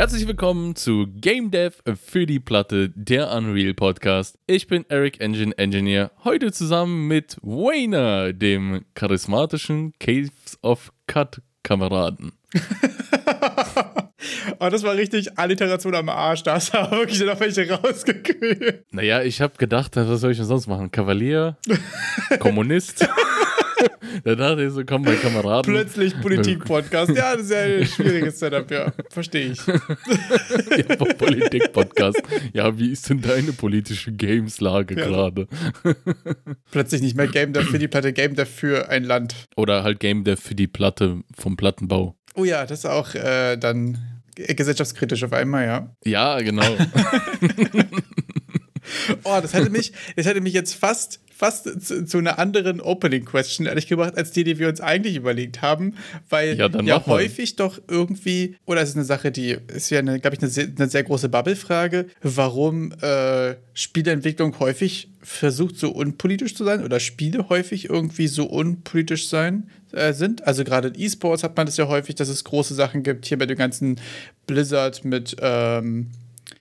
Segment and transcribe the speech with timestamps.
[0.00, 4.38] Herzlich willkommen zu Game Dev für die Platte, der Unreal Podcast.
[4.46, 12.32] Ich bin Eric Engine Engineer, heute zusammen mit Wayner, dem charismatischen Caves of Cut Kameraden.
[14.58, 16.44] oh, das war richtig Alliteration am Arsch.
[16.44, 18.86] Da hast du aber wirklich noch welche rausgekühlt.
[18.92, 20.90] Naja, ich habe gedacht, was soll ich denn sonst machen?
[20.90, 21.58] Kavalier?
[22.38, 23.06] Kommunist?
[24.24, 25.72] da dachte ich so, komm, mein Kameraden.
[25.72, 27.12] Plötzlich Politik-Podcast.
[27.14, 28.92] Ja, das ist ja ein schwieriges Setup, ja.
[29.10, 29.60] Verstehe ich.
[29.66, 32.22] ja, Politik-Podcast.
[32.52, 35.06] Ja, wie ist denn deine politische Games-Lage ja.
[35.06, 35.46] gerade?
[36.70, 39.34] Plötzlich nicht mehr Game Dev für die Platte, Game Dev für ein Land.
[39.56, 42.16] Oder halt Game Dev für die Platte vom Plattenbau.
[42.34, 43.98] Oh ja, das ist auch äh, dann
[44.34, 45.94] gesellschaftskritisch auf einmal, ja.
[46.04, 46.62] Ja, genau.
[49.24, 53.66] oh, das hätte mich, das hätte mich jetzt fast fast zu, zu, einer anderen Opening-Question,
[53.66, 55.94] ehrlich gesagt, als die, die wir uns eigentlich überlegt haben,
[56.28, 60.36] weil ja, ja häufig doch irgendwie, oder es ist eine Sache, die ist ja, glaube
[60.36, 66.64] ich, eine sehr, eine sehr große Bubble-Frage, warum äh, Spieleentwicklung häufig versucht, so unpolitisch zu
[66.64, 70.46] sein oder Spiele häufig irgendwie so unpolitisch sein äh, sind.
[70.46, 73.38] Also gerade in E-Sports hat man das ja häufig, dass es große Sachen gibt, hier
[73.38, 73.98] bei dem ganzen
[74.46, 76.10] Blizzard mit ähm,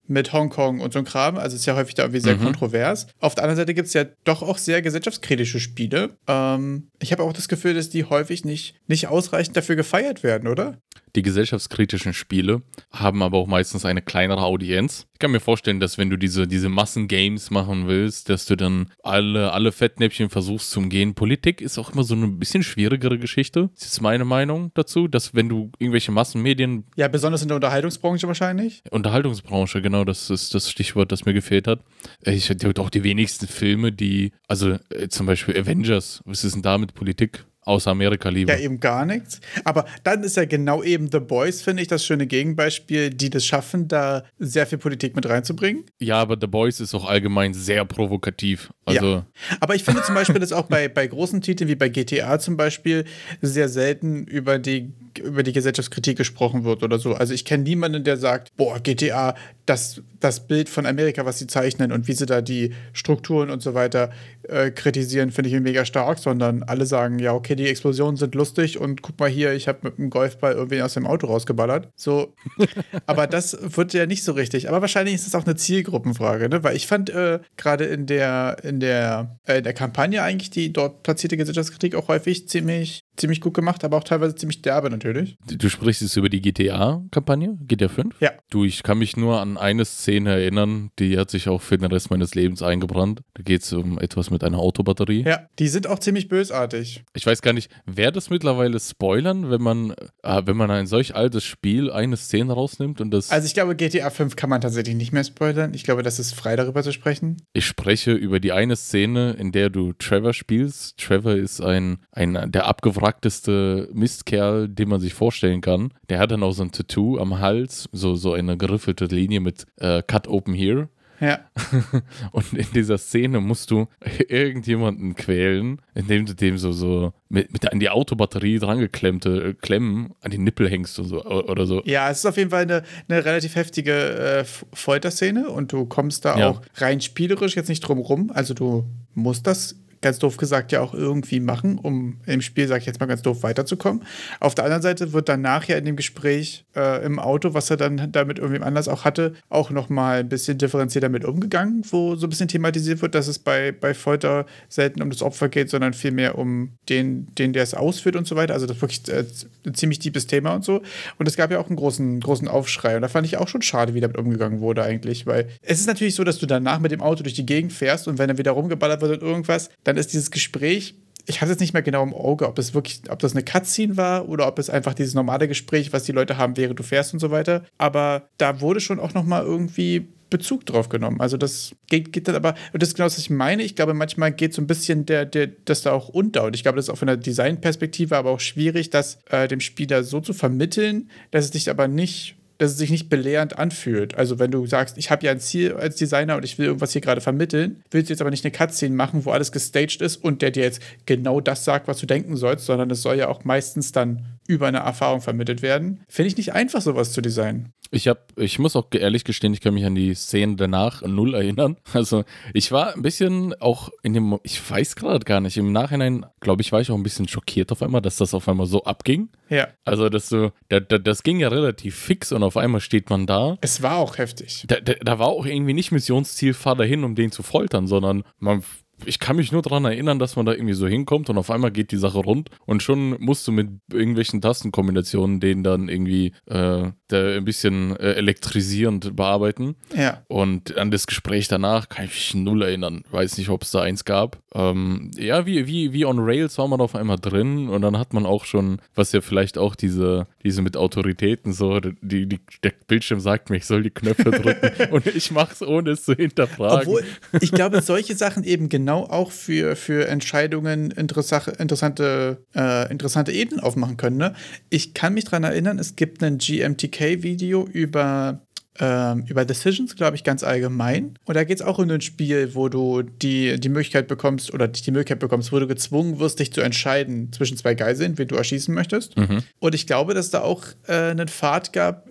[0.09, 1.37] mit Hongkong und so ein Kram.
[1.37, 2.43] Also ist ja häufig da irgendwie sehr mhm.
[2.43, 3.07] kontrovers.
[3.19, 6.17] Auf der anderen Seite gibt es ja doch auch sehr gesellschaftskritische Spiele.
[6.27, 10.47] Ähm, ich habe auch das Gefühl, dass die häufig nicht, nicht ausreichend dafür gefeiert werden,
[10.47, 10.77] oder?
[11.15, 15.07] Die gesellschaftskritischen Spiele haben aber auch meistens eine kleinere Audienz.
[15.13, 18.91] Ich kann mir vorstellen, dass wenn du diese, diese Massengames machen willst, dass du dann
[19.03, 21.15] alle, alle Fettnäpfchen versuchst zu umgehen.
[21.15, 23.69] Politik ist auch immer so eine bisschen schwierigere Geschichte.
[23.73, 26.85] Das ist meine Meinung dazu, dass wenn du irgendwelche Massenmedien.
[26.95, 28.83] Ja, besonders in der Unterhaltungsbranche wahrscheinlich.
[28.91, 31.81] Unterhaltungsbranche, genau, das ist das Stichwort, das mir gefehlt hat.
[32.23, 36.61] Ich hatte auch die wenigsten Filme, die, also äh, zum Beispiel Avengers, was ist denn
[36.61, 37.45] da mit Politik?
[37.69, 38.51] Außer Amerika liebe.
[38.51, 39.39] Ja, eben gar nichts.
[39.63, 43.45] Aber dann ist ja genau eben The Boys, finde ich, das schöne Gegenbeispiel, die das
[43.45, 45.85] schaffen, da sehr viel Politik mit reinzubringen.
[45.99, 48.73] Ja, aber The Boys ist auch allgemein sehr provokativ.
[48.85, 49.25] Also ja.
[49.59, 52.57] Aber ich finde zum Beispiel, dass auch bei, bei großen Titeln wie bei GTA zum
[52.57, 53.05] Beispiel
[53.41, 57.13] sehr selten über die über die Gesellschaftskritik gesprochen wird oder so.
[57.13, 59.35] Also ich kenne niemanden, der sagt, boah, GTA,
[59.65, 63.61] das, das Bild von Amerika, was sie zeichnen und wie sie da die Strukturen und
[63.61, 64.09] so weiter
[64.43, 68.79] äh, kritisieren, finde ich mega stark, sondern alle sagen, ja, okay, die Explosionen sind lustig
[68.79, 71.89] und guck mal hier, ich habe mit einem Golfball irgendwie aus dem Auto rausgeballert.
[71.95, 72.33] So,
[73.05, 74.69] aber das wird ja nicht so richtig.
[74.69, 76.63] Aber wahrscheinlich ist es auch eine Zielgruppenfrage, ne?
[76.63, 80.73] Weil ich fand äh, gerade in der, in der, äh, in der Kampagne eigentlich die
[80.73, 85.37] dort platzierte Gesellschaftskritik auch häufig ziemlich ziemlich gut gemacht, aber auch teilweise ziemlich derbe natürlich.
[85.45, 88.15] Du sprichst jetzt über die GTA-Kampagne, GTA 5?
[88.19, 88.31] Ja.
[88.49, 91.85] Du, ich kann mich nur an eine Szene erinnern, die hat sich auch für den
[91.91, 93.21] Rest meines Lebens eingebrannt.
[93.35, 95.23] Da geht es um etwas mit einer Autobatterie.
[95.23, 97.03] Ja, die sind auch ziemlich bösartig.
[97.13, 99.91] Ich weiß gar nicht, wer das mittlerweile spoilern, wenn man,
[100.23, 103.29] äh, wenn man ein solch altes Spiel eine Szene rausnimmt und das.
[103.29, 105.73] Also ich glaube, GTA 5 kann man tatsächlich nicht mehr spoilern.
[105.73, 107.37] Ich glaube, das ist frei darüber zu sprechen.
[107.53, 110.97] Ich spreche über die eine Szene, in der du Trevor spielst.
[110.97, 115.91] Trevor ist ein, ein der abgewrackte abgewrackteste Mistkerl, den man sich vorstellen kann.
[116.09, 119.65] Der hat dann auch so ein Tattoo am Hals, so, so eine geriffelte Linie mit
[119.77, 120.89] äh, Cut Open Here.
[121.19, 121.39] Ja.
[122.31, 123.87] Und in dieser Szene musst du
[124.29, 130.13] irgendjemanden quälen, indem du dem so, so mit, mit an die Autobatterie drangeklemmte äh, Klemmen
[130.21, 131.81] an die Nippel hängst und so, oder so.
[131.83, 136.23] Ja, es ist auf jeden Fall eine, eine relativ heftige äh, Folterszene und du kommst
[136.23, 136.49] da ja.
[136.51, 138.31] auch rein spielerisch jetzt nicht drum rum.
[138.33, 142.79] Also du musst das ganz doof gesagt ja auch irgendwie machen, um im Spiel, sag
[142.79, 144.03] ich jetzt mal ganz doof, weiterzukommen.
[144.39, 147.77] Auf der anderen Seite wird dann nachher in dem Gespräch äh, im Auto, was er
[147.77, 152.27] dann damit irgendwem anders auch hatte, auch nochmal ein bisschen differenziert damit umgegangen, wo so
[152.27, 155.93] ein bisschen thematisiert wird, dass es bei, bei Folter selten um das Opfer geht, sondern
[155.93, 158.53] vielmehr um den, den der es ausführt und so weiter.
[158.53, 159.25] Also das wirklich äh,
[159.65, 160.81] ein ziemlich tiefes Thema und so.
[161.17, 162.95] Und es gab ja auch einen großen, großen Aufschrei.
[162.95, 165.87] Und da fand ich auch schon schade, wie damit umgegangen wurde eigentlich, weil es ist
[165.87, 168.37] natürlich so, dass du danach mit dem Auto durch die Gegend fährst und wenn er
[168.37, 170.93] wieder rumgeballert wird und irgendwas, dann ist dieses Gespräch,
[171.25, 173.97] ich habe jetzt nicht mehr genau im Auge, ob es wirklich, ob das eine Cutscene
[173.97, 177.11] war oder ob es einfach dieses normale Gespräch, was die Leute haben, während du fährst
[177.13, 177.65] und so weiter.
[177.79, 181.21] Aber da wurde schon auch nochmal irgendwie Bezug drauf genommen.
[181.21, 183.63] Also das geht, geht dann aber, und das ist genau, was ich meine.
[183.63, 186.43] Ich glaube, manchmal geht so ein bisschen der, der, das da auch unter.
[186.43, 189.59] Und ich glaube, das ist auch von der Designperspektive aber auch schwierig, das äh, dem
[189.59, 194.15] Spieler so zu vermitteln, dass es dich aber nicht dass es sich nicht belehrend anfühlt.
[194.15, 196.91] Also wenn du sagst, ich habe ja ein Ziel als Designer und ich will irgendwas
[196.91, 200.17] hier gerade vermitteln, willst du jetzt aber nicht eine Cutscene machen, wo alles gestaged ist
[200.17, 203.29] und der dir jetzt genau das sagt, was du denken sollst, sondern es soll ja
[203.29, 206.01] auch meistens dann über eine Erfahrung vermittelt werden.
[206.07, 207.71] Finde ich nicht einfach, sowas zu designen.
[207.91, 211.35] Ich habe, ich muss auch ehrlich gestehen, ich kann mich an die Szenen danach null
[211.35, 211.77] erinnern.
[211.99, 212.23] Also
[212.53, 216.61] ich war ein bisschen auch in dem, ich weiß gerade gar nicht, im Nachhinein, glaube
[216.61, 219.29] ich, war ich auch ein bisschen schockiert auf einmal, dass das auf einmal so abging.
[219.49, 219.67] Ja.
[219.83, 223.27] Also dass du, da, da, das ging ja relativ fix und auf einmal steht man
[223.27, 223.57] da.
[223.61, 224.63] Es war auch heftig.
[224.67, 228.23] Da, da, da war auch irgendwie nicht Missionsziel, fahr dahin, um den zu foltern, sondern
[228.39, 228.63] man
[229.05, 231.71] ich kann mich nur daran erinnern, dass man da irgendwie so hinkommt und auf einmal
[231.71, 236.91] geht die Sache rund und schon musst du mit irgendwelchen Tastenkombinationen den dann irgendwie äh,
[237.11, 239.75] ein bisschen äh, elektrisierend bearbeiten.
[239.95, 240.23] Ja.
[240.27, 243.03] Und an das Gespräch danach kann ich mich null erinnern.
[243.11, 244.39] Weiß nicht, ob es da eins gab.
[244.53, 248.13] Ähm, ja, wie, wie, wie on Rails war man auf einmal drin und dann hat
[248.13, 252.73] man auch schon, was ja vielleicht auch diese, diese mit Autoritäten so, die, die, der
[252.87, 256.13] Bildschirm sagt mir, ich soll die Knöpfe drücken und ich mache es ohne es zu
[256.13, 256.87] hinterfragen.
[256.87, 257.03] Obwohl,
[257.41, 263.59] ich glaube, solche Sachen eben genau genau auch für, für Entscheidungen interessante, äh, interessante Ebenen
[263.59, 264.17] aufmachen können.
[264.17, 264.33] Ne?
[264.71, 268.41] Ich kann mich daran erinnern, es gibt ein GMTK-Video über
[268.81, 271.15] ähm, über Decisions, glaube ich, ganz allgemein.
[271.25, 274.69] Und da geht es auch um ein Spiel, wo du die, die Möglichkeit bekommst oder
[274.69, 278.35] die Möglichkeit bekommst, wo du gezwungen wirst, dich zu entscheiden zwischen zwei Geiseln, wen du
[278.35, 279.17] erschießen möchtest.
[279.17, 279.43] Mhm.
[279.59, 282.07] Und ich glaube, dass da auch äh, einen Pfad gab,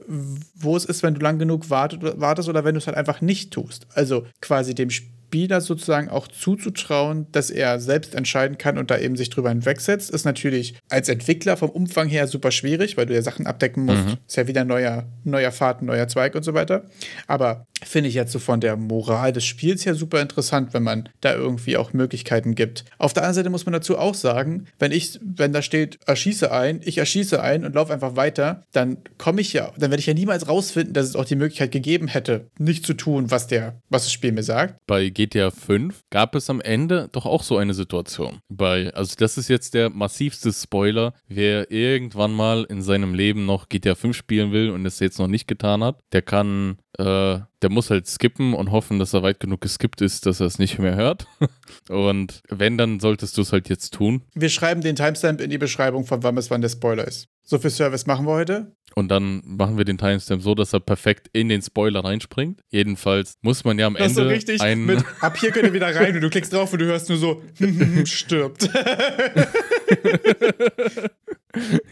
[0.54, 3.22] wo es ist, wenn du lang genug wartet, wartest oder wenn du es halt einfach
[3.22, 3.86] nicht tust.
[3.94, 8.96] Also quasi dem Spiel Spieler sozusagen auch zuzutrauen, dass er selbst entscheiden kann und da
[8.96, 13.14] eben sich drüber hinwegsetzt, ist natürlich als Entwickler vom Umfang her super schwierig, weil du
[13.14, 14.06] ja Sachen abdecken musst.
[14.06, 14.16] Mhm.
[14.26, 16.86] Ist ja wieder neuer, neuer Pfad, ein neuer Zweig und so weiter.
[17.26, 21.08] Aber finde ich jetzt so von der Moral des Spiels her super interessant, wenn man
[21.20, 22.84] da irgendwie auch Möglichkeiten gibt.
[22.98, 26.50] Auf der anderen Seite muss man dazu auch sagen, wenn ich, wenn da steht, erschieße
[26.52, 30.06] ein, ich erschieße ein und laufe einfach weiter, dann komme ich ja, dann werde ich
[30.06, 33.80] ja niemals rausfinden, dass es auch die Möglichkeit gegeben hätte, nicht zu tun, was der,
[33.88, 34.76] was das Spiel mir sagt.
[34.86, 38.38] Bei GTA 5 gab es am Ende doch auch so eine Situation.
[38.48, 41.14] Bei, also das ist jetzt der massivste Spoiler.
[41.28, 45.28] Wer irgendwann mal in seinem Leben noch GTA 5 spielen will und es jetzt noch
[45.28, 49.40] nicht getan hat, der kann, äh, der muss halt skippen und hoffen, dass er weit
[49.40, 51.26] genug geskippt ist, dass er es nicht mehr hört.
[51.88, 54.22] und wenn, dann solltest du es halt jetzt tun.
[54.34, 57.28] Wir schreiben den Timestamp in die Beschreibung von wann es wann der Spoiler ist.
[57.50, 58.76] So viel Service machen wir heute.
[58.94, 62.60] Und dann machen wir den Timestamp so, dass er perfekt in den Spoiler reinspringt.
[62.68, 64.22] Jedenfalls muss man ja am das Ende.
[64.22, 66.80] So richtig ein mit, ab hier könnt ihr wieder rein und du klickst drauf und
[66.80, 67.42] du hörst nur so,
[68.04, 68.68] stirbt.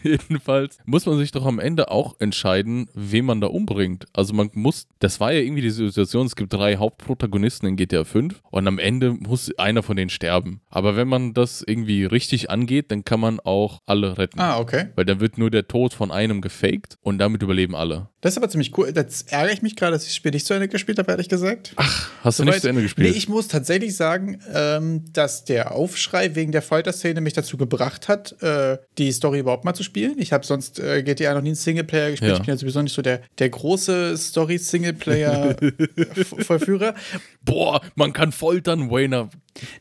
[0.03, 4.05] Jedenfalls muss man sich doch am Ende auch entscheiden, wen man da umbringt.
[4.13, 8.03] Also man muss, das war ja irgendwie die Situation, es gibt drei Hauptprotagonisten in GTA
[8.03, 10.61] 5 und am Ende muss einer von denen sterben.
[10.69, 14.39] Aber wenn man das irgendwie richtig angeht, dann kann man auch alle retten.
[14.39, 14.89] Ah, okay.
[14.95, 18.09] Weil dann wird nur der Tod von einem gefaked und damit überleben alle.
[18.27, 18.91] Das ist aber ziemlich cool.
[18.91, 21.29] Das ärgere ich mich gerade, dass ich das Spiel nicht zu Ende gespielt habe, ehrlich
[21.29, 21.71] gesagt.
[21.77, 23.09] Ach, hast du Soweit, nicht zu Ende gespielt?
[23.09, 28.09] Nee, ich muss tatsächlich sagen, ähm, dass der Aufschrei wegen der Folterszene mich dazu gebracht
[28.09, 30.15] hat, äh, die Story überhaupt mal zu spielen.
[30.17, 32.31] Ich habe sonst äh, GTA noch nie einen Singleplayer gespielt.
[32.31, 32.35] Ja.
[32.35, 36.95] Ich bin ja sowieso nicht so der, der große Story-Singleplayer-Vollführer.
[37.45, 39.29] Boah, man kann foltern, Wayner.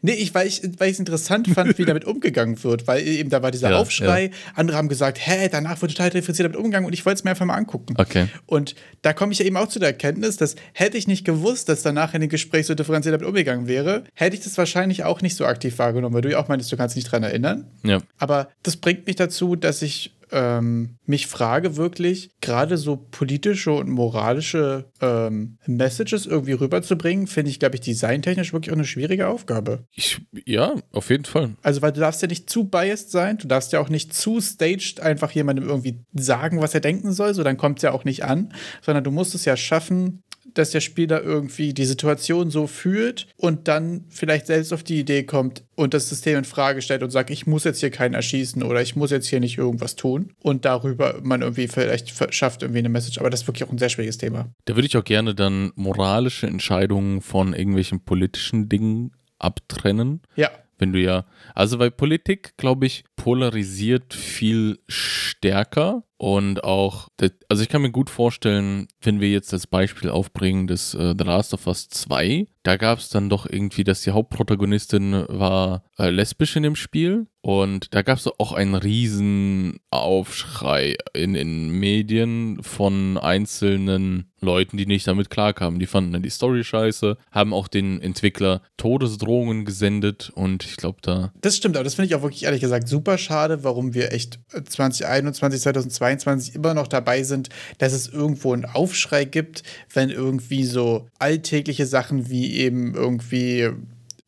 [0.03, 3.51] Nee, ich, weil ich es interessant fand, wie damit umgegangen wird, weil eben da war
[3.51, 4.27] dieser ja, Aufschrei.
[4.27, 4.31] Ja.
[4.55, 7.31] Andere haben gesagt, hä, danach wird total differenziert damit umgegangen und ich wollte es mir
[7.31, 7.95] einfach mal angucken.
[7.99, 8.29] Okay.
[8.44, 11.69] Und da komme ich ja eben auch zu der Erkenntnis, dass hätte ich nicht gewusst,
[11.69, 15.23] dass danach in dem Gespräch so differenziert damit umgegangen wäre, hätte ich das wahrscheinlich auch
[15.23, 17.67] nicht so aktiv wahrgenommen, weil du ja auch meinst, du kannst dich nicht dran erinnern.
[17.85, 18.00] Ja.
[18.19, 23.88] Aber das bringt mich dazu, dass ich ähm, mich frage wirklich, gerade so politische und
[23.88, 29.84] moralische ähm, Messages irgendwie rüberzubringen, finde ich, glaube ich, designtechnisch wirklich auch eine schwierige Aufgabe.
[29.93, 31.55] Ich, ja, auf jeden Fall.
[31.62, 34.40] Also, weil du darfst ja nicht zu biased sein, du darfst ja auch nicht zu
[34.40, 38.04] staged einfach jemandem irgendwie sagen, was er denken soll, so dann kommt es ja auch
[38.04, 38.52] nicht an,
[38.83, 40.23] sondern du musst es ja schaffen,
[40.59, 45.25] dass der Spieler irgendwie die Situation so fühlt und dann vielleicht selbst auf die Idee
[45.25, 48.63] kommt und das System in Frage stellt und sagt, ich muss jetzt hier keinen erschießen
[48.63, 52.81] oder ich muss jetzt hier nicht irgendwas tun und darüber man irgendwie vielleicht schafft irgendwie
[52.81, 53.19] eine Message.
[53.19, 54.51] Aber das ist wirklich auch ein sehr schwieriges Thema.
[54.65, 60.23] Da würde ich auch gerne dann moralische Entscheidungen von irgendwelchen politischen Dingen abtrennen.
[60.37, 60.51] Ja.
[60.78, 67.09] Wenn du ja, also bei Politik, glaube ich, polarisiert viel stärker und auch,
[67.49, 71.25] also ich kann mir gut vorstellen, wenn wir jetzt das Beispiel aufbringen des äh, The
[71.25, 76.11] Last of Us 2, da gab es dann doch irgendwie, dass die Hauptprotagonistin war äh,
[76.11, 77.26] lesbisch in dem Spiel.
[77.47, 84.87] Und da gab es auch einen riesen Aufschrei in, in Medien von einzelnen Leuten, die
[84.87, 85.79] nicht damit klarkamen.
[85.79, 90.99] Die fanden dann die Story scheiße, haben auch den Entwickler Todesdrohungen gesendet und ich glaube
[91.03, 91.33] da.
[91.41, 94.41] Das stimmt, aber das finde ich auch wirklich ehrlich gesagt super schade, warum wir echt
[94.49, 99.62] 2021, 2022 immer noch dabei sind, dass es irgendwo einen Aufschrei gibt,
[99.95, 103.71] wenn irgendwie so alltägliche Sachen wie eben irgendwie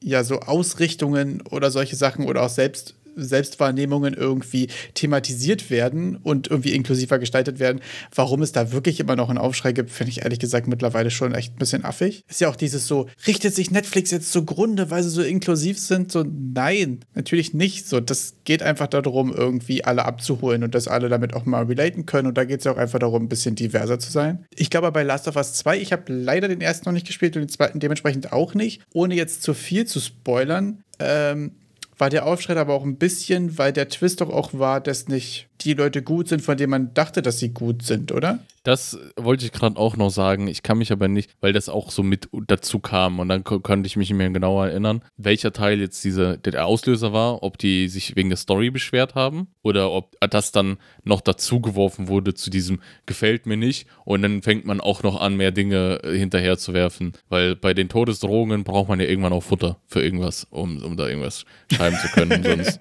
[0.01, 6.75] ja so Ausrichtungen oder solche Sachen oder auch selbst Selbstwahrnehmungen irgendwie thematisiert werden und irgendwie
[6.75, 7.81] inklusiver gestaltet werden.
[8.15, 11.35] Warum es da wirklich immer noch einen Aufschrei gibt, finde ich ehrlich gesagt mittlerweile schon
[11.35, 12.25] echt ein bisschen affig.
[12.29, 16.13] Ist ja auch dieses so, richtet sich Netflix jetzt zugrunde, weil sie so inklusiv sind?
[16.13, 17.89] So, nein, natürlich nicht.
[17.89, 22.07] So, das geht einfach darum, irgendwie alle abzuholen und dass alle damit auch mal relaten
[22.07, 22.29] können.
[22.29, 24.47] Und da geht es ja auch einfach darum, ein bisschen diverser zu sein.
[24.55, 27.37] Ich glaube, bei Last of Us 2, ich habe leider den ersten noch nicht gespielt
[27.37, 28.83] und den zweiten dementsprechend auch nicht.
[28.93, 31.53] Ohne jetzt zu viel zu spoilern, ähm,
[31.99, 35.49] war der Aufschrei aber auch ein bisschen, weil der Twist doch auch war, dass nicht
[35.61, 38.38] die Leute gut sind, von denen man dachte, dass sie gut sind, oder?
[38.69, 40.47] Das wollte ich gerade auch noch sagen.
[40.47, 43.87] Ich kann mich aber nicht, weil das auch so mit dazu kam und dann konnte
[43.87, 47.89] ich mich nicht mehr genauer erinnern, welcher Teil jetzt diese, der Auslöser war, ob die
[47.89, 52.51] sich wegen der Story beschwert haben oder ob das dann noch dazu geworfen wurde zu
[52.51, 56.59] diesem gefällt mir nicht und dann fängt man auch noch an, mehr Dinge äh, hinterher
[56.59, 60.83] zu werfen, weil bei den Todesdrohungen braucht man ja irgendwann auch Futter für irgendwas, um,
[60.83, 62.43] um da irgendwas schreiben zu können.
[62.45, 62.81] sonst.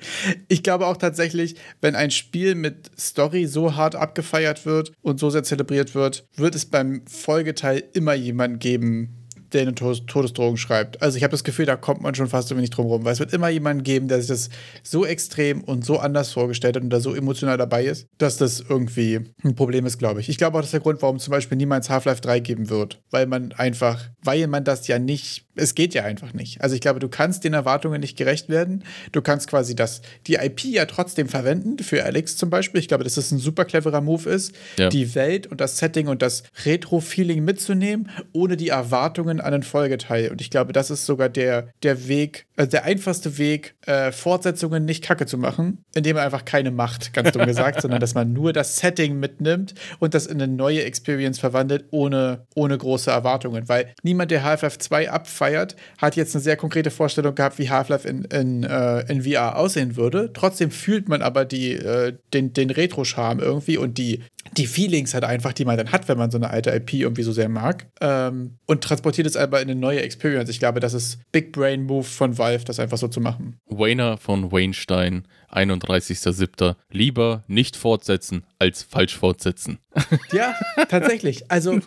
[0.50, 5.30] Ich glaube auch tatsächlich, wenn ein Spiel mit Story so hart abgefeiert wird und so
[5.30, 9.14] sehr zelebriert zelebriert wird, wird es beim Folgeteil immer jemanden geben,
[9.54, 11.02] der eine Todesdrohung schreibt.
[11.02, 13.14] Also ich habe das Gefühl, da kommt man schon fast irgendwie nicht drum rum, weil
[13.14, 14.50] es wird immer jemanden geben, der sich das
[14.84, 18.60] so extrem und so anders vorgestellt hat und da so emotional dabei ist, dass das
[18.60, 20.28] irgendwie ein Problem ist, glaube ich.
[20.28, 23.02] Ich glaube auch, das ist der Grund, warum zum Beispiel niemals Half-Life 3 geben wird,
[23.10, 26.62] weil man einfach, weil man das ja nicht es geht ja einfach nicht.
[26.62, 28.84] Also ich glaube, du kannst den Erwartungen nicht gerecht werden.
[29.12, 32.80] Du kannst quasi das, die IP ja trotzdem verwenden, für Alex zum Beispiel.
[32.80, 34.90] Ich glaube, dass das ein super cleverer Move ist, ja.
[34.90, 40.30] die Welt und das Setting und das Retro-Feeling mitzunehmen, ohne die Erwartungen an den Folgeteil.
[40.32, 44.86] Und ich glaube, das ist sogar der, der Weg, also der einfachste Weg, äh, Fortsetzungen
[44.86, 48.34] nicht kacke zu machen, indem man einfach keine macht, ganz dumm gesagt, sondern dass man
[48.34, 53.68] nur das Setting mitnimmt und das in eine neue Experience verwandelt, ohne, ohne große Erwartungen.
[53.68, 57.70] Weil niemand, der Half-Life 2 abfeiert, feiert, hat jetzt eine sehr konkrete Vorstellung gehabt, wie
[57.70, 60.32] Half-Life in, in, äh, in VR aussehen würde.
[60.34, 64.22] Trotzdem fühlt man aber die, äh, den, den Retro-Charme irgendwie und die,
[64.56, 67.24] die Feelings halt einfach, die man dann hat, wenn man so eine alte IP irgendwie
[67.24, 67.88] so sehr mag.
[68.02, 70.50] Ähm, und transportiert es aber in eine neue Experience.
[70.50, 73.60] Ich glaube, das ist Big Brain Move von Valve, das einfach so zu machen.
[73.68, 76.76] Wayner von Wainstein 31.07.
[76.92, 79.80] Lieber nicht fortsetzen als falsch fortsetzen.
[80.32, 80.54] Ja,
[80.90, 81.50] tatsächlich.
[81.50, 81.80] Also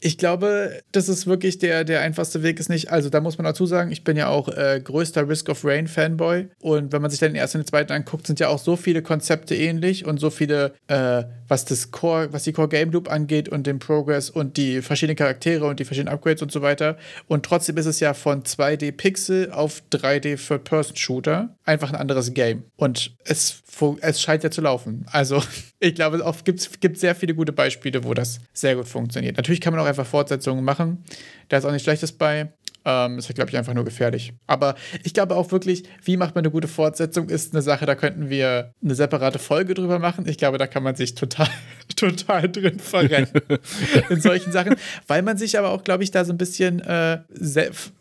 [0.00, 2.90] ich glaube, das ist wirklich der, der einfachste Weg ist nicht.
[2.90, 5.86] Also da muss man dazu sagen, ich bin ja auch äh, größter Risk of Rain
[5.86, 6.48] Fanboy.
[6.60, 8.76] Und wenn man sich dann den ersten und den zweiten anguckt, sind ja auch so
[8.76, 13.10] viele Konzepte ähnlich und so viele, äh, was das Core, was die Core Game Loop
[13.10, 16.96] angeht und den Progress und die verschiedenen Charaktere und die verschiedenen Upgrades und so weiter.
[17.28, 22.64] Und trotzdem ist es ja von 2D Pixel auf 3D Third-Person-Shooter einfach ein anderes Game.
[22.76, 23.62] Und es,
[24.00, 25.04] es scheint ja zu laufen.
[25.12, 25.42] Also
[25.78, 29.36] ich glaube, es gibt, gibt sehr viele gute Beispiele, wo das sehr gut funktioniert.
[29.36, 31.04] Natürlich kann man auch einfach Fortsetzungen machen.
[31.50, 32.50] Da ist auch nichts Schlechtes bei.
[32.84, 34.32] Ähm, ist, glaube ich, einfach nur gefährlich.
[34.46, 37.94] Aber ich glaube auch wirklich, wie macht man eine gute Fortsetzung, ist eine Sache, da
[37.94, 40.26] könnten wir eine separate Folge drüber machen.
[40.26, 41.48] Ich glaube, da kann man sich total,
[41.96, 43.30] total drin verrennen
[44.08, 47.18] in solchen Sachen, weil man sich aber auch, glaube ich, da so ein bisschen äh,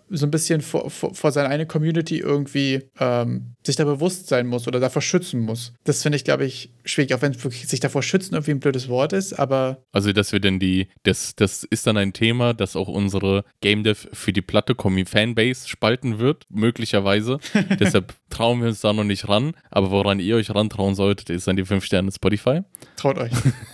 [0.09, 4.47] so ein bisschen vor, vor, vor seine eine Community irgendwie ähm, sich da bewusst sein
[4.47, 5.73] muss oder davor schützen muss.
[5.83, 8.89] Das finde ich, glaube ich, schwierig, auch wenn wirklich sich davor schützen irgendwie ein blödes
[8.89, 9.83] Wort ist, aber.
[9.91, 13.83] Also, dass wir denn die, das, das ist dann ein Thema, das auch unsere Game
[13.83, 14.75] Dev für die Platte
[15.05, 17.39] Fanbase spalten wird, möglicherweise.
[17.79, 19.53] Deshalb trauen wir uns da noch nicht ran.
[19.69, 22.61] Aber woran ihr euch rantrauen solltet, ist an die 5 Sterne Spotify.
[22.95, 23.31] Traut euch.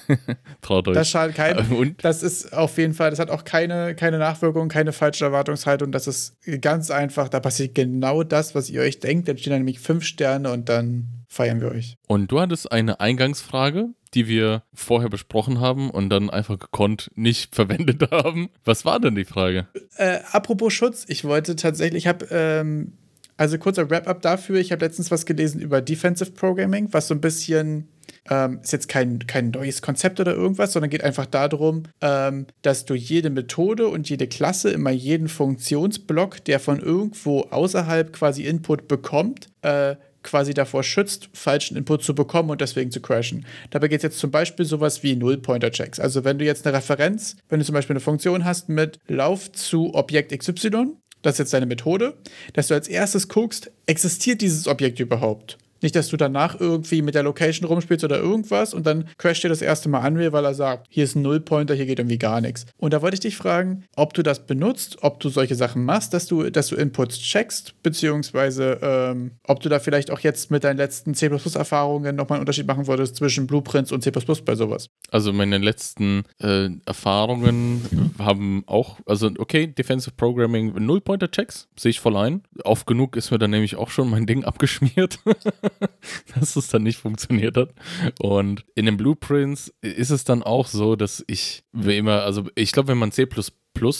[0.62, 0.96] Traut euch.
[0.96, 1.72] Das schadet keinem.
[1.72, 2.04] Und?
[2.04, 5.92] Das ist auf jeden Fall, das hat auch keine, keine Nachwirkung, keine falsche Erwartungshaltung.
[5.92, 6.25] Das ist
[6.62, 7.29] ganz einfach.
[7.29, 9.27] Da passiert genau das, was ihr euch denkt.
[9.27, 11.98] Dann stehen da nämlich 5 Sterne und dann feiern wir euch.
[12.08, 17.53] Und du hattest eine Eingangsfrage, die wir vorher besprochen haben und dann einfach gekonnt nicht
[17.55, 18.50] verwendet haben.
[18.63, 19.67] Was war denn die Frage?
[19.98, 22.94] Äh, apropos Schutz, ich wollte tatsächlich, ich habe ähm,
[23.38, 24.60] also kurzer Wrap-up dafür.
[24.60, 27.88] Ich habe letztens was gelesen über Defensive Programming, was so ein bisschen
[28.30, 32.86] ähm, ist jetzt kein, kein neues Konzept oder irgendwas, sondern geht einfach darum, ähm, dass
[32.86, 38.88] du jede Methode und jede Klasse immer jeden Funktionsblock, der von irgendwo außerhalb quasi Input
[38.88, 43.46] bekommt, äh, quasi davor schützt, falschen Input zu bekommen und deswegen zu crashen.
[43.70, 46.00] Dabei geht es jetzt zum Beispiel sowas wie Null-Pointer-Checks.
[46.00, 49.51] Also wenn du jetzt eine Referenz, wenn du zum Beispiel eine Funktion hast mit Lauf
[49.51, 52.13] zu Objekt XY, das ist jetzt deine Methode,
[52.53, 55.58] dass du als erstes guckst, existiert dieses Objekt überhaupt?
[55.82, 59.50] Nicht, dass du danach irgendwie mit der Location rumspielst oder irgendwas und dann crasht dir
[59.50, 62.41] das erste Mal Unreal, weil er sagt, hier ist ein Nullpointer, hier geht irgendwie gar
[62.41, 62.65] nichts.
[62.77, 66.13] Und da wollte ich dich fragen, ob du das benutzt, ob du solche Sachen machst,
[66.13, 70.63] dass du, dass du Inputs checkst, beziehungsweise ähm, ob du da vielleicht auch jetzt mit
[70.63, 74.89] deinen letzten C++-Erfahrungen nochmal einen Unterschied machen würdest zwischen Blueprints und C++ bei sowas.
[75.12, 82.17] Also meine letzten äh, Erfahrungen haben auch, also okay, Defensive Programming, Nullpointer-Checks, sehe ich voll
[82.17, 82.44] ein.
[82.63, 85.20] Oft genug ist mir dann nämlich auch schon mein Ding abgeschmiert.
[86.39, 87.74] dass es dann nicht funktioniert hat.
[88.19, 92.72] Und in den Blueprints ist es dann auch so, dass ich wie immer, also ich
[92.72, 93.27] glaube, wenn man C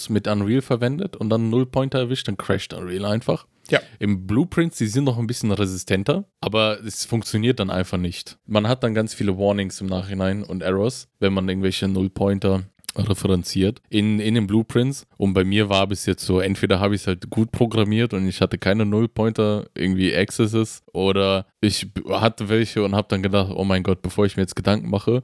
[0.10, 3.46] mit Unreal verwendet und dann Nullpointer erwischt, dann crasht Unreal einfach.
[3.70, 3.82] Ja.
[4.00, 8.38] Im Blueprints, die sind noch ein bisschen resistenter, aber es funktioniert dann einfach nicht.
[8.46, 12.64] Man hat dann ganz viele Warnings im Nachhinein und Errors, wenn man irgendwelche Nullpointer
[12.98, 15.06] referenziert in, in den Blueprints.
[15.18, 18.28] Und bei mir war bis jetzt so, entweder habe ich es halt gut programmiert und
[18.28, 23.64] ich hatte keine Nullpointer, irgendwie Accesses, oder ich hatte welche und habe dann gedacht, oh
[23.64, 25.24] mein Gott, bevor ich mir jetzt Gedanken mache,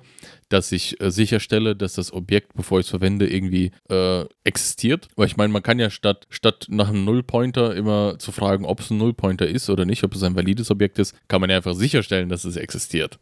[0.52, 5.08] dass ich äh, sicherstelle, dass das Objekt, bevor ich es verwende, irgendwie äh, existiert.
[5.16, 8.80] Weil ich meine, man kann ja statt, statt nach einem Nullpointer immer zu fragen, ob
[8.80, 11.58] es ein Nullpointer ist oder nicht, ob es ein valides Objekt ist, kann man ja
[11.58, 13.20] einfach sicherstellen, dass es existiert.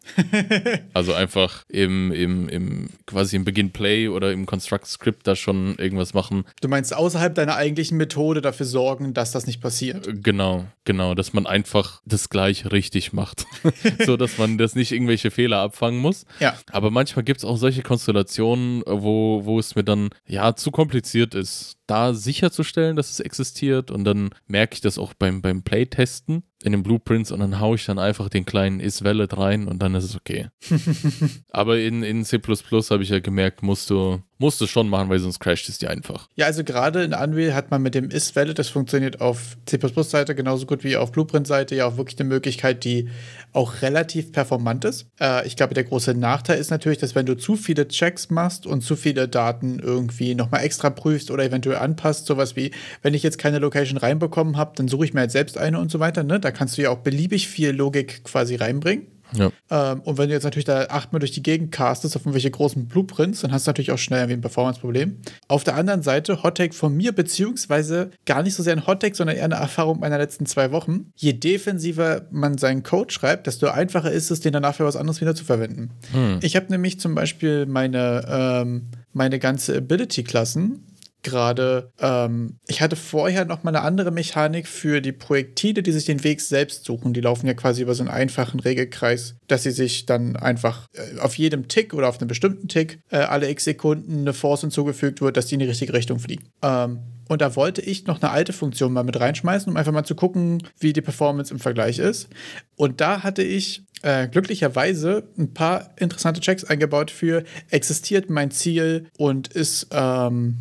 [0.93, 5.75] also einfach im, im, im quasi im Begin Play oder im Construct Script da schon
[5.75, 6.45] irgendwas machen.
[6.62, 10.07] Du meinst außerhalb deiner eigentlichen Methode dafür sorgen, dass das nicht passiert.
[10.07, 13.45] Äh, genau, genau, dass man einfach das gleich richtig macht.
[14.05, 16.25] so dass man das nicht irgendwelche Fehler abfangen muss.
[16.39, 16.57] Ja.
[16.71, 21.35] Aber manchmal gibt es auch solche Konstellationen, wo, wo es mir dann ja zu kompliziert
[21.35, 23.91] ist, da sicherzustellen, dass es existiert.
[23.91, 27.75] Und dann merke ich das auch beim, beim Playtesten in den Blueprints und dann haue
[27.75, 30.47] ich dann einfach den kleinen is-valid rein und dann ist es okay.
[31.49, 35.19] Aber in, in C habe ich ja gemerkt, musst du, musst du schon machen, weil
[35.19, 36.27] sonst crasht es dir einfach.
[36.35, 40.65] Ja, also gerade in Unreal hat man mit dem is-valid, das funktioniert auf C++-Seite genauso
[40.65, 43.09] gut wie auf Blueprint-Seite, ja auch wirklich eine Möglichkeit, die
[43.53, 45.07] auch relativ performant ist.
[45.19, 48.67] Äh, ich glaube, der große Nachteil ist natürlich, dass wenn du zu viele Checks machst
[48.67, 53.23] und zu viele Daten irgendwie nochmal extra prüfst oder eventuell anpasst, sowas wie, wenn ich
[53.23, 56.23] jetzt keine Location reinbekommen habe, dann suche ich mir halt selbst eine und so weiter,
[56.23, 56.39] ne?
[56.39, 59.07] Da kannst du ja auch beliebig viel Logik quasi reinbringen.
[59.33, 59.51] Ja.
[59.69, 62.87] Ähm, und wenn du jetzt natürlich da achtmal durch die Gegend castest auf irgendwelche großen
[62.87, 65.17] Blueprints, dann hast du natürlich auch schnell ein Performance-Problem.
[65.47, 69.37] Auf der anderen Seite, Hottake von mir, beziehungsweise gar nicht so sehr ein Hottake, sondern
[69.37, 71.11] eher eine Erfahrung meiner letzten zwei Wochen.
[71.15, 75.21] Je defensiver man seinen Code schreibt, desto einfacher ist es, den danach für was anderes
[75.21, 75.91] wieder zu verwenden.
[76.11, 76.39] Hm.
[76.41, 80.85] Ich habe nämlich zum Beispiel meine, ähm, meine ganze Ability-Klassen
[81.23, 86.05] gerade, ähm, ich hatte vorher noch mal eine andere Mechanik für die Projektile, die sich
[86.05, 87.13] den Weg selbst suchen.
[87.13, 91.19] Die laufen ja quasi über so einen einfachen Regelkreis, dass sie sich dann einfach äh,
[91.19, 95.21] auf jedem Tick oder auf einem bestimmten Tick äh, alle x Sekunden eine Force hinzugefügt
[95.21, 96.49] wird, dass die in die richtige Richtung fliegen.
[96.62, 100.03] Ähm, und da wollte ich noch eine alte Funktion mal mit reinschmeißen, um einfach mal
[100.03, 102.27] zu gucken, wie die Performance im Vergleich ist.
[102.75, 109.08] Und da hatte ich äh, glücklicherweise ein paar interessante Checks eingebaut für existiert mein Ziel
[109.17, 110.58] und ist ähm,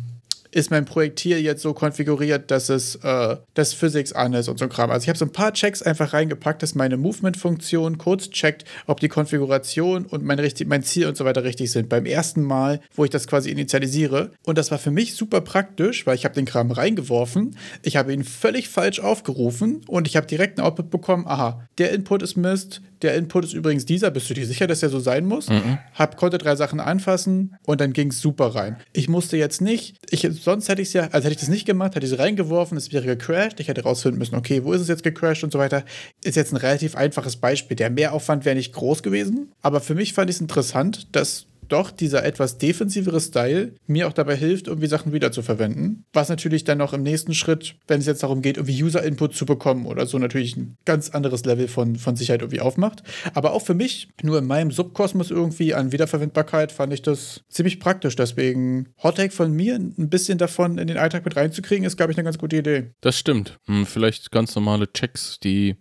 [0.59, 4.65] ist mein Projektil jetzt so konfiguriert, dass es äh, das Physics an ist und so
[4.65, 4.91] ein Kram.
[4.91, 8.99] Also ich habe so ein paar Checks einfach reingepackt, dass meine Movement-Funktion kurz checkt, ob
[8.99, 11.89] die Konfiguration und mein, richtig, mein Ziel und so weiter richtig sind.
[11.89, 14.31] Beim ersten Mal, wo ich das quasi initialisiere.
[14.43, 18.13] Und das war für mich super praktisch, weil ich habe den Kram reingeworfen, ich habe
[18.13, 22.35] ihn völlig falsch aufgerufen und ich habe direkt einen Output bekommen, aha, der Input ist
[22.35, 25.49] Mist, der Input ist übrigens dieser, bist du dir sicher, dass der so sein muss?
[25.49, 25.77] Mhm.
[25.93, 28.77] Hab, konnte drei Sachen anfassen und dann ging es super rein.
[28.93, 31.65] Ich musste jetzt nicht, ich, sonst hätte ich es ja, also hätte ich das nicht
[31.65, 34.81] gemacht, hätte ich es reingeworfen, es wäre gecrashed, ich hätte rausfinden müssen, okay, wo ist
[34.81, 35.83] es jetzt gecrashed und so weiter.
[36.23, 37.75] Ist jetzt ein relativ einfaches Beispiel.
[37.77, 41.91] Der Mehraufwand wäre nicht groß gewesen, aber für mich fand ich es interessant, dass doch
[41.91, 46.05] dieser etwas defensivere Style mir auch dabei hilft, irgendwie Sachen wiederzuverwenden.
[46.13, 49.45] Was natürlich dann noch im nächsten Schritt, wenn es jetzt darum geht, irgendwie User-Input zu
[49.45, 53.03] bekommen oder so, natürlich ein ganz anderes Level von, von Sicherheit irgendwie aufmacht.
[53.33, 57.79] Aber auch für mich, nur in meinem Subkosmos irgendwie an Wiederverwendbarkeit, fand ich das ziemlich
[57.79, 58.15] praktisch.
[58.15, 62.17] Deswegen Hottake von mir, ein bisschen davon in den Alltag mit reinzukriegen, ist, glaube ich,
[62.17, 62.91] eine ganz gute Idee.
[63.01, 63.59] Das stimmt.
[63.65, 65.75] Hm, vielleicht ganz normale Checks, die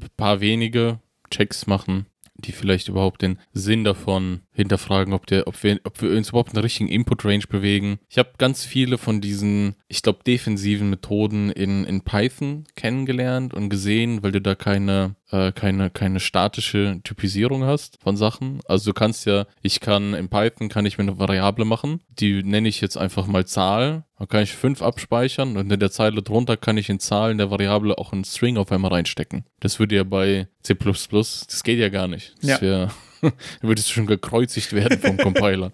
[0.00, 2.06] ein paar wenige Checks machen,
[2.38, 6.50] die vielleicht überhaupt den Sinn davon hinterfragen, ob, der, ob, wir, ob wir uns überhaupt
[6.50, 7.98] in der richtigen Input-Range bewegen.
[8.08, 13.70] Ich habe ganz viele von diesen, ich glaube, defensiven Methoden in, in Python kennengelernt und
[13.70, 18.60] gesehen, weil du da keine, äh, keine, keine statische Typisierung hast von Sachen.
[18.66, 22.42] Also du kannst ja, ich kann in Python kann ich mir eine Variable machen, die
[22.42, 24.04] nenne ich jetzt einfach mal Zahl.
[24.18, 27.50] Da kann ich fünf abspeichern und in der Zeile drunter kann ich in Zahlen der
[27.50, 29.44] Variable auch einen String auf einmal reinstecken.
[29.60, 32.34] Das würde ja bei C++, das geht ja gar nicht.
[32.42, 32.88] Das ja.
[33.60, 35.72] würdest du schon gekreuzigt werden vom Compiler.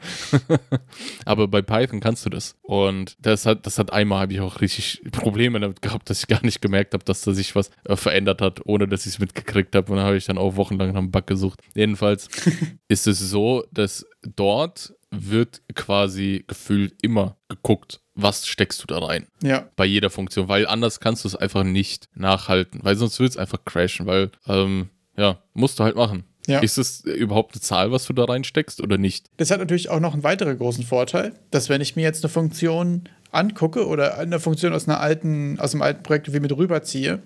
[1.24, 2.56] Aber bei Python kannst du das.
[2.62, 6.26] Und das hat, das hat einmal habe ich auch richtig Probleme damit gehabt, dass ich
[6.26, 9.18] gar nicht gemerkt habe, dass da sich was äh, verändert hat, ohne dass ich es
[9.18, 9.90] mitgekriegt habe.
[9.92, 11.60] Und dann habe ich dann auch wochenlang nach einem Bug gesucht.
[11.74, 12.28] Jedenfalls
[12.88, 19.26] ist es so, dass dort wird quasi gefühlt immer geguckt, was steckst du da rein.
[19.42, 19.68] Ja.
[19.76, 23.36] Bei jeder Funktion, weil anders kannst du es einfach nicht nachhalten, weil sonst wird es
[23.36, 26.24] einfach crashen, weil, ähm, ja, musst du halt machen.
[26.46, 26.60] Ja.
[26.60, 29.26] Ist es überhaupt eine Zahl, was du da reinsteckst oder nicht?
[29.38, 32.30] Das hat natürlich auch noch einen weiteren großen Vorteil, dass wenn ich mir jetzt eine
[32.30, 37.20] Funktion angucke oder eine Funktion aus einer alten, aus einem alten Projekt wie mit rüberziehe,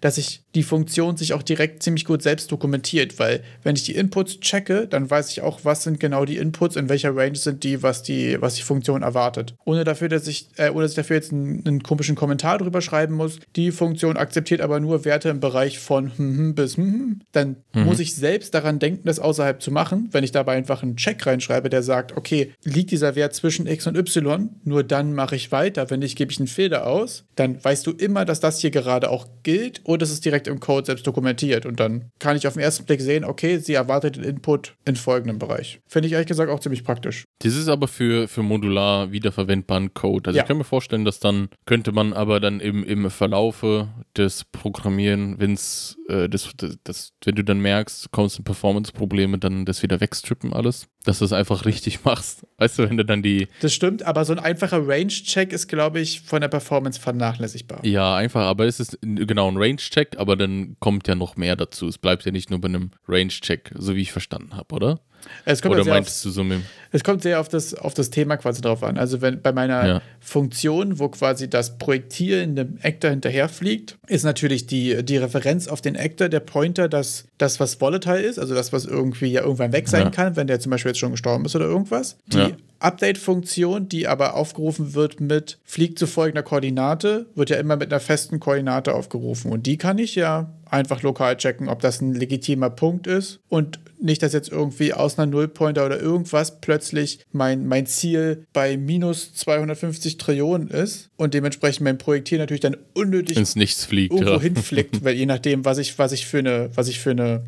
[0.00, 3.94] dass ich die Funktion sich auch direkt ziemlich gut selbst dokumentiert, weil wenn ich die
[3.94, 7.64] Inputs checke, dann weiß ich auch, was sind genau die Inputs, in welcher Range sind
[7.64, 9.54] die, was die, was die Funktion erwartet.
[9.64, 12.82] Ohne dafür, dass ich, äh, ohne dass ich dafür jetzt einen, einen, komischen Kommentar drüber
[12.82, 13.38] schreiben muss.
[13.56, 17.20] Die Funktion akzeptiert aber nur Werte im Bereich von hm, hm bis hm, hm.
[17.32, 17.84] Dann mhm.
[17.84, 20.08] muss ich selbst daran denken, das außerhalb zu machen.
[20.12, 23.86] Wenn ich dabei einfach einen Check reinschreibe, der sagt, okay, liegt dieser Wert zwischen x
[23.86, 25.88] und y, nur dann mache ich weiter.
[25.90, 27.24] Wenn nicht, gebe ich einen Fehler aus.
[27.36, 30.60] Dann weißt du immer, dass das hier gerade auch gilt oder es ist direkt im
[30.60, 31.66] Code selbst dokumentiert.
[31.66, 34.96] Und dann kann ich auf den ersten Blick sehen, okay, sie erwartet den Input in
[34.96, 35.80] folgendem Bereich.
[35.88, 37.24] Finde ich ehrlich gesagt auch ziemlich praktisch.
[37.40, 40.28] Das ist aber für, für modular wiederverwendbaren Code.
[40.28, 40.42] Also ja.
[40.42, 45.38] ich kann mir vorstellen, dass dann könnte man aber dann im, im Verlaufe des Programmieren,
[45.38, 49.82] wenn es äh, das, das, das, wenn du dann merkst, kommst in Performance-Probleme, dann das
[49.82, 52.46] wieder wegstrippen alles, dass du es einfach richtig machst.
[52.58, 53.48] Weißt du, wenn du dann die.
[53.60, 57.84] Das stimmt, aber so ein einfacher Range-Check ist, glaube ich, von der Performance vernachlässigbar.
[57.84, 61.88] Ja, einfach, aber es ist genau ein Range-Check, aber dann kommt ja noch mehr dazu.
[61.88, 65.00] Es bleibt ja nicht nur bei einem Range-Check, so wie ich verstanden habe, oder?
[65.64, 68.60] Oder meinst auf, du so mit Es kommt sehr auf das, auf das Thema quasi
[68.60, 68.98] drauf an.
[68.98, 70.02] Also wenn bei meiner ja.
[70.20, 75.80] Funktion, wo quasi das Projektil in dem Actor hinterherfliegt, ist natürlich die, die Referenz auf
[75.80, 79.72] den Actor, der Pointer, dass das, was volatile ist, also das, was irgendwie ja irgendwann
[79.72, 80.10] weg sein ja.
[80.10, 82.16] kann, wenn der zum Beispiel jetzt schon gestorben ist oder irgendwas.
[82.26, 82.50] Die ja.
[82.82, 88.00] Update-Funktion, die aber aufgerufen wird mit fliegt zu folgender Koordinate, wird ja immer mit einer
[88.00, 89.52] festen Koordinate aufgerufen.
[89.52, 93.78] Und die kann ich ja einfach lokal checken, ob das ein legitimer Punkt ist und
[94.00, 99.34] nicht, dass jetzt irgendwie aus einer Nullpointer oder irgendwas plötzlich mein, mein Ziel bei minus
[99.34, 104.40] 250 Trillionen ist und dementsprechend mein Projektil natürlich dann unnötig ins Nichts fliegt, irgendwo ja.
[104.40, 107.44] hinfliegt, weil je nachdem, was ich, was ich für eine, was ich für eine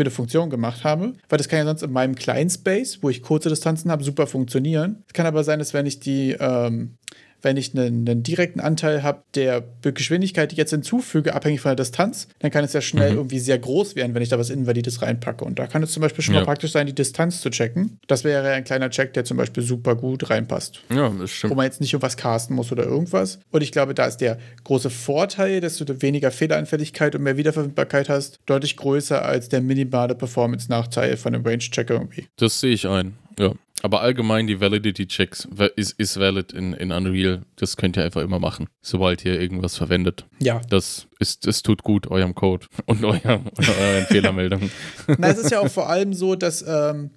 [0.00, 3.10] für eine Funktion gemacht habe, weil das kann ja sonst in meinem kleinen Space, wo
[3.10, 5.04] ich kurze Distanzen habe, super funktionieren.
[5.06, 6.96] Es kann aber sein, dass wenn ich die ähm,
[7.42, 11.70] wenn ich einen, einen direkten Anteil habe der Geschwindigkeit, die ich jetzt hinzufüge, abhängig von
[11.70, 13.18] der Distanz, dann kann es ja schnell mhm.
[13.18, 15.44] irgendwie sehr groß werden, wenn ich da was Invalides reinpacke.
[15.44, 16.40] Und da kann es zum Beispiel schon ja.
[16.40, 17.98] mal praktisch sein, die Distanz zu checken.
[18.06, 20.82] Das wäre ein kleiner Check, der zum Beispiel super gut reinpasst.
[20.90, 21.52] Ja, das stimmt.
[21.52, 23.38] Wo man jetzt nicht irgendwas casten muss oder irgendwas.
[23.50, 28.08] Und ich glaube, da ist der große Vorteil, dass du weniger Fehleranfälligkeit und mehr Wiederverwendbarkeit
[28.08, 32.26] hast, deutlich größer als der minimale Performance-Nachteil von einem Range-Checker irgendwie.
[32.36, 33.16] Das sehe ich ein.
[33.38, 33.54] Ja.
[33.82, 37.42] Aber allgemein die Validity-Checks ist, ist valid in, in Unreal.
[37.56, 40.26] Das könnt ihr einfach immer machen, sobald ihr irgendwas verwendet.
[40.38, 40.60] Ja.
[40.68, 44.70] Das, ist, das tut gut eurem Code und, eurem, und euren Fehlermeldungen.
[45.18, 47.10] Na, es ist ja auch vor allem so, dass, ähm,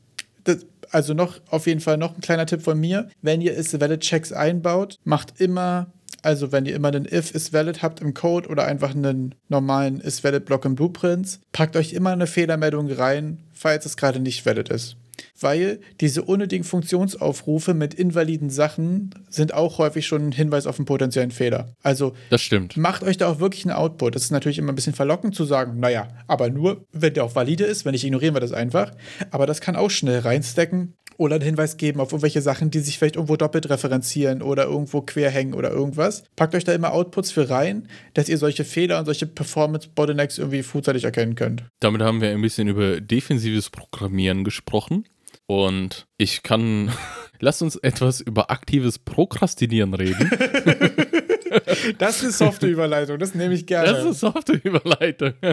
[0.44, 3.80] das, also noch auf jeden Fall noch ein kleiner Tipp von mir, wenn ihr is
[3.80, 5.88] valid Checks einbaut, macht immer
[6.22, 10.00] also wenn ihr immer einen if is valid habt im Code oder einfach einen normalen
[10.00, 14.46] is valid Block im Blueprints, packt euch immer eine Fehlermeldung rein, falls es gerade nicht
[14.46, 14.96] valid ist
[15.40, 20.86] weil diese unnötigen Funktionsaufrufe mit invaliden Sachen sind auch häufig schon ein Hinweis auf einen
[20.86, 21.74] potenziellen Fehler.
[21.82, 22.78] Also das stimmt.
[22.78, 24.16] macht euch da auch wirklich einen Output.
[24.16, 27.36] Das ist natürlich immer ein bisschen verlockend zu sagen, naja, aber nur, wenn der auch
[27.36, 28.92] valide ist, wenn nicht, ignorieren wir das einfach.
[29.32, 32.98] Aber das kann auch schnell reinstecken oder einen Hinweis geben auf irgendwelche Sachen, die sich
[32.98, 36.24] vielleicht irgendwo doppelt referenzieren oder irgendwo quer hängen oder irgendwas.
[36.36, 40.64] Packt euch da immer Outputs für rein, dass ihr solche Fehler und solche Performance-Bottlenecks irgendwie
[40.64, 41.64] frühzeitig erkennen könnt.
[41.80, 45.06] Damit haben wir ein bisschen über defensives Programmieren gesprochen.
[45.46, 46.92] Und ich kann,
[47.40, 50.30] lass uns etwas über aktives Prokrastinieren reden.
[51.98, 53.92] Das ist softe Überleitung, das nehme ich gerne.
[53.92, 55.34] Das ist softe Überleitung.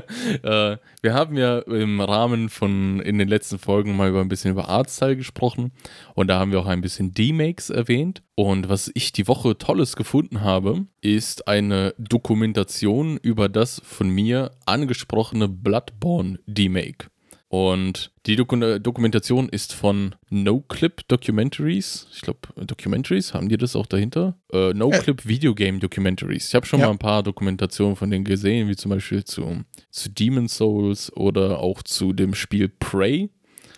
[0.42, 4.52] Äh, wir haben ja im Rahmen von in den letzten Folgen mal über ein bisschen
[4.52, 5.72] über Artstyle gesprochen
[6.14, 8.22] und da haben wir auch ein bisschen D-Makes erwähnt.
[8.34, 14.52] Und was ich die Woche Tolles gefunden habe, ist eine Dokumentation über das von mir
[14.66, 17.09] angesprochene Bloodborne D-Make.
[17.50, 22.06] Und die Doku Dokumentation ist von NoClip Documentaries.
[22.14, 24.36] Ich glaube, Documentaries, haben die das auch dahinter?
[24.52, 26.46] Äh, NoClip Video Game Documentaries.
[26.46, 26.86] Ich habe schon ja.
[26.86, 31.58] mal ein paar Dokumentationen von denen gesehen, wie zum Beispiel zu, zu Demon Souls oder
[31.58, 33.30] auch zu dem Spiel Prey.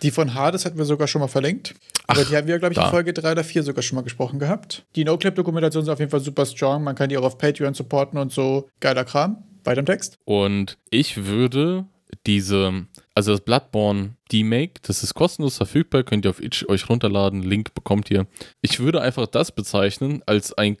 [0.03, 1.73] Die von Hades hatten wir sogar schon mal verlinkt.
[2.05, 4.03] Aber Ach, die haben wir, glaube ich, in Folge 3 oder 4 sogar schon mal
[4.03, 4.85] gesprochen gehabt.
[4.95, 6.83] Die NoClip-Dokumentation ist auf jeden Fall super strong.
[6.83, 8.69] Man kann die auch auf Patreon supporten und so.
[8.79, 9.43] Geiler Kram.
[9.63, 10.19] Weiter im Text.
[10.25, 11.85] Und ich würde
[12.27, 17.43] diese, also das Bloodborne D-Make, das ist kostenlos verfügbar, könnt ihr auf itch euch runterladen,
[17.43, 18.25] Link bekommt ihr.
[18.61, 20.77] Ich würde einfach das bezeichnen als ein,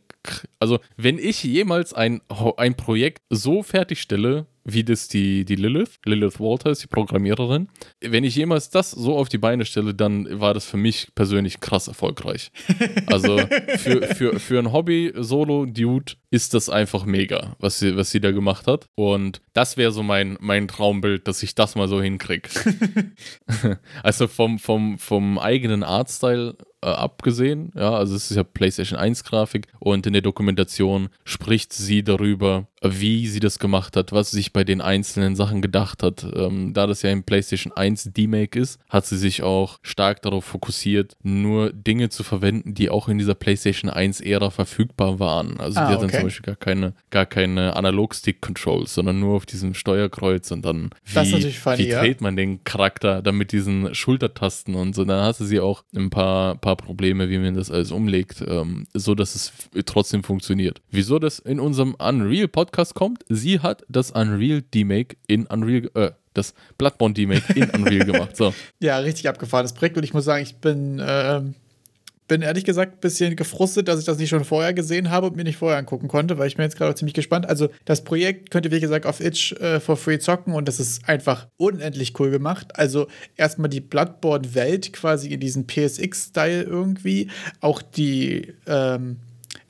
[0.59, 2.21] also wenn ich jemals ein,
[2.57, 7.67] ein Projekt so fertigstelle, wie das die, die Lilith, Lilith Walter ist die Programmiererin.
[7.99, 11.59] Wenn ich jemals das so auf die Beine stelle, dann war das für mich persönlich
[11.59, 12.51] krass erfolgreich.
[13.07, 13.37] Also
[13.77, 18.65] für, für, für ein Hobby-Solo-Dude ist das einfach mega, was sie, was sie da gemacht
[18.65, 18.87] hat.
[18.95, 22.49] Und das wäre so mein, mein Traumbild, dass ich das mal so hinkriege.
[24.03, 27.71] also vom, vom, vom eigenen Artstyle äh, abgesehen.
[27.75, 32.67] Ja, also es ist ja PlayStation 1 Grafik und in der Dokumentation spricht sie darüber,
[32.81, 36.25] wie sie das gemacht hat, was sie sich bei den einzelnen Sachen gedacht hat.
[36.35, 40.43] Ähm, da das ja im PlayStation 1 D-Make ist, hat sie sich auch stark darauf
[40.43, 45.59] fokussiert, nur Dinge zu verwenden, die auch in dieser PlayStation 1 Ära verfügbar waren.
[45.59, 46.11] Also ah, die hat okay.
[46.11, 50.89] dann zum Beispiel gar keine, gar keine Analog-Stick-Controls, sondern nur auf diesem Steuerkreuz und dann
[51.05, 55.05] wie, funny, wie dreht man den Charakter dann mit diesen Schultertasten und so.
[55.05, 59.15] Dann hatte sie auch ein paar, paar Probleme, wie man das alles umlegt, ähm, so
[59.15, 59.53] dass es
[59.85, 60.81] trotzdem funktioniert.
[60.91, 63.23] Wieso das in unserem Unreal Podcast kommt?
[63.29, 68.35] Sie hat das Unreal D-Make in Unreal, äh, das Bloodborne D-Make in Unreal gemacht.
[68.35, 68.53] So.
[68.79, 71.41] Ja, richtig abgefahrenes Projekt und ich muss sagen, ich bin äh,
[72.27, 75.35] bin ehrlich gesagt ein bisschen gefrustet, dass ich das nicht schon vorher gesehen habe und
[75.35, 77.47] mir nicht vorher angucken konnte, weil ich bin jetzt gerade ziemlich gespannt.
[77.47, 80.79] Also das Projekt könnt ihr, wie gesagt, auf Itch äh, for free zocken und das
[80.79, 82.77] ist einfach unendlich cool gemacht.
[82.77, 87.29] Also erstmal die Bloodborne-Welt quasi in diesem PSX-Style irgendwie.
[87.59, 89.17] Auch die ähm,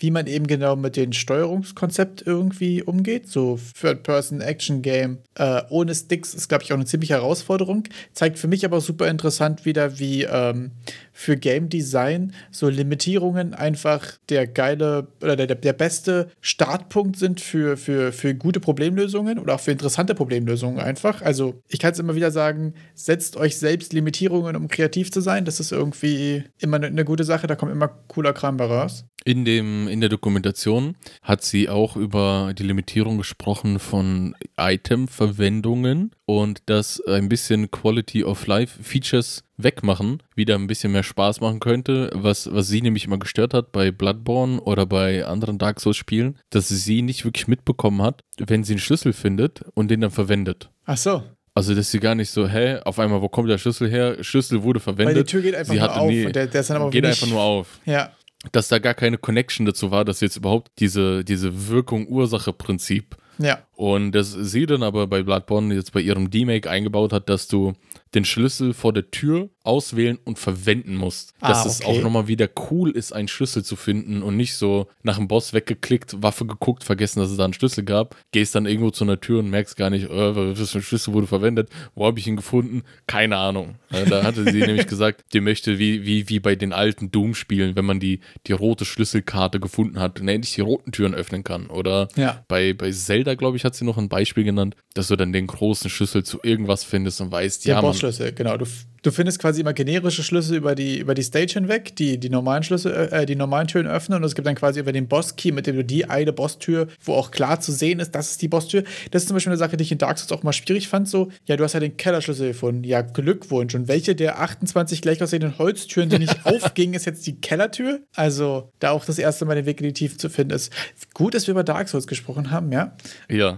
[0.03, 3.29] wie man eben genau mit dem Steuerungskonzept irgendwie umgeht.
[3.29, 7.85] So Third-Person-Action-Game äh, ohne Sticks ist, glaube ich, auch eine ziemliche Herausforderung.
[8.11, 10.71] Zeigt für mich aber super interessant wieder, wie ähm,
[11.13, 17.77] für Game Design so Limitierungen einfach der geile oder der, der beste Startpunkt sind für,
[17.77, 21.21] für, für gute Problemlösungen oder auch für interessante Problemlösungen einfach.
[21.21, 25.45] Also ich kann es immer wieder sagen, setzt euch selbst Limitierungen, um kreativ zu sein.
[25.45, 29.05] Das ist irgendwie immer eine, eine gute Sache, da kommt immer cooler Kram bei raus.
[29.25, 36.63] In, dem, in der Dokumentation hat sie auch über die Limitierung gesprochen von Item-Verwendungen und
[36.65, 42.09] dass ein bisschen Quality of Life Features wegmachen, wieder ein bisschen mehr Spaß machen könnte,
[42.13, 46.39] was, was sie nämlich immer gestört hat bei Bloodborne oder bei anderen Dark Souls Spielen,
[46.49, 50.71] dass sie nicht wirklich mitbekommen hat, wenn sie einen Schlüssel findet und den dann verwendet.
[50.85, 51.23] Ach so.
[51.55, 54.23] Also, dass sie gar nicht so, hä, auf einmal, wo kommt der Schlüssel her?
[54.23, 55.15] Schlüssel wurde verwendet.
[55.15, 56.89] Weil die Tür geht einfach sie nur auf nie, und der, der ist dann aber
[56.89, 57.79] geht einfach nur auf.
[57.85, 58.11] Ja
[58.51, 63.15] dass da gar keine Connection dazu war, dass jetzt überhaupt diese, diese Wirkung-Ursache-Prinzip.
[63.39, 63.63] Ja.
[63.75, 67.73] Und das sie dann aber bei Bloodborne jetzt bei ihrem D-Make eingebaut hat, dass du
[68.13, 71.33] den Schlüssel vor der Tür auswählen und verwenden musst.
[71.39, 74.87] Ah, Dass es auch nochmal wieder cool ist, einen Schlüssel zu finden und nicht so
[75.03, 78.65] nach dem Boss weggeklickt, Waffe geguckt, vergessen, dass es da einen Schlüssel gab, gehst dann
[78.65, 81.69] irgendwo zu einer Tür und merkst gar nicht, äh, was für ein Schlüssel wurde verwendet,
[81.95, 82.83] wo habe ich ihn gefunden?
[83.07, 83.75] Keine Ahnung.
[83.89, 87.85] da hatte sie nämlich gesagt, die möchte wie, wie, wie bei den alten Doom-Spielen, wenn
[87.85, 91.67] man die, die rote Schlüsselkarte gefunden hat und endlich die roten Türen öffnen kann.
[91.67, 92.43] Oder ja.
[92.47, 95.47] bei, bei Zelda, glaube ich, hat sie noch ein Beispiel genannt, dass du dann den
[95.47, 98.57] großen Schlüssel zu irgendwas findest und weißt, ja, man, Schlüssel, genau.
[98.57, 98.65] Du
[99.03, 102.63] Du findest quasi immer generische Schlüssel über die, über die Stage hinweg, die die normalen
[102.63, 105.67] Schlüssel, äh, die normalen Türen öffnen und es gibt dann quasi über den Boss-Key, mit
[105.67, 108.85] dem du die eine Bosstür, wo auch klar zu sehen ist, das ist die Bosstür.
[109.11, 111.09] Das ist zum Beispiel eine Sache, die ich in Dark Souls auch mal schwierig fand.
[111.09, 112.85] So, ja, du hast ja den Kellerschlüssel gefunden.
[112.85, 113.75] Ja, Glückwunsch.
[113.75, 117.99] Und welche der 28 gleich aussehenden Holztüren, die nicht aufgingen, ist jetzt die Kellertür?
[118.15, 120.71] Also, da auch das erste Mal den Weg in die Tiefe zu finden ist.
[121.13, 122.95] Gut, dass wir über Dark Souls gesprochen haben, ja?
[123.29, 123.52] Ja.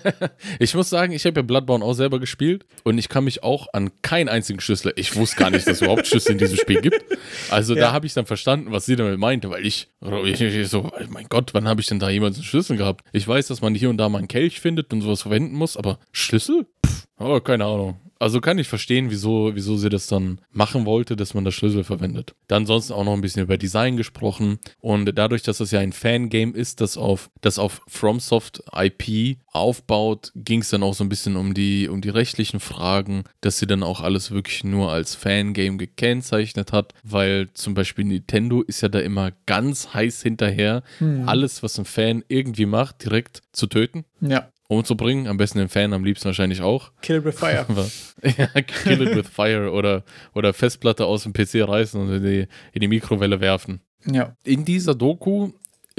[0.58, 3.68] ich muss sagen, ich habe ja Bloodborne auch selber gespielt und ich kann mich auch
[3.72, 6.80] an keinen einzigen Schlüssel, ich wusste gar nicht, dass es überhaupt Schlüssel in diesem Spiel
[6.80, 7.04] gibt.
[7.50, 7.80] Also ja.
[7.80, 9.88] da habe ich dann verstanden, was sie damit meinte, weil ich,
[10.24, 13.04] ich, ich so, mein Gott, wann habe ich denn da jemals einen Schlüssel gehabt?
[13.12, 15.76] Ich weiß, dass man hier und da mal einen Kelch findet und sowas verwenden muss,
[15.76, 16.66] aber Schlüssel?
[16.84, 18.09] Pff, oh, keine Ahnung.
[18.20, 21.84] Also kann ich verstehen, wieso, wieso sie das dann machen wollte, dass man das Schlüssel
[21.84, 22.34] verwendet.
[22.48, 24.58] Dann sonst auch noch ein bisschen über Design gesprochen.
[24.78, 30.32] Und dadurch, dass das ja ein Fangame ist, das auf, das auf FromSoft IP aufbaut,
[30.34, 33.66] ging es dann auch so ein bisschen um die, um die rechtlichen Fragen, dass sie
[33.66, 38.90] dann auch alles wirklich nur als Fangame gekennzeichnet hat, weil zum Beispiel Nintendo ist ja
[38.90, 41.26] da immer ganz heiß hinterher, hm.
[41.26, 44.04] alles, was ein Fan irgendwie macht, direkt zu töten.
[44.20, 45.26] Ja umzubringen.
[45.26, 46.92] Am besten den Fan, am liebsten wahrscheinlich auch.
[47.02, 47.66] Kill it with fire.
[48.22, 50.04] ja, kill it with fire oder,
[50.34, 53.80] oder Festplatte aus dem PC reißen und in die, in die Mikrowelle werfen.
[54.06, 54.36] Ja.
[54.44, 55.50] In dieser Doku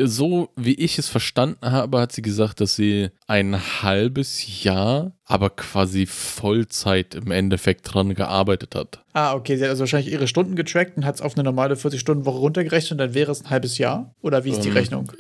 [0.04, 5.50] so wie ich es verstanden habe, hat sie gesagt, dass sie ein halbes Jahr, aber
[5.50, 9.06] quasi Vollzeit im Endeffekt dran gearbeitet hat.
[9.14, 9.56] Ah, okay.
[9.56, 12.92] Sie hat also wahrscheinlich ihre Stunden getrackt und hat es auf eine normale 40-Stunden-Woche runtergerechnet
[12.92, 14.14] und dann wäre es ein halbes Jahr?
[14.22, 15.12] Oder wie ist die ähm, Rechnung?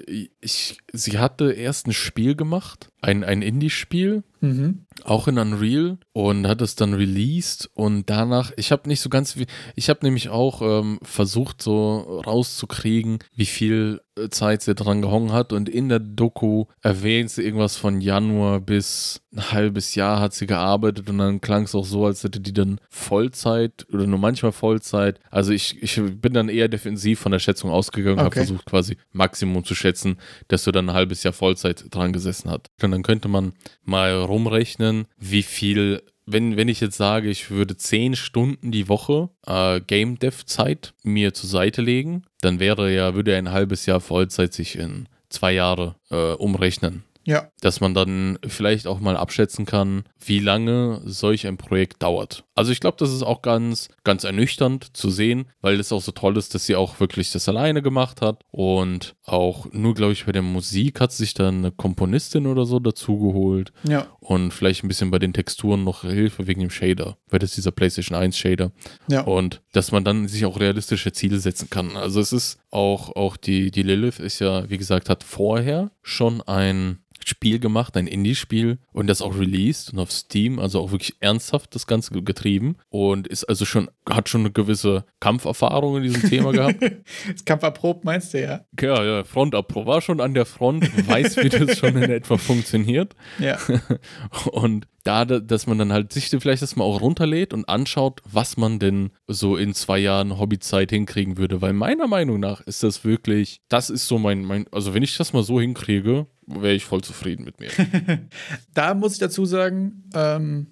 [0.41, 4.86] Ich, sie hatte erst ein Spiel gemacht, ein, ein Indie-Spiel, mhm.
[5.06, 9.38] auch in Unreal und hat es dann released und danach, ich habe nicht so ganz,
[9.76, 15.32] ich habe nämlich auch ähm, versucht so rauszukriegen, wie viel äh, Zeit sie dran gehangen
[15.32, 20.34] hat und in der Doku erwähnt sie irgendwas von Januar bis ein halbes Jahr hat
[20.34, 24.20] sie gearbeitet und dann klang es auch so, als hätte die dann Vollzeit oder nur
[24.20, 25.20] manchmal Vollzeit.
[25.30, 28.39] Also ich, ich bin dann eher defensiv von der Schätzung ausgegangen und okay.
[28.39, 30.17] habe versucht quasi Maximum zu schätzen,
[30.50, 32.70] dass du dann ein halbes Jahr Vollzeit dran gesessen hat.
[32.82, 37.78] Und dann könnte man mal rumrechnen, wie viel wenn, wenn ich jetzt sage, ich würde
[37.78, 43.15] zehn Stunden die Woche äh, Game Dev Zeit mir zur Seite legen, dann wäre ja,
[43.15, 47.04] würde ein halbes Jahr Vollzeit sich in zwei Jahre äh, umrechnen.
[47.24, 47.50] Ja.
[47.62, 52.44] Dass man dann vielleicht auch mal abschätzen kann, wie lange solch ein Projekt dauert.
[52.56, 56.12] Also ich glaube, das ist auch ganz, ganz ernüchternd zu sehen, weil es auch so
[56.12, 58.44] toll ist, dass sie auch wirklich das alleine gemacht hat.
[58.52, 62.80] Und auch nur, glaube ich, bei der Musik hat sich dann eine Komponistin oder so
[62.80, 63.72] dazugeholt.
[63.84, 64.08] Ja.
[64.20, 67.58] Und vielleicht ein bisschen bei den Texturen noch Hilfe wegen dem Shader, weil das ist
[67.58, 68.72] dieser PlayStation 1 Shader.
[69.08, 69.22] Ja.
[69.22, 71.96] Und dass man dann sich auch realistische Ziele setzen kann.
[71.96, 76.42] Also es ist auch, auch die, die Lilith ist ja, wie gesagt, hat vorher schon
[76.42, 77.00] ein
[77.32, 81.74] Spiel gemacht, ein Indie-Spiel und das auch released und auf Steam, also auch wirklich ernsthaft
[81.74, 86.52] das Ganze getrieben und ist also schon, hat schon eine gewisse Kampferfahrung in diesem Thema
[86.52, 86.82] gehabt.
[87.32, 88.65] das Kampferprobt meinst du, ja?
[88.80, 93.15] Ja, ja, Fronterprob, war schon an der Front, weiß, wie das schon in etwa funktioniert.
[93.39, 93.58] Ja.
[94.52, 98.58] und da, dass man dann halt sich vielleicht das mal auch runterlädt und anschaut, was
[98.58, 101.62] man denn so in zwei Jahren Hobbyzeit hinkriegen würde.
[101.62, 105.17] Weil meiner Meinung nach ist das wirklich, das ist so mein, mein also wenn ich
[105.17, 106.28] das mal so hinkriege,
[106.60, 107.70] wäre ich voll zufrieden mit mir.
[108.74, 110.68] da muss ich dazu sagen, ähm,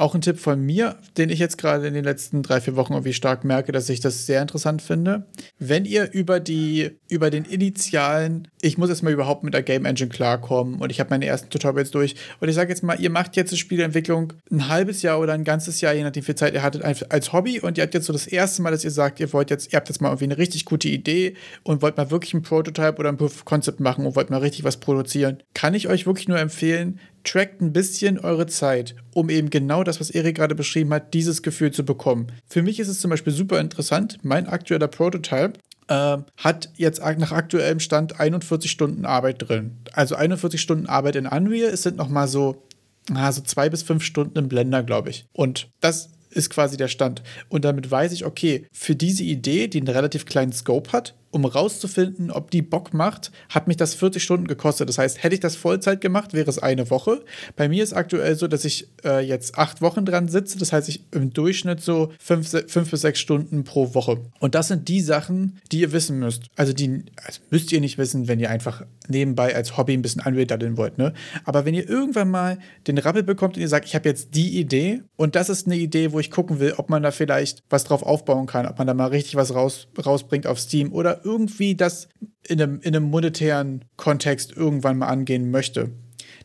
[0.00, 2.94] auch ein Tipp von mir, den ich jetzt gerade in den letzten drei, vier Wochen
[2.94, 5.26] irgendwie stark merke, dass ich das sehr interessant finde.
[5.58, 9.84] Wenn ihr über die, über den initialen, ich muss jetzt mal überhaupt mit der Game
[9.84, 13.10] Engine klarkommen und ich habe meine ersten Tutorials durch und ich sage jetzt mal, ihr
[13.10, 16.34] macht jetzt eine Spieleentwicklung ein halbes Jahr oder ein ganzes Jahr, je nachdem wie viel
[16.34, 18.90] Zeit ihr hattet, als Hobby und ihr habt jetzt so das erste Mal, dass ihr
[18.90, 21.98] sagt, ihr wollt jetzt, ihr habt jetzt mal irgendwie eine richtig gute Idee und wollt
[21.98, 24.78] mal wirklich ein Prototype oder ein Proof of Concept machen und wollt mal richtig was
[24.78, 29.84] produzieren, kann ich euch wirklich nur empfehlen, trackt ein bisschen eure Zeit, um eben genau
[29.84, 32.28] das, was Erik gerade beschrieben hat, dieses Gefühl zu bekommen.
[32.48, 34.18] Für mich ist es zum Beispiel super interessant.
[34.22, 35.54] Mein aktueller Prototype
[35.88, 39.78] äh, hat jetzt nach aktuellem Stand 41 Stunden Arbeit drin.
[39.92, 41.70] Also 41 Stunden Arbeit in Unreal.
[41.70, 42.62] Es sind nochmal so,
[43.08, 45.26] na, so zwei bis fünf Stunden im Blender, glaube ich.
[45.32, 47.22] Und das ist quasi der Stand.
[47.48, 51.44] Und damit weiß ich, okay, für diese Idee, die einen relativ kleinen Scope hat, um
[51.44, 54.88] rauszufinden, ob die Bock macht, hat mich das 40 Stunden gekostet.
[54.88, 57.22] Das heißt, hätte ich das Vollzeit gemacht, wäre es eine Woche.
[57.56, 60.58] Bei mir ist aktuell so, dass ich äh, jetzt acht Wochen dran sitze.
[60.58, 64.18] Das heißt, ich im Durchschnitt so fünf, fünf bis sechs Stunden pro Woche.
[64.40, 66.44] Und das sind die Sachen, die ihr wissen müsst.
[66.56, 70.22] Also die also müsst ihr nicht wissen, wenn ihr einfach nebenbei als Hobby ein bisschen
[70.22, 70.98] anwidern wollt.
[70.98, 71.12] Ne?
[71.44, 74.58] Aber wenn ihr irgendwann mal den Rappel bekommt und ihr sagt, ich habe jetzt die
[74.58, 77.84] Idee und das ist eine Idee, wo ich gucken will, ob man da vielleicht was
[77.84, 81.74] drauf aufbauen kann, ob man da mal richtig was raus, rausbringt auf Steam oder irgendwie
[81.74, 82.08] das
[82.46, 85.90] in einem, in einem monetären Kontext irgendwann mal angehen möchte,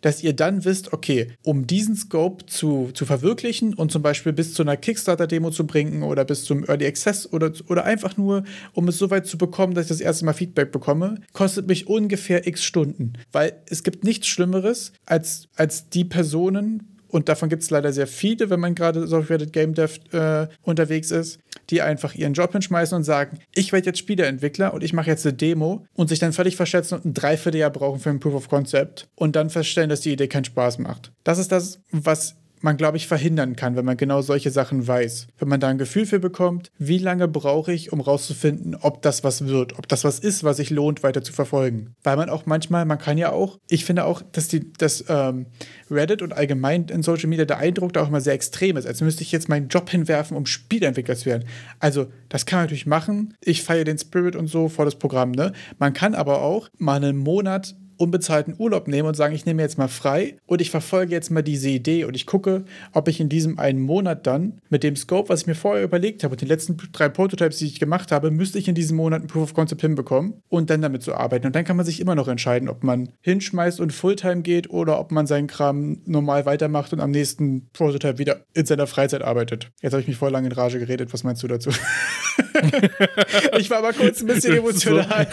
[0.02, 4.54] dass ihr dann wisst, okay, um diesen Scope zu, zu verwirklichen und zum Beispiel bis
[4.54, 8.88] zu einer Kickstarter-Demo zu bringen oder bis zum Early Access oder, oder einfach nur, um
[8.88, 12.46] es so weit zu bekommen, dass ich das erste Mal Feedback bekomme, kostet mich ungefähr
[12.46, 13.14] x Stunden.
[13.32, 18.08] Weil es gibt nichts Schlimmeres, als, als die Personen, und davon gibt es leider sehr
[18.08, 22.52] viele, wenn man gerade so Reddit Game Dev äh, unterwegs ist, die einfach ihren Job
[22.52, 26.20] hinschmeißen und sagen, ich werde jetzt Spieleentwickler und ich mache jetzt eine Demo und sich
[26.20, 29.90] dann völlig verschätzen und ein Dreivierteljahr brauchen für ein Proof of Concept und dann feststellen,
[29.90, 31.14] dass die Idee keinen Spaß macht.
[31.24, 35.28] Das ist das, was man, glaube ich, verhindern kann, wenn man genau solche Sachen weiß.
[35.38, 39.24] Wenn man da ein Gefühl für bekommt, wie lange brauche ich, um rauszufinden, ob das
[39.24, 41.96] was wird, ob das was ist, was sich lohnt, weiter zu verfolgen.
[42.04, 45.46] Weil man auch manchmal, man kann ja auch, ich finde auch, dass die, dass ähm,
[45.90, 49.02] Reddit und allgemein in Social Media der Eindruck da auch immer sehr extrem ist, als
[49.02, 51.46] müsste ich jetzt meinen Job hinwerfen, um Spieleentwickler zu werden.
[51.80, 53.36] Also, das kann man natürlich machen.
[53.42, 55.54] Ich feiere den Spirit und so vor das Programm, ne?
[55.78, 59.78] Man kann aber auch mal einen Monat unbezahlten Urlaub nehmen und sagen, ich nehme jetzt
[59.78, 63.30] mal frei und ich verfolge jetzt mal diese Idee und ich gucke, ob ich in
[63.30, 66.48] diesem einen Monat dann mit dem Scope, was ich mir vorher überlegt habe und den
[66.48, 69.54] letzten drei Prototypes, die ich gemacht habe, müsste ich in diesem Monat ein Proof of
[69.54, 71.48] Concept hinbekommen und dann damit zu arbeiten.
[71.48, 75.00] Und dann kann man sich immer noch entscheiden, ob man hinschmeißt und Fulltime geht oder
[75.00, 79.72] ob man seinen Kram normal weitermacht und am nächsten Prototype wieder in seiner Freizeit arbeitet.
[79.82, 81.14] Jetzt habe ich mich voll lange in Rage geredet.
[81.14, 81.72] Was meinst du dazu?
[83.58, 85.28] ich war aber kurz ein bisschen emotional.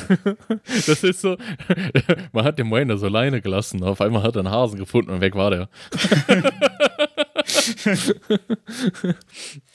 [0.86, 1.36] Das ist so,
[2.32, 3.82] man hat den Moiner so alleine gelassen.
[3.82, 5.68] Auf einmal hat er einen Hasen gefunden und weg war der.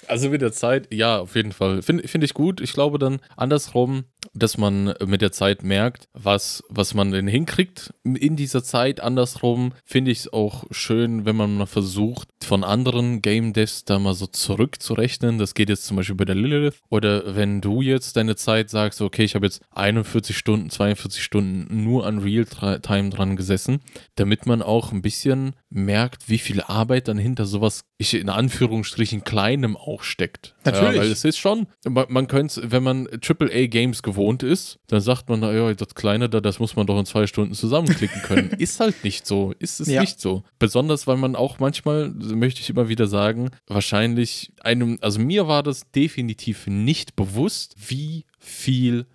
[0.07, 1.81] Also mit der Zeit, ja, auf jeden Fall.
[1.81, 2.61] Finde find ich gut.
[2.61, 7.93] Ich glaube dann andersrum, dass man mit der Zeit merkt, was, was man denn hinkriegt
[8.03, 8.99] in dieser Zeit.
[9.01, 13.99] Andersrum finde ich es auch schön, wenn man mal versucht, von anderen Game Devs da
[13.99, 15.37] mal so zurückzurechnen.
[15.37, 16.75] Das geht jetzt zum Beispiel bei der Lilith.
[16.89, 21.83] Oder wenn du jetzt deine Zeit sagst, okay, ich habe jetzt 41 Stunden, 42 Stunden
[21.83, 23.79] nur an Realtime dran gesessen,
[24.15, 29.23] damit man auch ein bisschen merkt, wie viel Arbeit dann hinter sowas, ich in Anführungsstrichen
[29.23, 30.55] kleinem auch steckt.
[30.63, 30.95] Natürlich.
[30.95, 35.29] Ja, weil es ist schon, man, man könnte wenn man AAA-Games gewohnt ist, dann sagt
[35.29, 38.49] man, ja, das Kleine da, das muss man doch in zwei Stunden zusammenklicken können.
[38.57, 39.53] ist halt nicht so.
[39.59, 40.01] Ist es ja.
[40.01, 40.43] nicht so.
[40.59, 45.63] Besonders, weil man auch manchmal, möchte ich immer wieder sagen, wahrscheinlich einem, also mir war
[45.63, 49.05] das definitiv nicht bewusst, wie viel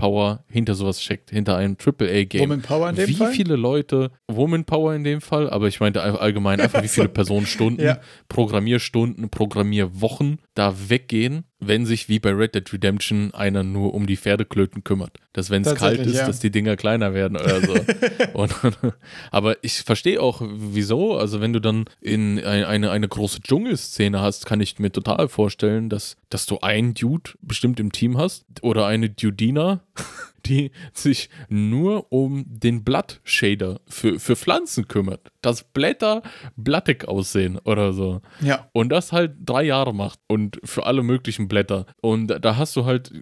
[0.00, 2.42] Manpower hinter sowas steckt, hinter einem AAA-Game.
[2.42, 3.30] Woman Power in dem wie Fall?
[3.30, 7.08] Wie viele Leute, Woman Power in dem Fall, aber ich meinte allgemein einfach, wie viele
[7.08, 8.00] Personenstunden, ja.
[8.28, 14.16] Programmierstunden, Programmierwochen da weggehen, wenn sich wie bei Red Dead Redemption einer nur um die
[14.16, 15.18] Pferdeklöten kümmert.
[15.32, 16.26] Dass wenn es kalt ist, ja.
[16.26, 17.74] dass die Dinger kleiner werden oder so.
[18.32, 18.54] Und,
[19.30, 21.16] aber ich verstehe auch, wieso.
[21.16, 25.90] Also wenn du dann in eine, eine große Dschungelszene hast, kann ich mir total vorstellen,
[25.90, 29.82] dass, dass du einen Dude bestimmt im Team hast oder eine Dudina,
[30.46, 35.28] die sich nur um den Blattshader für, für Pflanzen kümmert.
[35.42, 36.22] Dass Blätter
[36.56, 38.20] blattig aussehen oder so.
[38.40, 38.68] Ja.
[38.72, 41.86] Und das halt drei Jahre macht und für alle möglichen Blätter.
[42.00, 43.12] Und da hast du halt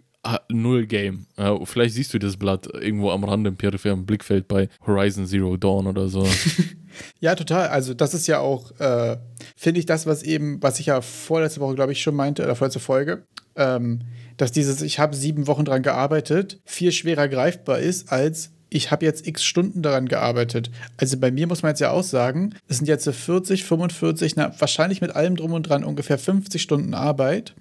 [0.49, 1.27] null Game.
[1.37, 5.57] Ja, vielleicht siehst du das Blatt irgendwo am Rand im peripheren Blickfeld bei Horizon Zero
[5.57, 6.27] Dawn oder so.
[7.21, 7.69] ja, total.
[7.69, 9.17] Also das ist ja auch, äh,
[9.57, 12.57] finde ich, das, was eben, was ich ja vorletzte Woche, glaube ich, schon meinte, oder
[12.57, 13.27] vorletzte Folge,
[13.57, 14.01] ähm,
[14.39, 19.07] dass dieses, ich habe sieben Wochen dran gearbeitet, viel schwerer greifbar ist als ich habe
[19.07, 20.71] jetzt x Stunden daran gearbeitet.
[20.99, 24.53] Also bei mir muss man jetzt ja auch sagen, es sind jetzt 40, 45, na,
[24.59, 27.55] wahrscheinlich mit allem drum und dran ungefähr 50 Stunden Arbeit.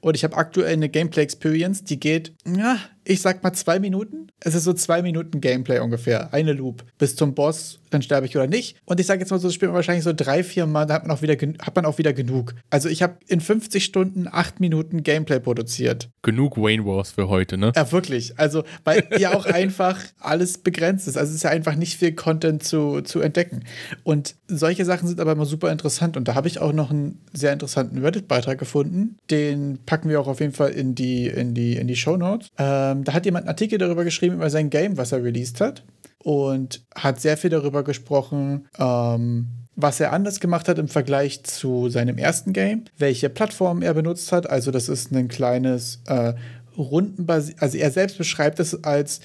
[0.00, 4.28] Und ich habe aktuell eine Gameplay-Experience, die geht, ja, ich sag mal zwei Minuten.
[4.40, 6.32] Es ist so zwei Minuten Gameplay ungefähr.
[6.32, 8.76] Eine Loop bis zum Boss, dann sterbe ich oder nicht.
[8.84, 10.94] Und ich sage jetzt mal so, das spielt man wahrscheinlich so drei, vier Mal, da
[10.94, 12.54] hat man auch wieder, hat man auch wieder genug.
[12.70, 16.10] Also ich habe in 50 Stunden acht Minuten Gameplay produziert.
[16.22, 17.72] Genug Wayne Wars für heute, ne?
[17.76, 18.38] Ja, wirklich.
[18.38, 21.16] Also, weil ja auch einfach alles begrenzt ist.
[21.16, 23.64] Also es ist ja einfach nicht viel Content zu, zu entdecken.
[24.02, 26.16] Und solche Sachen sind aber immer super interessant.
[26.16, 29.16] Und da habe ich auch noch einen sehr interessanten Reddit-Beitrag gefunden.
[29.30, 32.48] Den packen wir auch auf jeden Fall in die, in die, in die Show Notes.
[32.58, 35.60] Ähm, ähm, da hat jemand einen Artikel darüber geschrieben, über sein Game, was er released
[35.60, 35.84] hat.
[36.18, 41.90] Und hat sehr viel darüber gesprochen, ähm, was er anders gemacht hat im Vergleich zu
[41.90, 44.48] seinem ersten Game, welche Plattform er benutzt hat.
[44.48, 46.32] Also, das ist ein kleines äh,
[46.78, 49.20] rundenbasiert, also er selbst beschreibt es als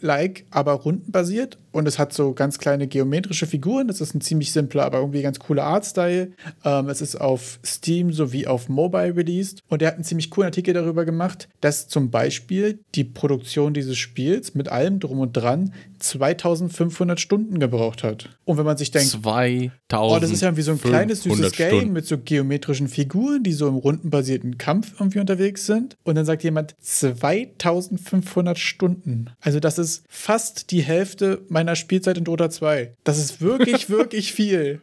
[0.00, 3.88] Diablo-like, aber rundenbasiert und es hat so ganz kleine geometrische Figuren.
[3.88, 6.32] Das ist ein ziemlich simpler, aber irgendwie ganz cooler Artstyle.
[6.64, 9.62] Ähm, es ist auf Steam sowie auf Mobile released.
[9.68, 13.96] Und er hat einen ziemlich coolen Artikel darüber gemacht, dass zum Beispiel die Produktion dieses
[13.96, 18.28] Spiels mit allem drum und dran 2500 Stunden gebraucht hat.
[18.44, 21.52] Und wenn man sich denkt, 2000 oh, das ist ja wie so ein kleines süßes
[21.52, 21.92] Game Stunden.
[21.92, 25.96] mit so geometrischen Figuren, die so im rundenbasierten Kampf irgendwie unterwegs sind.
[26.02, 29.30] Und dann sagt jemand 2500 Stunden.
[29.40, 32.96] Also das ist fast die Hälfte meiner meiner Spielzeit in Dota 2.
[33.04, 34.82] Das ist wirklich, wirklich viel.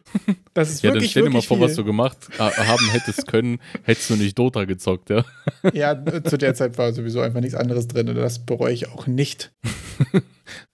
[0.54, 1.66] Das ist ja, wirklich, dann stell dir mal vor, viel.
[1.66, 5.24] was du gemacht äh, haben hättest können, hättest du nicht Dota gezockt, ja?
[5.72, 9.06] Ja, zu der Zeit war sowieso einfach nichts anderes drin und das bereue ich auch
[9.06, 9.52] nicht.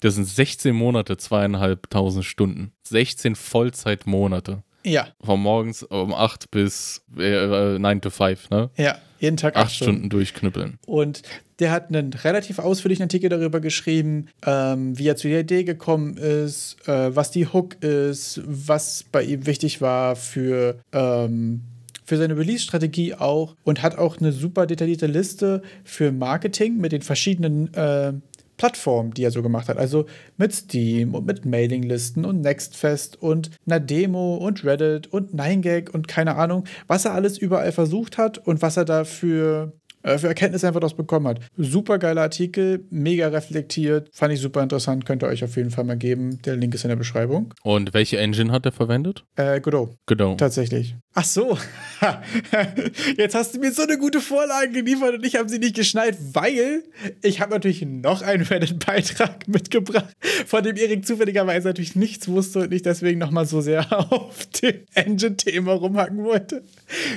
[0.01, 2.73] Das sind 16 Monate, zweieinhalbtausend Stunden.
[2.85, 4.63] 16 Vollzeitmonate.
[4.87, 5.09] Ja.
[5.23, 8.71] Von morgens um 8 bis äh, 9 äh, to 5, ne?
[8.79, 9.93] Ja, jeden Tag 8 Stunden.
[9.93, 10.79] Stunden durchknüppeln.
[10.87, 11.23] Und
[11.59, 16.17] der hat einen relativ ausführlichen Artikel darüber geschrieben, ähm, wie er zu der Idee gekommen
[16.17, 21.63] ist, äh, was die Hook ist, was bei ihm wichtig war für, ähm,
[22.05, 27.03] für seine Release-Strategie auch und hat auch eine super detaillierte Liste für Marketing mit den
[27.03, 28.13] verschiedenen äh,
[28.57, 29.77] Plattformen, die er so gemacht hat.
[29.77, 35.91] Also mit Steam und mit Mailinglisten und Nextfest und einer Demo und Reddit und 9gag
[35.91, 39.73] und keine Ahnung, was er alles überall versucht hat und was er dafür
[40.07, 41.41] äh, für Erkenntnisse einfach das bekommen hat.
[41.57, 45.85] Super geiler Artikel, mega reflektiert, fand ich super interessant, könnt ihr euch auf jeden Fall
[45.85, 46.41] mal geben.
[46.45, 47.53] Der Link ist in der Beschreibung.
[47.63, 49.25] Und welche Engine hat er verwendet?
[49.35, 49.97] Äh, Godot.
[50.07, 50.39] Godot.
[50.39, 50.95] Tatsächlich.
[51.15, 51.59] Ach so.
[53.17, 56.17] Jetzt hast du mir so eine gute Vorlage geliefert und ich habe sie nicht geschnallt,
[56.33, 56.85] weil
[57.23, 60.15] ich habe natürlich noch einen Reddit-Beitrag mitgebracht,
[60.47, 64.85] von dem Erik zufälligerweise natürlich nichts wusste und ich deswegen nochmal so sehr auf dem
[64.95, 66.63] Engine-Thema rumhacken wollte.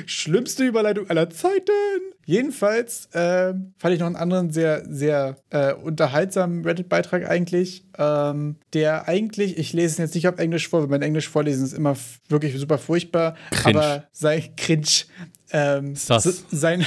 [0.05, 1.71] Schlimmste Überleitung aller Zeiten.
[2.29, 9.07] Jedenfalls äh, fand ich noch einen anderen sehr, sehr äh, unterhaltsamen Reddit-Beitrag eigentlich, ähm, der
[9.07, 11.97] eigentlich, ich lese es jetzt nicht auf Englisch vor, weil mein Englisch vorlesen ist immer
[12.27, 13.79] wirklich super furchtbar, cringe.
[13.79, 15.05] aber sei cringe.
[15.51, 15.95] Ähm.
[15.95, 16.21] Sein,
[16.51, 16.85] sein,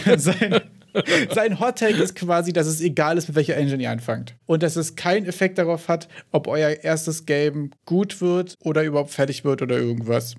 [1.35, 4.37] sein Hot Take ist quasi, dass es egal ist, mit welcher Engine ihr anfangt.
[4.47, 9.11] Und dass es keinen Effekt darauf hat, ob euer erstes Game gut wird oder überhaupt
[9.11, 10.37] fertig wird oder irgendwas.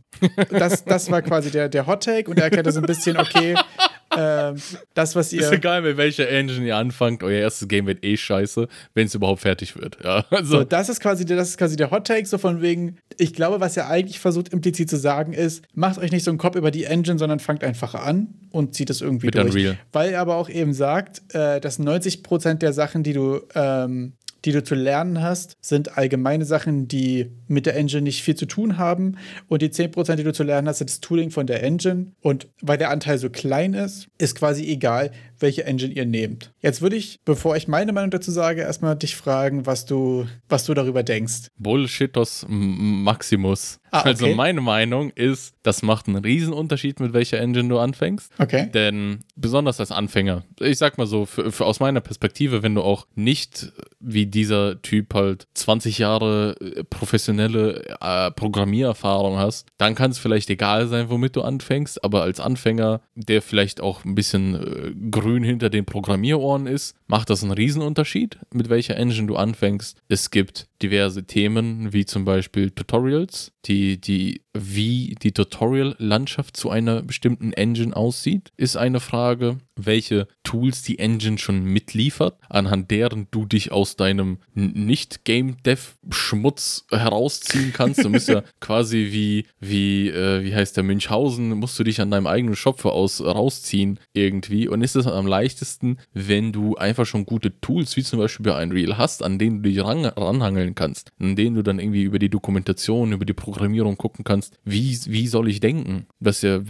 [0.49, 3.56] Das, das war quasi der, der Hot Take und er erklärt das ein bisschen, okay,
[4.18, 4.55] ähm,
[4.93, 5.41] das, was ihr.
[5.41, 9.16] Ist egal, mit welcher Engine ihr anfangt, euer erstes Game wird eh scheiße, wenn es
[9.16, 9.97] überhaupt fertig wird.
[10.03, 10.59] Ja, also.
[10.59, 13.59] So, das ist quasi, das ist quasi der Hot Take, so von wegen, ich glaube,
[13.59, 16.72] was er eigentlich versucht implizit zu sagen ist, macht euch nicht so einen Kopf über
[16.72, 19.53] die Engine, sondern fangt einfach an und zieht es irgendwie Mit durch.
[19.53, 19.78] Unreal.
[19.91, 24.14] Weil er aber auch eben sagt, äh, dass 90% der Sachen, die du ähm,
[24.46, 28.46] die du zu lernen hast, sind allgemeine Sachen, die mit der Engine nicht viel zu
[28.46, 29.18] tun haben.
[29.48, 32.12] Und die 10%, die du zu lernen hast, sind das Tooling von der Engine.
[32.22, 35.12] Und weil der Anteil so klein ist, ist quasi egal,
[35.44, 36.52] welche Engine ihr nehmt.
[36.62, 40.66] Jetzt würde ich, bevor ich meine Meinung dazu sage, erstmal dich fragen, was du, was
[40.66, 41.50] du darüber denkst.
[41.58, 43.80] Bullshitos Maximus.
[43.91, 44.10] Ah, okay.
[44.10, 48.32] Also meine Meinung ist, das macht einen riesen Unterschied, mit welcher Engine du anfängst.
[48.39, 48.70] Okay.
[48.74, 52.82] Denn besonders als Anfänger, ich sag mal so, für, für aus meiner Perspektive, wenn du
[52.82, 60.10] auch nicht wie dieser Typ halt 20 Jahre äh, professionelle äh, Programmiererfahrung hast, dann kann
[60.10, 64.56] es vielleicht egal sein, womit du anfängst, aber als Anfänger, der vielleicht auch ein bisschen
[64.56, 69.98] äh, grün hinter den Programmierohren ist, macht das einen Riesenunterschied, mit welcher Engine du anfängst.
[70.10, 77.02] Es gibt diverse Themen, wie zum Beispiel Tutorials, die, die, wie die Tutorial-Landschaft zu einer
[77.02, 79.58] bestimmten Engine aussieht, ist eine Frage.
[79.76, 88.04] Welche Tools die Engine schon mitliefert, anhand deren du dich aus deinem Nicht-Game-Dev-Schmutz herausziehen kannst.
[88.04, 92.12] Du musst ja quasi wie, wie, äh, wie heißt der Münchhausen, musst du dich an
[92.12, 94.68] deinem eigenen Shop aus rausziehen irgendwie.
[94.68, 98.62] Und ist es am leichtesten, wenn du einfach schon gute Tools, wie zum Beispiel bei
[98.62, 102.20] Unreal hast, an denen du dich ran, ranhangeln kannst, an denen du dann irgendwie über
[102.20, 106.08] die Dokumentation, über die Programmierung gucken kannst, wie, wie soll ich denken?
[106.20, 106.62] Was ja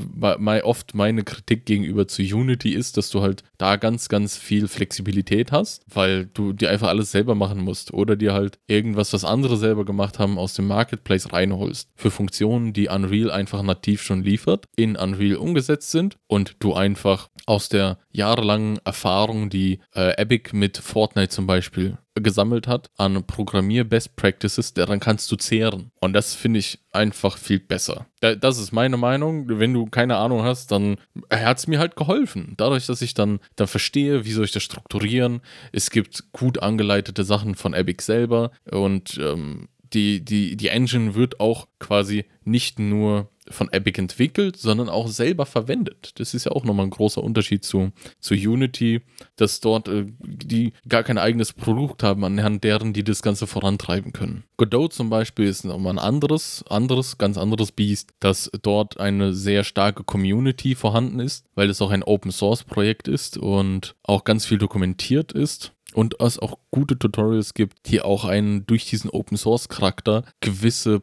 [0.63, 5.51] oft meine Kritik gegenüber zu Unity ist, dass du halt da ganz, ganz viel Flexibilität
[5.51, 9.57] hast, weil du dir einfach alles selber machen musst oder dir halt irgendwas, was andere
[9.57, 11.89] selber gemacht haben, aus dem Marketplace reinholst.
[11.95, 17.29] Für Funktionen, die Unreal einfach nativ schon liefert, in Unreal umgesetzt sind und du einfach
[17.45, 24.15] aus der jahrelangen Erfahrung, die äh, Epic mit Fortnite zum Beispiel gesammelt hat an Programmier-Best
[24.15, 25.91] Practices, daran kannst du zehren.
[25.99, 28.05] Und das finde ich einfach viel besser.
[28.19, 29.47] Das ist meine Meinung.
[29.47, 30.97] Wenn du keine Ahnung hast, dann
[31.31, 32.53] hat es mir halt geholfen.
[32.57, 35.41] Dadurch, dass ich dann, dann verstehe, wie soll ich das strukturieren.
[35.71, 41.39] Es gibt gut angeleitete Sachen von Epic selber und ähm, die, die, die Engine wird
[41.39, 46.19] auch quasi nicht nur von Epic entwickelt, sondern auch selber verwendet.
[46.19, 49.01] Das ist ja auch nochmal ein großer Unterschied zu, zu Unity,
[49.35, 54.13] dass dort äh, die gar kein eigenes Produkt haben, anhand deren die das Ganze vorantreiben
[54.13, 54.43] können.
[54.57, 59.63] Godot zum Beispiel ist nochmal ein anderes, anderes, ganz anderes Biest, dass dort eine sehr
[59.63, 64.45] starke Community vorhanden ist, weil es auch ein Open Source Projekt ist und auch ganz
[64.45, 69.37] viel dokumentiert ist und es auch gute Tutorials gibt, die auch einen durch diesen Open
[69.37, 71.01] Source Charakter gewisse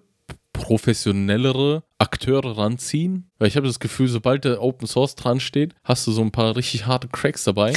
[0.53, 3.31] professionellere Akteure ranziehen.
[3.39, 6.31] Weil ich habe das Gefühl, sobald der Open Source dran steht, hast du so ein
[6.31, 7.73] paar richtig harte Cracks dabei,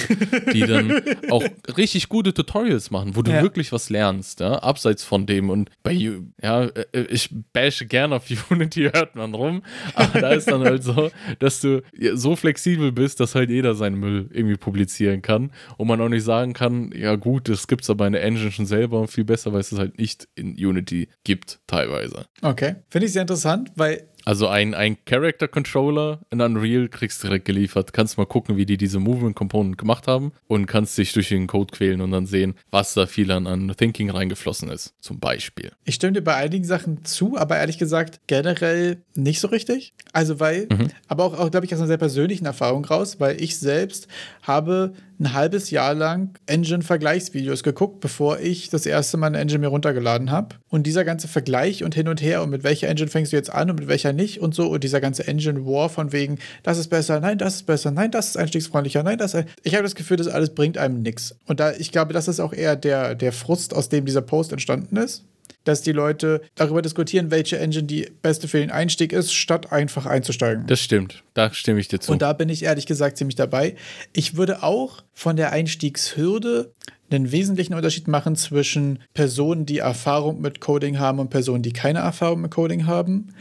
[0.54, 1.44] die dann auch
[1.78, 3.42] richtig gute Tutorials machen, wo du ja.
[3.42, 5.50] wirklich was lernst, ja, abseits von dem.
[5.50, 5.94] Und bei,
[6.42, 9.64] ja, äh, ich bashe gerne auf Unity, hört man rum,
[9.94, 11.82] aber da ist dann halt so, dass du
[12.14, 16.24] so flexibel bist, dass halt jeder seinen Müll irgendwie publizieren kann und man auch nicht
[16.24, 19.24] sagen kann, ja gut, das gibt es aber in der Engine schon selber und viel
[19.24, 22.26] besser, weil es es halt nicht in Unity gibt, teilweise.
[22.42, 27.28] Okay, finde ich sehr interessant, weil also ein, ein Character Controller in Unreal kriegst du
[27.28, 27.94] direkt geliefert.
[27.94, 31.48] Kannst mal gucken, wie die diese Movement Component gemacht haben und kannst dich durch den
[31.48, 35.72] Code quälen und dann sehen, was da viel an, an Thinking reingeflossen ist, zum Beispiel.
[35.84, 39.94] Ich stimme dir bei einigen Sachen zu, aber ehrlich gesagt generell nicht so richtig.
[40.14, 40.90] Also weil, mhm.
[41.08, 44.08] aber auch, auch glaube ich, aus einer sehr persönlichen Erfahrung raus, weil ich selbst
[44.42, 49.68] habe ein halbes Jahr lang Engine-Vergleichsvideos geguckt, bevor ich das erste Mal eine Engine mir
[49.68, 50.56] runtergeladen habe.
[50.70, 53.54] Und dieser ganze Vergleich und hin und her und mit welcher Engine fängst du jetzt
[53.54, 56.78] an und mit welcher nicht und so und dieser ganze Engine War von wegen, das
[56.78, 59.46] ist besser, nein, das ist besser, nein, das ist einstiegsfreundlicher, nein, das ist.
[59.64, 61.36] Ich habe das Gefühl, das alles bringt einem nichts.
[61.46, 64.52] Und da, ich glaube, das ist auch eher der, der Frust, aus dem dieser Post
[64.52, 65.26] entstanden ist
[65.64, 70.06] dass die Leute darüber diskutieren, welche Engine die beste für den Einstieg ist, statt einfach
[70.06, 70.68] einzusteigen.
[70.68, 72.12] Das stimmt, da stimme ich dir zu.
[72.12, 73.76] Und da bin ich ehrlich gesagt ziemlich dabei.
[74.14, 76.74] Ich würde auch von der Einstiegshürde
[77.12, 82.00] einen wesentlichen Unterschied machen zwischen Personen, die Erfahrung mit Coding haben und Personen, die keine
[82.00, 83.34] Erfahrung mit Coding haben.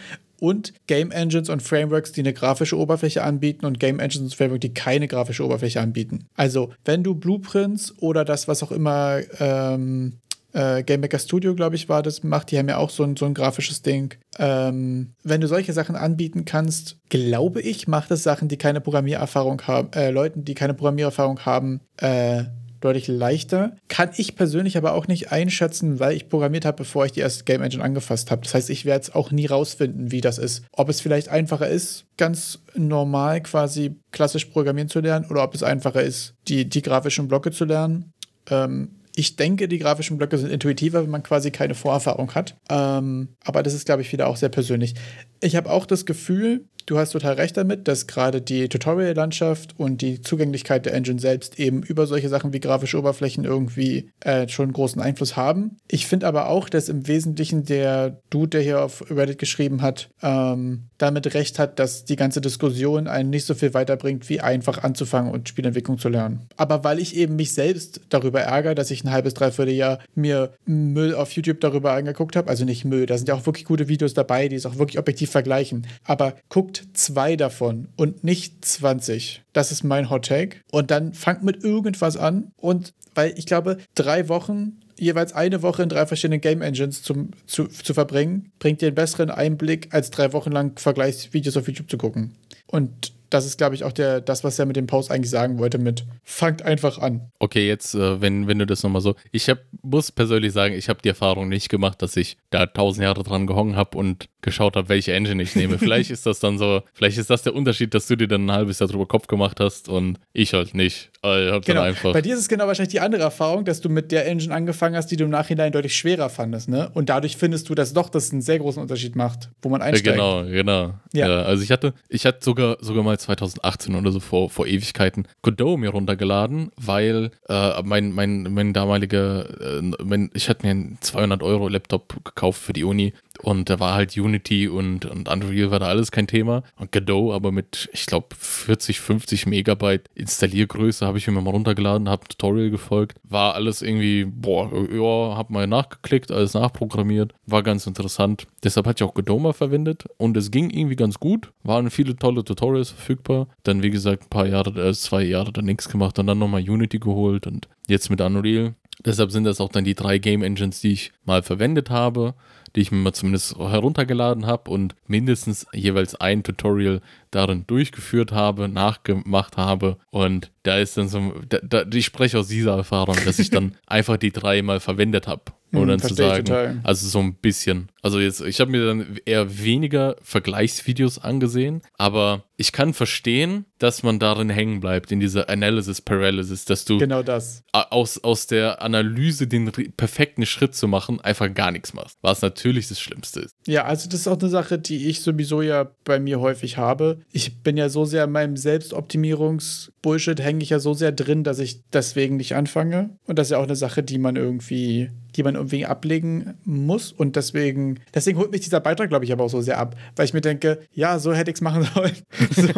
[0.43, 4.63] und Game Engines und Frameworks, die eine grafische Oberfläche anbieten und Game Engines und Frameworks,
[4.63, 6.27] die keine grafische Oberfläche anbieten.
[6.35, 10.15] Also, wenn du Blueprints oder das, was auch immer ähm,
[10.53, 12.51] äh, Game Maker Studio, glaube ich, war das, macht.
[12.51, 14.15] Die haben ja auch so ein, so ein grafisches Ding.
[14.39, 19.63] Ähm, wenn du solche Sachen anbieten kannst, glaube ich, macht es Sachen, die keine Programmiererfahrung
[19.63, 22.45] haben, äh, Leuten, die keine Programmiererfahrung haben, äh,
[22.83, 23.77] deutlich leichter.
[23.89, 27.45] Kann ich persönlich aber auch nicht einschätzen, weil ich programmiert habe, bevor ich die erste
[27.45, 28.43] Game Engine angefasst habe.
[28.43, 30.65] Das heißt, ich werde es auch nie rausfinden, wie das ist.
[30.73, 35.63] Ob es vielleicht einfacher ist, ganz normal quasi klassisch programmieren zu lernen oder ob es
[35.63, 38.13] einfacher ist, die, die grafischen Blöcke zu lernen.
[38.51, 42.57] Ähm, ich denke, die grafischen Blöcke sind intuitiver, wenn man quasi keine Vorerfahrung hat.
[42.71, 44.95] Ähm, aber das ist, glaube ich, wieder auch sehr persönlich.
[45.41, 50.01] Ich habe auch das Gefühl, du hast total recht damit, dass gerade die Tutorial-Landschaft und
[50.01, 54.73] die Zugänglichkeit der Engine selbst eben über solche Sachen wie grafische Oberflächen irgendwie äh, schon
[54.73, 55.79] großen Einfluss haben.
[55.89, 60.11] Ich finde aber auch, dass im Wesentlichen der Dude, der hier auf Reddit geschrieben hat,
[60.23, 64.83] ähm, damit recht hat, dass die ganze Diskussion einen nicht so viel weiterbringt, wie einfach
[64.83, 66.49] anzufangen und Spielentwicklung zu lernen.
[66.57, 70.53] Aber weil ich eben mich selbst darüber ärgere, dass ich ein halbes, dreiviertel Jahr mir
[70.65, 73.89] Müll auf YouTube darüber angeguckt habe, also nicht Müll, da sind ja auch wirklich gute
[73.89, 76.35] Videos dabei, die es auch wirklich objektiv vergleichen, aber
[76.73, 79.43] guckt zwei davon und nicht 20.
[79.53, 80.59] Das ist mein Hot Take.
[80.71, 85.83] Und dann fangt mit irgendwas an und weil ich glaube, drei Wochen jeweils eine Woche
[85.83, 90.11] in drei verschiedenen Game Engines zum, zu, zu verbringen, bringt dir einen besseren Einblick, als
[90.11, 92.37] drei Wochen lang Vergleichsvideos auf YouTube zu gucken.
[92.73, 95.59] Und das ist, glaube ich, auch der, das, was er mit dem Post eigentlich sagen
[95.59, 97.31] wollte, mit fangt einfach an.
[97.39, 99.15] Okay, jetzt, äh, wenn, wenn du das nochmal so.
[99.31, 103.05] Ich hab, muss persönlich sagen, ich habe die Erfahrung nicht gemacht, dass ich da tausend
[103.05, 105.79] Jahre dran gehongen habe und geschaut habe, welche Engine ich nehme.
[105.79, 108.53] vielleicht ist das dann so, vielleicht ist das der Unterschied, dass du dir dann ein
[108.53, 111.11] halbes Jahr drüber Kopf gemacht hast und ich halt nicht.
[111.23, 111.89] Also, genau.
[112.13, 114.97] Bei dir ist es genau wahrscheinlich die andere Erfahrung, dass du mit der Engine angefangen
[114.97, 116.91] hast, die du im Nachhinein deutlich schwerer fandest, ne?
[116.95, 120.19] Und dadurch findest du, dass doch das einen sehr großen Unterschied macht, wo man einsteigt.
[120.19, 120.95] Ja, genau, genau.
[121.13, 121.29] Ja.
[121.29, 121.43] ja.
[121.43, 125.79] also ich hatte, ich hatte sogar, sogar mal 2018 oder so vor, vor Ewigkeiten Godot
[125.79, 131.43] mir runtergeladen, weil äh, mein, mein, mein damaliger, äh, mein, ich hatte mir einen 200
[131.43, 133.13] Euro Laptop gekauft für die Uni
[133.43, 136.63] und da war halt Unity und, und Unreal war da alles kein Thema.
[136.77, 142.09] Und Godot aber mit, ich glaube, 40, 50 Megabyte Installiergröße habe ich mir mal runtergeladen,
[142.09, 143.19] habe ein Tutorial gefolgt.
[143.25, 147.35] War alles irgendwie, boah, ja, habe mal nachgeklickt, alles nachprogrammiert.
[147.47, 148.47] War ganz interessant.
[148.63, 151.53] Deshalb hatte ich auch Godot mal verwendet und es ging irgendwie ganz gut.
[151.65, 153.49] Waren viele tolle Tutorials verfügbar.
[153.65, 156.63] Dann, wie gesagt, ein paar Jahre, äh, zwei Jahre dann nichts gemacht und dann nochmal
[156.63, 158.75] Unity geholt und jetzt mit Unreal.
[159.05, 162.35] Deshalb sind das auch dann die drei Game Engines, die ich mal verwendet habe
[162.75, 167.01] die ich mir mal zumindest heruntergeladen habe und mindestens jeweils ein Tutorial
[167.31, 169.99] darin durchgeführt habe, nachgemacht habe.
[170.11, 173.77] Und da ist dann so, da, da, ich spreche aus dieser Erfahrung, dass ich dann
[173.87, 175.43] einfach die drei mal verwendet habe.
[175.73, 177.89] Um hm, dann zu sagen, also so ein bisschen.
[178.03, 184.03] Also jetzt, ich habe mir dann eher weniger Vergleichsvideos angesehen, aber ich kann verstehen, dass
[184.03, 187.65] man darin hängen bleibt, in dieser Analysis Paralysis, dass du genau das.
[187.73, 192.19] Aus, aus der Analyse den perfekten Schritt zu machen, einfach gar nichts machst.
[192.23, 193.55] Was natürlich das Schlimmste ist.
[193.67, 197.21] Ja, also das ist auch eine Sache, die ich sowieso ja bei mir häufig habe.
[197.33, 201.59] Ich bin ja so sehr in meinem Selbstoptimierungs-Bullshit, hänge ich ja so sehr drin, dass
[201.59, 203.11] ich deswegen nicht anfange.
[203.27, 207.13] Und das ist ja auch eine Sache, die man irgendwie die man irgendwie ablegen muss.
[207.13, 210.27] Und deswegen, deswegen holt mich dieser Beitrag, glaube ich, aber auch so sehr ab, weil
[210.27, 212.17] ich mir denke, ja, so hätte ich es machen sollen.
[212.51, 212.69] so.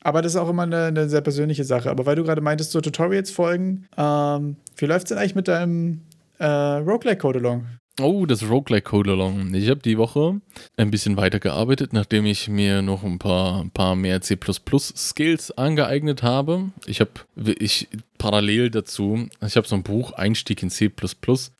[0.00, 1.90] Aber das ist auch immer eine, eine, sehr persönliche Sache.
[1.90, 5.48] Aber weil du gerade meintest, so Tutorials folgen, ähm, wie läuft es denn eigentlich mit
[5.48, 6.02] deinem
[6.38, 7.66] äh, Roguelike-Code-Along?
[8.00, 9.52] Oh, das Roguelike Code Along.
[9.54, 10.40] Ich habe die Woche
[10.76, 14.38] ein bisschen weitergearbeitet, nachdem ich mir noch ein paar, ein paar mehr C
[14.78, 16.70] Skills angeeignet habe.
[16.86, 17.10] Ich habe
[17.58, 17.88] ich
[18.18, 20.90] parallel dazu, ich habe so ein Buch Einstieg in C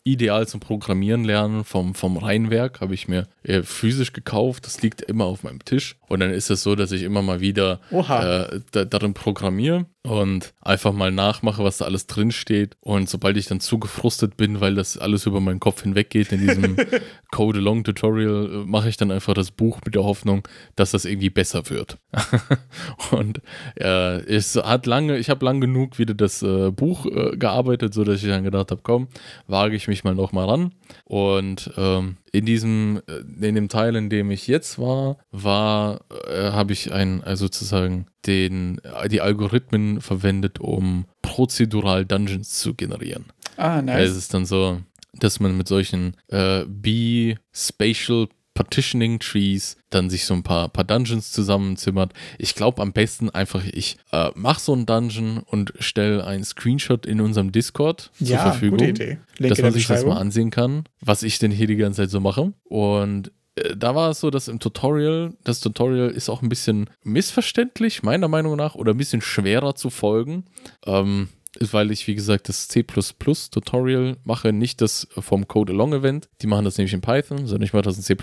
[0.04, 4.66] ideal zum Programmieren lernen vom, vom Rheinwerk, habe ich mir äh, physisch gekauft.
[4.66, 5.96] Das liegt immer auf meinem Tisch.
[6.08, 10.54] Und dann ist es so, dass ich immer mal wieder äh, da, darin programmiere und
[10.62, 12.76] einfach mal nachmache, was da alles drin steht.
[12.80, 16.40] Und sobald ich dann zu gefrustet bin, weil das alles über meinen Kopf hinweggeht in
[16.40, 16.76] diesem
[17.30, 21.68] Code-Along-Tutorial, äh, mache ich dann einfach das Buch mit der Hoffnung, dass das irgendwie besser
[21.68, 21.98] wird.
[23.10, 23.42] und
[23.76, 28.22] äh, es hat lange, ich habe lang genug wieder das äh, Buch äh, gearbeitet, sodass
[28.22, 29.08] ich dann gedacht habe, komm,
[29.46, 30.72] wage ich mich mal noch mal ran.
[31.04, 36.50] Und ähm, in diesem, äh, in dem Teil, in dem ich jetzt war, war, äh,
[36.50, 38.80] habe ich ein, also sozusagen den,
[39.10, 43.26] die Algorithmen verwendet, um prozedural Dungeons zu generieren.
[43.56, 44.10] Ah, nice.
[44.10, 44.80] Es ist dann so,
[45.14, 48.28] dass man mit solchen äh, B-Spatial
[48.58, 52.12] Partitioning Trees, dann sich so ein paar, paar Dungeons zusammenzimmert.
[52.38, 57.06] Ich glaube am besten einfach, ich äh, mache so einen Dungeon und stelle einen Screenshot
[57.06, 59.18] in unserem Discord ja, zur Verfügung, gute Idee.
[59.38, 62.18] dass man sich das mal ansehen kann, was ich denn hier die ganze Zeit so
[62.18, 62.52] mache.
[62.64, 66.90] Und äh, da war es so, dass im Tutorial, das Tutorial ist auch ein bisschen
[67.04, 70.46] missverständlich, meiner Meinung nach, oder ein bisschen schwerer zu folgen.
[70.84, 71.28] Ähm,
[71.60, 76.28] weil ich, wie gesagt, das C Tutorial mache, nicht das vom Code Along Event.
[76.42, 78.14] Die machen das nämlich in Python, sondern ich mache das in C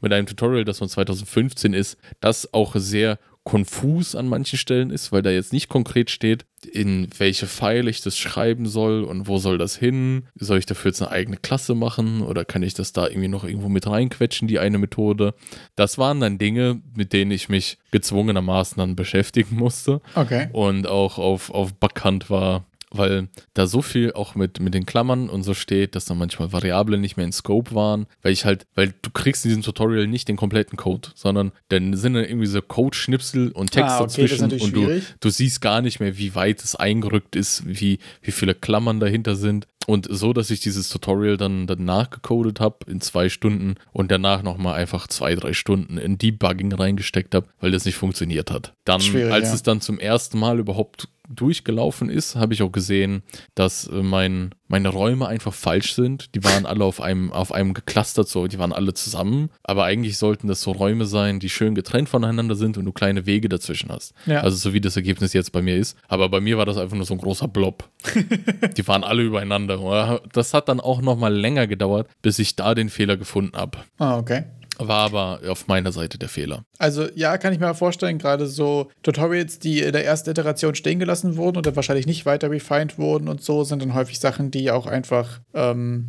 [0.00, 3.18] mit einem Tutorial, das von 2015 ist, das auch sehr
[3.48, 8.02] konfus an manchen Stellen ist, weil da jetzt nicht konkret steht, in welche Pfeile ich
[8.02, 10.26] das schreiben soll und wo soll das hin?
[10.34, 13.44] Soll ich dafür jetzt eine eigene Klasse machen oder kann ich das da irgendwie noch
[13.44, 15.32] irgendwo mit reinquetschen, die eine Methode?
[15.76, 20.02] Das waren dann Dinge, mit denen ich mich gezwungenermaßen dann beschäftigen musste.
[20.14, 20.48] Okay.
[20.52, 25.28] Und auch auf, auf bekannt war, weil da so viel auch mit, mit den Klammern
[25.28, 28.66] und so steht, dass dann manchmal Variablen nicht mehr in Scope waren, weil ich halt,
[28.74, 32.46] weil du kriegst in diesem Tutorial nicht den kompletten Code, sondern dann sind dann irgendwie
[32.46, 36.34] so Code-Schnipsel und Text ah, okay, dazwischen und du, du siehst gar nicht mehr, wie
[36.34, 39.66] weit es eingerückt ist, wie, wie viele Klammern dahinter sind.
[39.86, 44.42] Und so, dass ich dieses Tutorial dann, dann nachgecodet habe in zwei Stunden und danach
[44.42, 48.74] nochmal einfach zwei, drei Stunden in Debugging reingesteckt habe, weil das nicht funktioniert hat.
[48.84, 49.54] Dann, Schwierig, als ja.
[49.54, 53.22] es dann zum ersten Mal überhaupt durchgelaufen ist, habe ich auch gesehen,
[53.54, 56.34] dass äh, mein, meine Räume einfach falsch sind.
[56.34, 59.50] Die waren alle auf einem, auf einem geclustert, so, die waren alle zusammen.
[59.62, 63.26] Aber eigentlich sollten das so Räume sein, die schön getrennt voneinander sind und du kleine
[63.26, 64.14] Wege dazwischen hast.
[64.26, 64.42] Ja.
[64.42, 65.96] Also so wie das Ergebnis jetzt bei mir ist.
[66.06, 67.88] Aber bei mir war das einfach nur so ein großer Blob.
[68.76, 70.20] die waren alle übereinander.
[70.32, 73.78] Das hat dann auch nochmal länger gedauert, bis ich da den Fehler gefunden habe.
[73.98, 74.44] Ah, okay.
[74.78, 76.64] War aber auf meiner Seite der Fehler.
[76.78, 80.98] Also ja, kann ich mir vorstellen, gerade so Tutorials, die in der ersten Iteration stehen
[80.98, 84.70] gelassen wurden oder wahrscheinlich nicht weiter refined wurden und so, sind dann häufig Sachen, die
[84.70, 86.06] auch einfach ähm,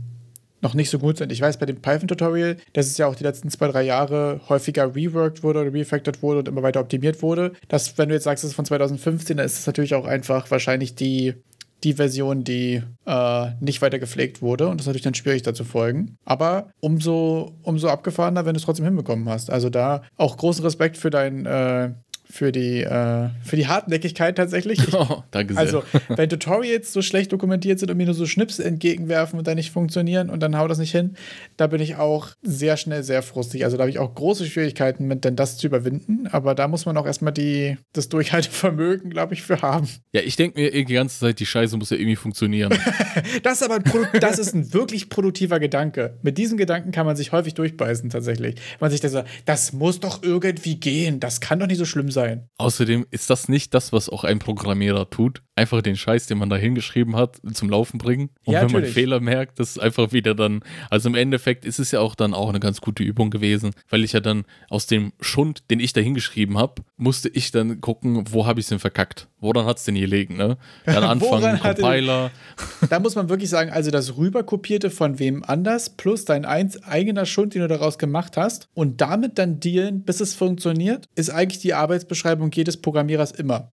[0.61, 1.31] noch nicht so gut sind.
[1.31, 4.95] Ich weiß, bei dem Python-Tutorial, dass es ja auch die letzten zwei, drei Jahre häufiger
[4.95, 7.53] reworked wurde oder refactored wurde und immer weiter optimiert wurde.
[7.67, 10.51] Dass, wenn du jetzt sagst, es ist von 2015, dann ist es natürlich auch einfach
[10.51, 11.35] wahrscheinlich die
[11.83, 14.67] die Version, die äh, nicht weiter gepflegt wurde.
[14.67, 16.17] Und das ist natürlich dann schwierig, da zu folgen.
[16.25, 19.49] Aber umso, umso abgefahrener, wenn du es trotzdem hinbekommen hast.
[19.49, 21.91] Also da auch großen Respekt für dein äh,
[22.31, 24.87] für die, äh, für die Hartnäckigkeit tatsächlich.
[24.87, 25.61] Ich, oh, danke sehr.
[25.61, 29.55] Also, wenn Tutorials so schlecht dokumentiert sind und mir nur so Schnips entgegenwerfen und dann
[29.55, 31.15] nicht funktionieren und dann haut das nicht hin,
[31.57, 33.65] da bin ich auch sehr schnell sehr frustig.
[33.65, 36.27] Also, da habe ich auch große Schwierigkeiten mit, denn das zu überwinden.
[36.27, 39.89] Aber da muss man auch erstmal die, das Durchhaltevermögen, glaube ich, für haben.
[40.13, 42.77] Ja, ich denke mir die ganze Zeit, die Scheiße muss ja irgendwie funktionieren.
[43.43, 46.19] das ist aber ein, das ist ein wirklich produktiver Gedanke.
[46.21, 48.55] Mit diesem Gedanken kann man sich häufig durchbeißen, tatsächlich.
[48.79, 52.11] Man sich da sagt, das muss doch irgendwie gehen, das kann doch nicht so schlimm
[52.11, 52.49] sein sein.
[52.57, 55.43] Außerdem ist das nicht das, was auch ein Programmierer tut.
[55.59, 58.29] Einfach den Scheiß, den man da hingeschrieben hat, zum Laufen bringen.
[58.45, 58.85] Und ja, wenn natürlich.
[58.85, 60.61] man Fehler merkt, das ist einfach wieder dann.
[60.89, 64.05] Also im Endeffekt ist es ja auch dann auch eine ganz gute Übung gewesen, weil
[64.05, 68.23] ich ja dann aus dem Schund, den ich da hingeschrieben habe, musste ich dann gucken,
[68.31, 69.27] wo habe ich es denn verkackt?
[69.41, 70.57] Woran hat es denn gelegen, ne?
[70.85, 72.31] Dann anfangen, Compiler.
[72.89, 77.53] da muss man wirklich sagen, also das rüberkopierte von wem anders plus dein eigener Schund,
[77.53, 81.73] den du daraus gemacht hast und damit dann dealen, bis es funktioniert, ist eigentlich die
[81.73, 83.71] Arbeitsbeschreibung jedes Programmierers immer.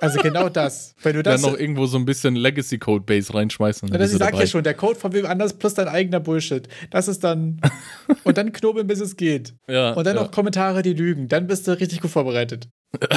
[0.00, 0.94] Also genau das.
[1.02, 3.88] Wenn du das dann noch irgendwo so ein bisschen Legacy Code Base reinschmeißen.
[3.88, 6.68] Ja, das ich sag ja schon, der Code von wem anders plus dein eigener Bullshit.
[6.90, 7.60] Das ist dann
[8.24, 9.54] und dann knobeln bis es geht.
[9.68, 10.22] Ja, und dann ja.
[10.22, 11.28] noch Kommentare, die lügen.
[11.28, 12.68] Dann bist du richtig gut vorbereitet.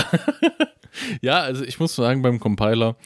[1.21, 2.97] ja, also ich muss sagen, beim Compiler,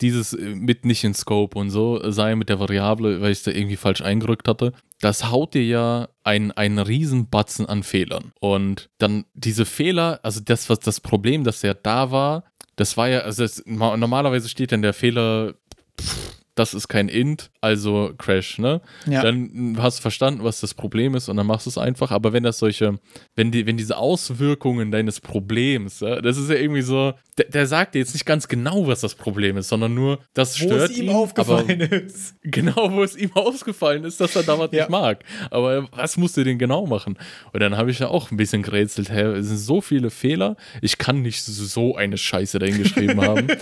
[0.00, 3.50] dieses mit nicht in Scope und so, sei mit der Variable, weil ich es da
[3.50, 8.32] irgendwie falsch eingerückt hatte, das haut dir ja einen, einen riesen Batzen an Fehlern.
[8.40, 12.44] Und dann diese Fehler, also das, was das Problem, das ja da war,
[12.76, 15.54] das war ja, also das, normalerweise steht dann der Fehler,
[16.00, 18.80] pff, das ist kein Int, also Crash, ne?
[19.06, 19.22] Ja.
[19.22, 22.12] Dann hast du verstanden, was das Problem ist und dann machst du es einfach.
[22.12, 23.00] Aber wenn das solche,
[23.34, 27.66] wenn die, wenn diese Auswirkungen deines Problems, ja, das ist ja irgendwie so, der, der,
[27.66, 30.84] sagt dir jetzt nicht ganz genau, was das Problem ist, sondern nur, das stört wo
[30.84, 32.36] es ihm ihn, aufgefallen ist.
[32.44, 34.82] Genau, wo es ihm aufgefallen ist, dass er da was ja.
[34.82, 35.24] nicht mag.
[35.50, 37.18] Aber was musst du denn genau machen?
[37.52, 40.56] Und dann habe ich ja auch ein bisschen gerätselt, hey, es sind so viele Fehler,
[40.82, 43.48] ich kann nicht so eine Scheiße dahin geschrieben haben.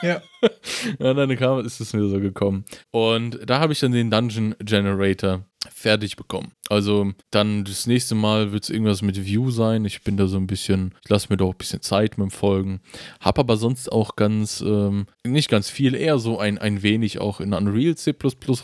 [0.02, 0.22] Ja.
[0.98, 2.64] ja, dann kam, ist es mir so gekommen.
[2.90, 6.52] Und da habe ich dann den Dungeon Generator fertig bekommen.
[6.68, 9.84] Also dann das nächste Mal wird es irgendwas mit View sein.
[9.84, 12.30] Ich bin da so ein bisschen, ich lasse mir doch ein bisschen Zeit mit dem
[12.30, 12.80] Folgen.
[13.20, 17.40] Hab aber sonst auch ganz, ähm, nicht ganz viel, eher so ein, ein wenig auch
[17.40, 18.14] in Unreal C++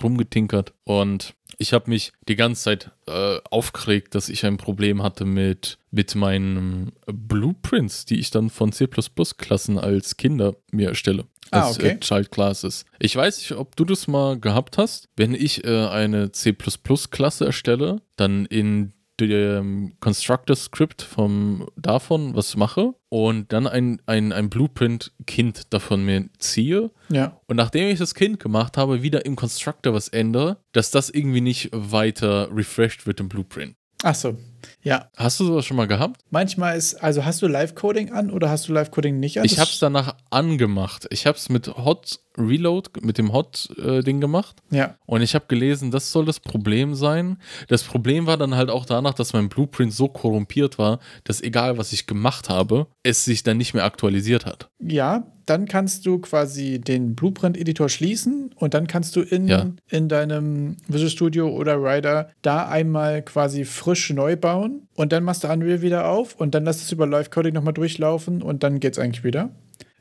[0.03, 0.73] rumgetinkert.
[0.85, 5.79] Und ich habe mich die ganze Zeit äh, aufgeregt, dass ich ein Problem hatte mit,
[5.91, 11.27] mit meinen Blueprints, die ich dann von C++-Klassen als Kinder mir erstelle.
[11.51, 11.89] Ah, als, ah, okay.
[11.89, 12.85] Äh, Child Classes.
[12.99, 15.09] Ich weiß nicht, ob du das mal gehabt hast.
[15.17, 23.53] Wenn ich äh, eine C++-Klasse erstelle, dann in dem Constructor-Script vom davon was mache und
[23.53, 26.91] dann ein, ein, ein Blueprint-Kind davon mir ziehe.
[27.09, 27.41] Ja.
[27.47, 31.41] Und nachdem ich das Kind gemacht habe, wieder im Constructor was ändere, dass das irgendwie
[31.41, 33.77] nicht weiter refreshed wird im Blueprint.
[34.03, 34.37] Ach so.
[34.83, 35.09] Ja.
[35.17, 36.21] Hast du sowas schon mal gehabt?
[36.31, 39.45] Manchmal ist, also hast du Live-Coding an oder hast du Live-Coding nicht an?
[39.45, 41.07] Ich habe es danach angemacht.
[41.11, 44.57] Ich habe es mit Hot Reload, mit dem Hot-Ding äh, gemacht.
[44.71, 44.97] Ja.
[45.07, 47.39] Und ich habe gelesen, das soll das Problem sein.
[47.69, 51.79] Das Problem war dann halt auch danach, dass mein Blueprint so korrumpiert war, dass egal
[51.79, 54.69] was ich gemacht habe, es sich dann nicht mehr aktualisiert hat.
[54.79, 59.67] Ja, dann kannst du quasi den Blueprint-Editor schließen und dann kannst du in, Ja.
[59.89, 65.45] in deinem Visual Studio oder Rider da einmal quasi frisch neu bauen und dann machst
[65.45, 68.99] du Unreal wieder auf und dann lässt es über Live-Coding nochmal durchlaufen und dann geht's
[68.99, 69.51] eigentlich wieder.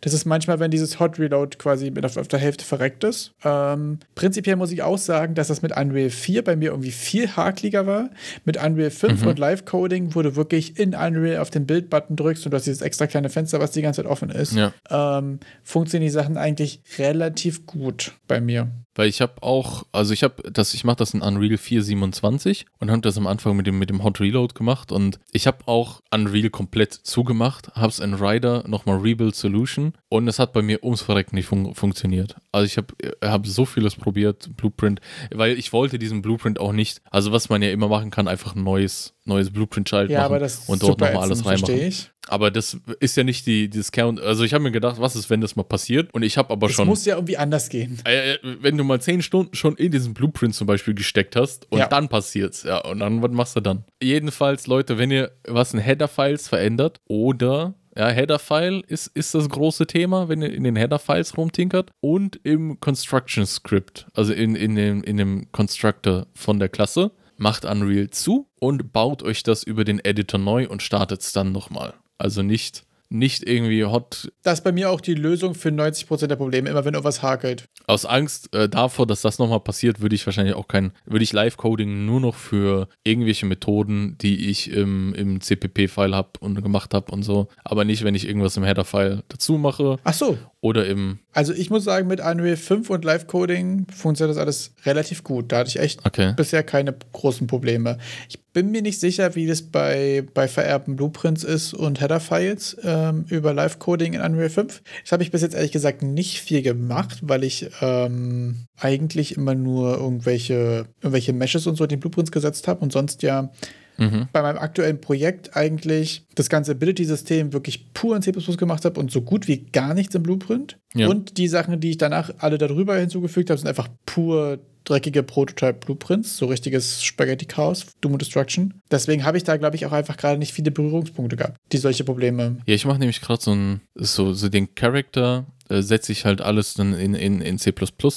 [0.05, 3.33] Das ist manchmal, wenn dieses Hot Reload quasi mit auf, auf der Hälfte verreckt ist.
[3.43, 7.35] Ähm, prinzipiell muss ich auch sagen, dass das mit Unreal 4 bei mir irgendwie viel
[7.35, 8.11] hakliger war.
[8.43, 9.27] Mit Unreal 5 Mhm.
[9.29, 12.81] und Live-Coding, wo du wirklich in Unreal auf den Bild-Button drückst und du hast dieses
[12.83, 14.73] extra kleine Fenster, was die ganze Zeit offen ist, Ja.
[14.91, 18.69] ähm, funktionieren die Sachen eigentlich relativ gut bei mir.
[18.95, 22.89] Weil ich habe auch, also ich habe das, ich mache das in Unreal 427 und
[22.89, 26.01] habe das am Anfang mit dem, mit dem Hot Reload gemacht und ich habe auch
[26.13, 30.83] Unreal komplett zugemacht, habe es in Rider nochmal Rebuild Solution und es hat bei mir
[30.83, 32.35] ums Verrecken nicht fun funktioniert.
[32.53, 37.01] Also ich habe hab so vieles probiert, Blueprint, weil ich wollte diesen Blueprint auch nicht,
[37.11, 40.39] also was man ja immer machen kann, einfach ein neues, neues Blueprint-Child Ja, machen aber
[40.39, 41.75] das und dort nochmal alles reinmachen.
[41.75, 42.11] ich.
[42.27, 45.29] Aber das ist ja nicht die, dieses Count, also ich habe mir gedacht, was ist,
[45.29, 46.87] wenn das mal passiert und ich habe aber Es schon...
[46.87, 47.99] muss ja irgendwie anders gehen.
[48.03, 51.79] Äh, wenn du mal zehn Stunden schon in diesen Blueprint zum Beispiel gesteckt hast und
[51.79, 51.87] Ja.
[51.87, 53.83] dann passiert's, ja, und dann, was machst du dann?
[54.01, 59.85] Jedenfalls, Leute, wenn ihr was in Header-Files verändert oder, ja, Header-File ist, ist das große
[59.85, 65.17] Thema, wenn ihr in den Header-Files rumtinkert und im Construction-Script, also in, in, dem, in
[65.17, 70.39] dem Constructor von der Klasse, macht Unreal zu und baut euch das über den Editor
[70.39, 71.93] neu und startet es dann nochmal.
[72.17, 76.35] Also nicht, nicht irgendwie hot Das ist bei mir auch die Lösung für 90% der
[76.35, 77.65] Probleme, immer wenn irgendwas hakelt.
[77.87, 81.33] aus Angst äh, davor, dass das nochmal passiert, würde ich wahrscheinlich auch kein, würde ich
[81.33, 87.11] Live-Coding nur noch für irgendwelche Methoden, die ich im, im CPP-File habe und gemacht habe
[87.11, 90.37] und so, aber nicht, wenn ich irgendwas im Header-File dazu mache Ach so.
[90.65, 95.23] Oder im, Also ich muss sagen, mit Unreal 5 und Live-Coding funktioniert das alles relativ
[95.23, 95.51] gut.
[95.51, 96.33] Da hatte ich echt okay.
[96.35, 97.99] bisher keine großen Probleme.
[98.29, 103.25] Ich bin mir nicht sicher, wie das bei, bei vererbten Blueprints ist und Header-Files ähm,
[103.29, 104.81] über Live-Coding in Unreal 5.
[105.03, 109.53] Das habe ich bis jetzt ehrlich gesagt nicht viel gemacht, weil ich ähm, eigentlich immer
[109.53, 113.51] nur irgendwelche, irgendwelche Meshes und so in den Blueprints gesetzt habe und sonst ja
[113.97, 114.27] Mhm.
[114.31, 119.11] bei meinem aktuellen Projekt eigentlich das ganze Ability-System wirklich pur in C gemacht habe und
[119.11, 120.77] so gut wie gar nichts im Blueprint.
[120.93, 121.07] Ja.
[121.07, 126.37] Und die Sachen, die ich danach alle darüber hinzugefügt habe, sind einfach pur dreckige Prototype-Blueprints,
[126.37, 128.75] so richtiges Spaghetti-Chaos, Doom und Destruction.
[128.89, 132.03] Deswegen habe ich da, glaube ich, auch einfach gerade nicht viele Berührungspunkte gehabt, die solche
[132.03, 132.57] Probleme.
[132.65, 136.41] Ja, ich mache nämlich gerade so ein, so, so den Charakter, äh, setze ich halt
[136.41, 137.73] alles dann in, in, in C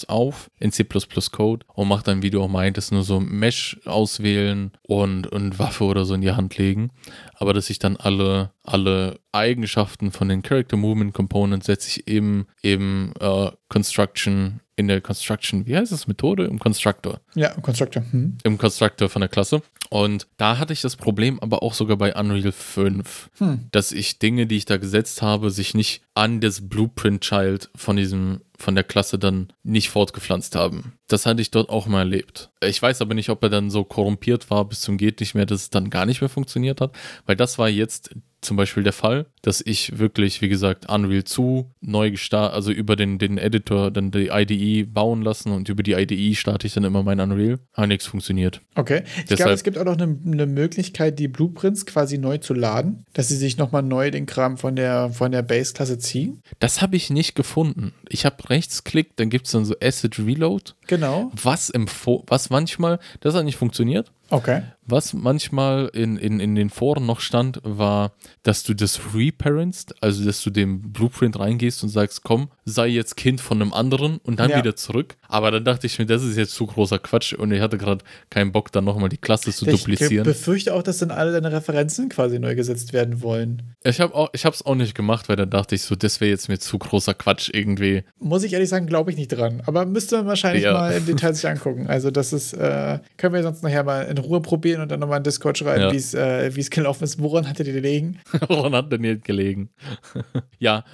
[0.09, 0.85] auf, in C
[1.33, 5.85] Code und mache dann, wie du auch meintest, nur so Mesh auswählen und, und Waffe
[5.85, 6.91] oder so in die Hand legen.
[7.35, 12.47] Aber dass ich dann alle, alle Eigenschaften von den Character Movement Components setze ich eben
[12.63, 16.45] im äh, Construction, in der Construction, wie heißt das, Methode?
[16.45, 18.05] Im Constructor Ja, Constructor.
[18.13, 18.39] Hm.
[18.45, 19.61] im Constructor von der Klasse.
[19.91, 23.67] Und da hatte ich das Problem aber auch sogar bei Unreal 5, Hm.
[23.73, 28.41] dass ich Dinge, die ich da gesetzt habe, sich nicht an das Blueprint-Child von diesem
[28.61, 30.95] von der Klasse dann nicht fortgepflanzt haben.
[31.07, 32.51] Das hatte ich dort auch mal erlebt.
[32.61, 35.47] Ich weiß aber nicht, ob er dann so korrumpiert war bis zum geht nicht mehr,
[35.47, 36.91] dass es dann gar nicht mehr funktioniert hat,
[37.25, 38.11] weil das war jetzt
[38.41, 42.95] zum Beispiel der Fall, dass ich wirklich, wie gesagt, Unreal 2 neu gestartet, also über
[42.97, 46.85] den, den Editor dann die IDE bauen lassen und über die IDE starte ich dann
[46.85, 47.59] immer mein Unreal.
[47.75, 48.61] Hat nichts funktioniert.
[48.75, 49.03] Okay.
[49.05, 52.55] Ich glaube, Deshalb- es gibt auch noch eine, eine Möglichkeit, die Blueprints quasi neu zu
[52.55, 56.41] laden, dass sie sich nochmal neu den Kram von der, von der Base-Klasse ziehen.
[56.61, 57.93] Das habe ich nicht gefunden.
[58.09, 61.31] Ich habe rechtsklick, dann gibt es dann so Asset Reload, Genau.
[61.43, 64.13] was im Fo was manchmal, das hat nicht funktioniert.
[64.31, 64.63] Okay.
[64.91, 68.13] Was manchmal in, in, in den Foren noch stand, war,
[68.43, 73.17] dass du das reparentst, also dass du dem Blueprint reingehst und sagst, komm, sei jetzt
[73.17, 74.57] Kind von einem anderen und dann Ja.
[74.59, 75.17] wieder zurück.
[75.29, 78.03] Aber dann dachte ich mir, das ist jetzt zu großer Quatsch und ich hatte gerade
[78.31, 80.25] keinen Bock, dann nochmal die Klasse zu Ich duplizieren.
[80.25, 83.75] befürchte auch, dass dann alle deine Referenzen quasi neu gesetzt werden wollen.
[83.85, 86.21] Ich habe auch, ich habe es auch nicht gemacht, weil dann dachte ich so, das
[86.23, 88.05] wäre jetzt mir zu großer Quatsch irgendwie.
[88.19, 89.63] Muss ich ehrlich sagen, glaube ich nicht dran.
[89.67, 90.73] Aber müsste man wahrscheinlich Ja.
[90.73, 91.87] mal im Detail sich angucken.
[91.89, 95.19] Also, das ist, äh, können wir sonst nachher mal in Ruhe probieren und dann nochmal
[95.19, 95.93] in Discord schreiben, Ja.
[95.93, 97.21] wie es äh, wie es gelaufen ist.
[97.21, 98.19] Woran hattet ihr gelegen?
[98.49, 99.71] Woran hat denn jetzt gelegen?
[100.59, 100.85] ja,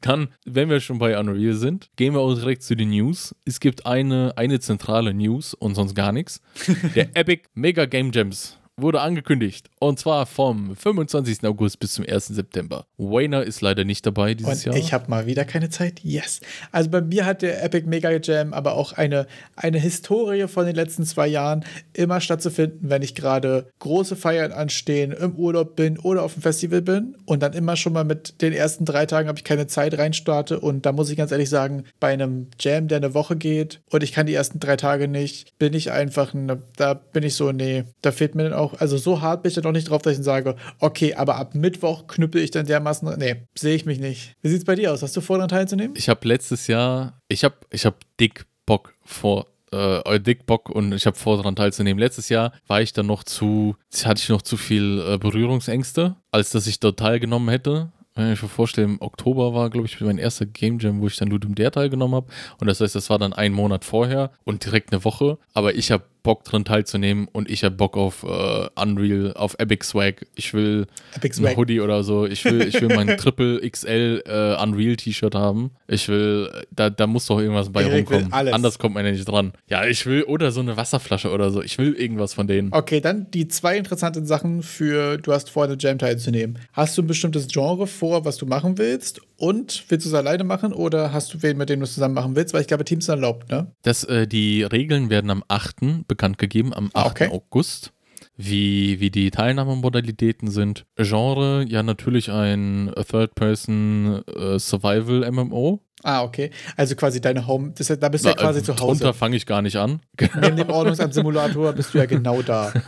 [0.00, 3.34] dann, wenn wir schon bei Unreal sind, gehen wir auch direkt zu den News.
[3.44, 6.40] Es gibt eine, eine zentrale News und sonst gar nichts.
[6.94, 9.68] Der Epic Mega Game Jams wurde angekündigt.
[9.78, 11.44] Und zwar vom 25.
[11.44, 12.26] August bis zum 1.
[12.26, 12.86] September.
[12.98, 14.76] Wayner ist leider nicht dabei dieses Und Jahr.
[14.76, 16.00] ich habe mal wieder keine Zeit.
[16.02, 16.40] Yes.
[16.72, 19.26] Also bei mir hat der Epic Mega Jam aber auch eine,
[19.56, 25.12] eine Historie von den letzten zwei Jahren immer stattzufinden, wenn ich gerade große Feiern anstehen,
[25.12, 28.52] im Urlaub bin oder auf dem Festival bin und dann immer schon mal mit den
[28.52, 31.84] ersten drei Tagen habe ich keine Zeit reinstarte und da muss ich ganz ehrlich sagen,
[31.98, 35.56] bei einem Jam, der eine Woche geht und ich kann die ersten drei Tage nicht,
[35.58, 36.34] bin ich einfach,
[36.76, 39.54] da bin ich so, nee, da fehlt mir dann auch, also so hart bin ich
[39.54, 42.66] da noch nicht drauf, dass ich dann sage, okay, aber ab Mittwoch knüppel ich dann
[42.66, 44.34] dermaßen, nee, sehe ich mich nicht.
[44.42, 45.02] Wie sieht's bei dir aus?
[45.02, 45.94] Hast du vor, daran teilzunehmen?
[45.96, 50.92] Ich habe letztes Jahr, ich habe ich hab dick Bock vor äh, dick Bock und
[50.92, 51.98] ich habe vor, daran teilzunehmen.
[51.98, 56.50] Letztes Jahr war ich dann noch zu, hatte ich noch zu viel äh, Berührungsängste, als
[56.50, 57.92] dass ich dort teilgenommen hätte.
[58.16, 61.16] Wenn ich mir vorstelle, im Oktober war, glaube ich, mein erster Game Jam, wo ich
[61.16, 62.26] dann Ludum Dare teilgenommen habe.
[62.58, 65.38] Und das heißt, das war dann ein Monat vorher und direkt eine Woche.
[65.54, 69.84] Aber ich habe Bock drin teilzunehmen und ich habe Bock auf äh, Unreal, auf Epic
[69.84, 70.26] Swag.
[70.34, 71.56] Ich will Epic ein Swag.
[71.56, 72.26] Hoodie oder so.
[72.26, 75.70] Ich will, ich will mein Triple XL äh, Unreal T-Shirt haben.
[75.88, 78.32] Ich will, da, da muss doch irgendwas bei Erik rumkommen.
[78.32, 79.52] Anders kommt man ja nicht dran.
[79.68, 81.62] Ja, ich will, oder so eine Wasserflasche oder so.
[81.62, 82.72] Ich will irgendwas von denen.
[82.72, 86.58] Okay, dann die zwei interessanten Sachen für, du hast vor, eine Jam teilzunehmen.
[86.72, 89.20] Hast du ein bestimmtes Genre vor, was du machen willst?
[89.40, 92.12] Und willst du es alleine machen oder hast du wen, mit dem du es zusammen
[92.12, 92.52] machen willst?
[92.52, 93.72] Weil ich glaube, Teams sind erlaubt, ne?
[93.80, 96.06] Das, äh, die Regeln werden am 8.
[96.06, 96.94] bekannt gegeben, am 8.
[96.94, 97.28] Ah, okay.
[97.32, 97.94] August.
[98.36, 100.84] Wie, wie die Teilnahmemodalitäten sind.
[100.96, 105.80] Genre, ja, natürlich ein Third-Person-Survival-MMO.
[106.02, 106.50] Ah, okay.
[106.76, 109.02] Also quasi deine Home, das, da bist du ja quasi zu Hause.
[109.02, 110.00] Drunter fange ich gar nicht an.
[110.40, 112.72] Neben dem Ordnungsamt-Simulator bist du ja genau da.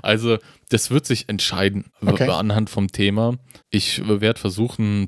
[0.00, 0.38] Also,
[0.70, 2.30] das wird sich entscheiden Okay.
[2.30, 3.36] anhand vom Thema.
[3.68, 5.06] Ich werde versuchen,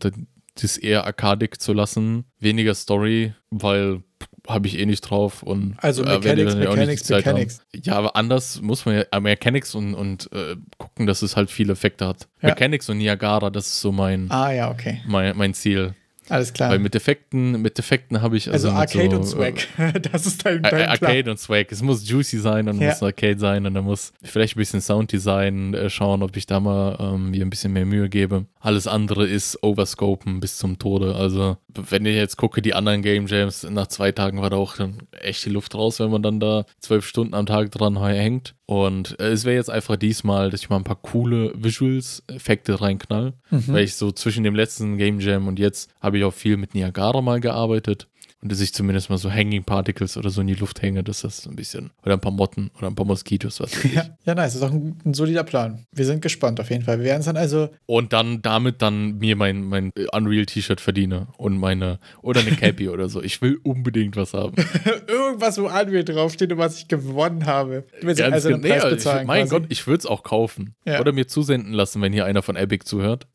[0.60, 4.02] das eher arkadig zu lassen, weniger Story, weil
[4.48, 7.34] habe ich eh nicht drauf und Also äh, Mechanics, die Mechanics, Zeit haben.
[7.34, 7.64] Mechanics.
[7.74, 11.50] Ja, aber anders muss man ja äh, Mechanics und, und äh, gucken, dass es halt
[11.50, 12.28] viele Effekte hat.
[12.40, 12.48] Ja.
[12.50, 15.00] Mechanics und Niagara, das ist so mein, Ah, ja, okay.
[15.06, 15.94] mein, mein Ziel.
[16.28, 16.70] Alles klar.
[16.70, 20.02] Weil mit Effekten, mit Effekten habe ich also mit Arcade so, und Swag.
[20.12, 20.84] das ist dein, Äh, dein äh.
[20.84, 21.70] Arcade und Swag.
[21.72, 22.88] Es muss juicy sein und Ja.
[22.90, 26.60] muss Arcade sein und dann muss vielleicht ein bisschen Sounddesign äh, schauen, ob ich da
[26.60, 28.46] mal ähm, mir ein bisschen mehr Mühe gebe.
[28.60, 31.16] Alles andere ist Overscopen bis zum Tode.
[31.16, 31.56] Also,
[31.90, 34.98] wenn ich jetzt gucke, die anderen Game Jams, nach zwei Tagen war da auch dann
[35.20, 38.54] echt die Luft raus, wenn man dann da zwölf Stunden am Tag dran hängt.
[38.66, 42.80] Und äh, es wäre jetzt einfach diesmal, dass ich mal ein paar coole Visuals, Effekte
[42.80, 43.34] reinknall.
[43.50, 46.74] Weil ich so zwischen dem letzten Game Jam und jetzt habe ich auch viel mit
[46.74, 48.08] Niagara mal gearbeitet.
[48.42, 51.20] Und dass ich zumindest mal so Hanging Particles oder so in die Luft hänge, dass
[51.20, 51.92] das so ein bisschen.
[52.02, 53.94] Oder ein paar Motten oder ein paar Moskitos, was weiß ich.
[53.94, 54.54] Ja, ja, nice.
[54.54, 55.86] Das ist auch ein, ein solider Plan.
[55.92, 56.98] Wir sind gespannt auf jeden Fall.
[56.98, 57.68] Wir werden es dann also.
[57.86, 62.00] Und dann damit dann mir mein, mein Unreal-T-Shirt verdiene und meine.
[62.20, 63.22] Oder eine Cappy oder so.
[63.22, 64.56] Ich will unbedingt was haben.
[65.06, 67.84] Irgendwas, wo Unreal draufsteht und was ich gewonnen habe.
[68.00, 68.50] Du willst Ganz also.
[68.56, 69.26] Nee, Preis also ich, bezahlen.
[69.28, 69.60] mein quasi.
[69.60, 70.74] Gott, ich würde es auch kaufen.
[70.84, 71.00] Ja.
[71.00, 73.28] Oder mir zusenden lassen, wenn hier einer von Epic zuhört.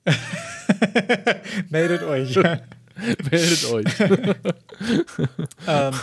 [1.70, 2.38] Meldet euch.
[3.32, 3.86] Meldet euch.
[5.68, 5.94] ähm,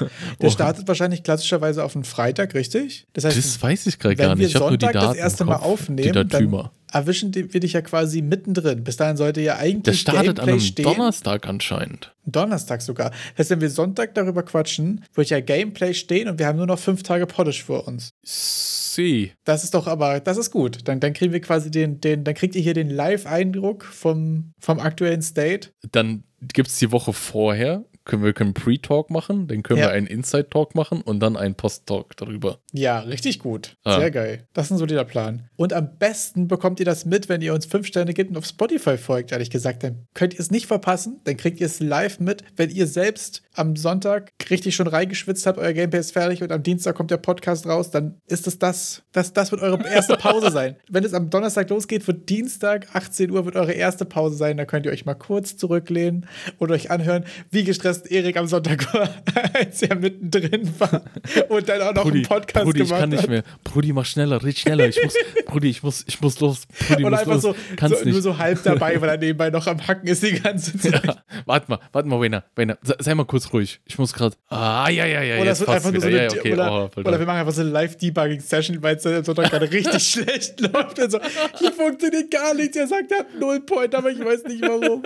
[0.40, 3.06] der startet wahrscheinlich klassischerweise auf einen Freitag, richtig?
[3.12, 4.48] Das heißt, Das weiß ich gerade gar wir nicht.
[4.48, 5.06] Ich habe nur die Sonntag Daten.
[5.08, 8.84] das erste Mal aufnehmen, dann erwischen wir dich ja quasi mittendrin.
[8.84, 10.84] Bis dahin sollte ja eigentlich Das startet an Gameplay einem stehen.
[10.84, 12.14] Donnerstag anscheinend.
[12.24, 13.10] Donnerstag sogar.
[13.10, 16.66] Das heißt, wenn wir Sonntag darüber quatschen, wird ja Gameplay stehen und wir haben nur
[16.66, 18.10] noch fünf Tage Polish vor uns.
[18.22, 19.32] Sie.
[19.44, 20.86] Das ist doch aber, das ist gut.
[20.86, 24.78] Dann, dann kriegen wir quasi den, den, dann kriegt ihr hier den Live-Eindruck vom, vom
[24.78, 25.70] aktuellen State.
[25.90, 26.22] Dann
[26.52, 29.86] gibt es die Woche vorher, können wir können Pre-Talk machen, dann können Ja.
[29.86, 32.58] wir einen Inside-Talk machen und dann einen Post-Talk darüber.
[32.72, 33.76] Ja, richtig gut.
[33.84, 33.98] Ah.
[33.98, 34.46] Sehr geil.
[34.52, 35.48] Das ist ein solider Plan.
[35.56, 38.44] Und am besten bekommt ihr das mit, wenn ihr uns fünf Sterne gibt und auf
[38.46, 39.82] Spotify folgt, ehrlich gesagt.
[39.82, 41.20] Dann könnt ihr es nicht verpassen.
[41.24, 42.44] Dann kriegt ihr es live mit.
[42.56, 46.62] Wenn ihr selbst am Sonntag richtig schon reingeschwitzt habt, euer Gameplay ist fertig und am
[46.62, 49.02] Dienstag kommt der Podcast raus, dann ist es das.
[49.12, 50.76] Das, das wird eure erste Pause sein.
[50.90, 54.56] Wenn es am Donnerstag losgeht, wird Dienstag, 18 Uhr, wird eure erste Pause sein.
[54.56, 56.26] Da könnt ihr euch mal kurz zurücklehnen
[56.58, 59.08] und euch anhören, wie gestresst Erik am Sonntag war,
[59.54, 61.02] als er mittendrin war
[61.48, 63.30] und dann auch noch einen Podcast Brudi, ich gemacht kann nicht hat.
[63.30, 63.42] mehr.
[63.64, 64.88] Brudi, mach schneller, red schneller.
[64.88, 65.14] Ich muss,
[65.46, 66.66] Brudi, ich muss, ich muss los.
[66.88, 67.42] Brudi, Und muss einfach los.
[67.42, 68.12] so, Kannst so nicht.
[68.14, 71.04] nur so halb dabei, weil er nebenbei noch am Hacken ist die ganze Zeit.
[71.04, 71.16] Ja,
[71.46, 73.80] warte mal, warte mal, Wena, Wena, sei, mal kurz ruhig.
[73.84, 74.36] Ich muss gerade.
[74.48, 76.52] Ah, ja, ja, ja, Oder jetzt einfach so eine, ja, ja, okay.
[76.52, 79.70] oder, oh, oder wir machen einfach so eine Live-Debugging-Session, weil es dann am Sonntag gerade
[79.70, 81.00] richtig schlecht läuft.
[81.00, 81.18] Also,
[81.58, 82.76] hier funktioniert gar nichts.
[82.76, 85.02] Er sagt, er hat einen Nullpoint, aber ich weiß nicht warum.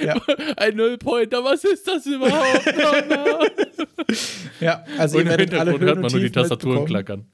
[0.00, 0.14] Ja,
[0.56, 2.29] Ein Nullpointer, was ist das überhaupt?
[2.30, 3.46] no, no.
[4.60, 7.26] ja, also und ihr werdet alle Höhen hört man nur die Tastaturen klackern.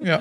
[0.00, 0.20] ja,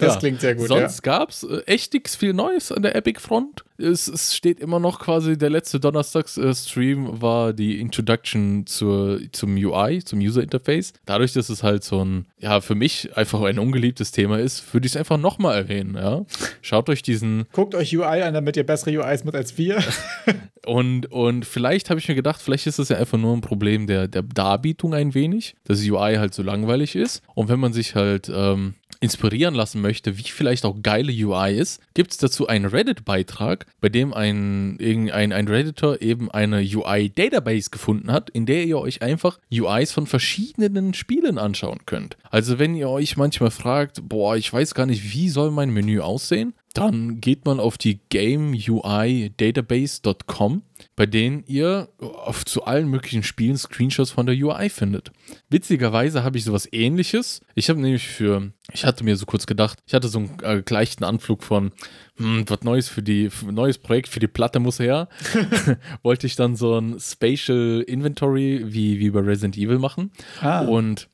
[0.00, 0.68] das klingt sehr gut.
[0.68, 1.18] Sonst ja.
[1.18, 5.36] gab es echt nichts viel Neues an der Epic-Front es, es steht immer noch quasi,
[5.36, 10.92] der letzte Donnerstags-Stream war die Introduction zur, zum UI, zum User Interface.
[11.06, 14.86] Dadurch, dass es halt so ein, ja, für mich einfach ein ungeliebtes Thema ist, würde
[14.86, 16.24] ich es einfach nochmal erwähnen, ja.
[16.60, 17.44] Schaut euch diesen.
[17.52, 19.82] Guckt euch UI an, damit ihr bessere UIs mit als wir.
[20.66, 23.86] und, und vielleicht habe ich mir gedacht, vielleicht ist es ja einfach nur ein Problem
[23.86, 27.22] der, der Darbietung ein wenig, dass UI halt so langweilig ist.
[27.34, 31.80] Und wenn man sich halt ähm, inspirieren lassen möchte, wie vielleicht auch geile UI ist,
[31.94, 38.12] gibt es dazu einen Reddit-Beitrag, bei dem ein, ein, ein Redditor eben eine UI-Database gefunden
[38.12, 42.16] hat, in der ihr euch einfach UIs von verschiedenen Spielen anschauen könnt.
[42.30, 46.00] Also wenn ihr euch manchmal fragt, boah, ich weiß gar nicht, wie soll mein Menü
[46.00, 50.62] aussehen, dann geht man auf die GameUIDatabase.com,
[50.96, 55.12] bei denen ihr auf, zu allen möglichen Spielen Screenshots von der UI findet.
[55.48, 57.40] Witzigerweise habe ich sowas ähnliches.
[57.54, 60.62] Ich habe nämlich für, ich hatte mir so kurz gedacht, ich hatte so einen äh,
[60.68, 61.72] leichten Anflug von,
[62.16, 65.08] hm, was Neues für die, für neues Projekt für die Platte muss her.
[66.02, 70.10] Wollte ich dann so ein Spatial Inventory wie, wie bei Resident Evil machen.
[70.40, 70.60] Ah.
[70.62, 71.08] Und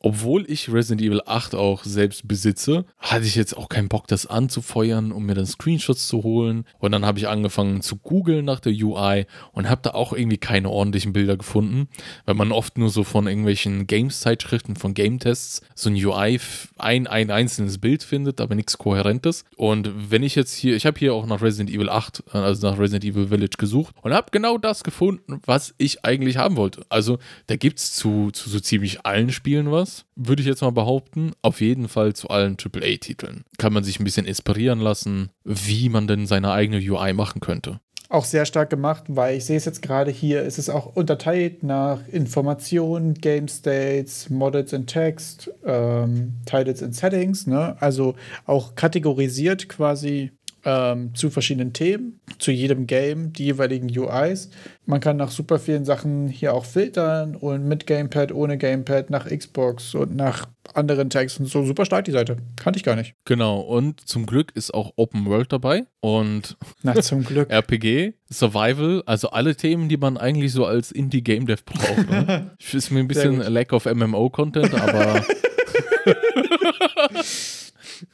[0.00, 4.26] obwohl ich Resident Evil 8 auch selbst besitze, hatte ich jetzt auch keinen Bock, das
[4.26, 6.64] anzufeuern, um mir dann Screenshots zu holen.
[6.78, 10.38] Und dann habe ich angefangen zu googeln nach der UI und habe da auch irgendwie
[10.38, 11.88] keine ordentlichen Bilder gefunden,
[12.26, 16.38] weil man oft nur so von irgendwelchen Games-Zeitschriften, von Game-Tests so ein UI,
[16.78, 19.44] ein, ein einzelnes Bild findet, aber nichts Kohärentes.
[19.56, 22.78] Und wenn ich jetzt hier, ich habe hier auch nach Resident Evil 8, also nach
[22.78, 26.82] Resident Evil Village gesucht und habe genau das gefunden, was ich eigentlich haben wollte.
[26.88, 27.18] Also
[27.48, 30.70] da gibt es zu, zu so ziemlich allen Spielen was was, würde ich jetzt mal
[30.70, 31.32] behaupten.
[31.42, 33.44] Auf jeden Fall zu allen AAA-Titeln.
[33.58, 37.80] Kann man sich ein bisschen inspirieren lassen, wie man denn seine eigene UI machen könnte.
[38.10, 41.62] Auch sehr stark gemacht, weil ich sehe es jetzt gerade hier, ist es auch unterteilt
[41.62, 47.76] nach Informationen, Game States, Models in Text, ähm, Titles in Settings, ne?
[47.80, 48.14] Also
[48.46, 50.30] auch kategorisiert quasi
[50.64, 54.50] ähm, zu verschiedenen Themen, zu jedem Game, die jeweiligen UIs.
[54.86, 59.26] Man kann nach super vielen Sachen hier auch filtern und mit Gamepad, ohne Gamepad, nach
[59.26, 62.36] Xbox und nach anderen Tags und so super stark die Seite.
[62.56, 63.14] Kannte ich gar nicht.
[63.24, 67.50] Genau, und zum Glück ist auch Open World dabei und Na, zum Glück.
[67.50, 72.10] RPG, Survival, also alle Themen, die man eigentlich so als Indie-Game Dev braucht.
[72.10, 72.50] Ne?
[72.72, 75.24] ist mir ein bisschen Lack of MMO-Content, aber.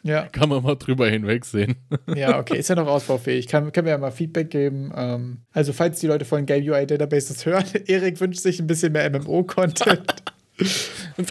[0.03, 0.23] Ja.
[0.33, 1.77] Kann man mal drüber hinwegsehen.
[2.15, 3.49] Ja, okay, ist ja noch ausbaufähig.
[3.49, 4.93] Kann, können wir ja mal Feedback geben.
[4.95, 8.67] Ähm, also, falls die Leute von Game UI Database das hören, Erik wünscht sich ein
[8.67, 10.15] bisschen mehr MMO-Content.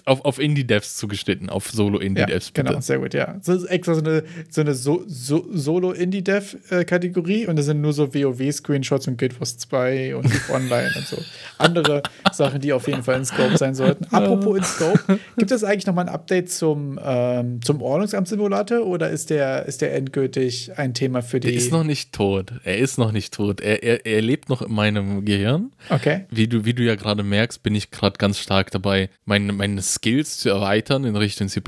[0.05, 2.51] Auf, auf Indie-Devs zugeschnitten, auf Solo-Indie-Devs.
[2.55, 3.38] Ja, genau, sehr gut, ja.
[3.41, 8.13] So ist extra so eine, so eine so, so, Solo-Indie-Dev-Kategorie und das sind nur so
[8.13, 11.17] WoW-Screenshots und Guild Wars 2 und Online und so.
[11.57, 12.03] Andere
[12.34, 14.05] Sachen, die auf jeden Fall in Scope sein sollten.
[14.13, 19.30] Apropos in Scope, gibt es eigentlich nochmal ein Update zum, ähm, zum Ordnungsamt-Simulator oder ist
[19.30, 21.49] der, ist der endgültig ein Thema für die.
[21.49, 22.53] Er ist noch nicht tot.
[22.63, 23.61] Er ist noch nicht tot.
[23.61, 25.71] Er, er, er lebt noch in meinem Gehirn.
[25.89, 26.26] Okay.
[26.30, 29.82] Wie du, wie du ja gerade merkst, bin ich gerade ganz stark dabei, meine, meine
[29.82, 31.61] Skills zu erweitern in Richtung C,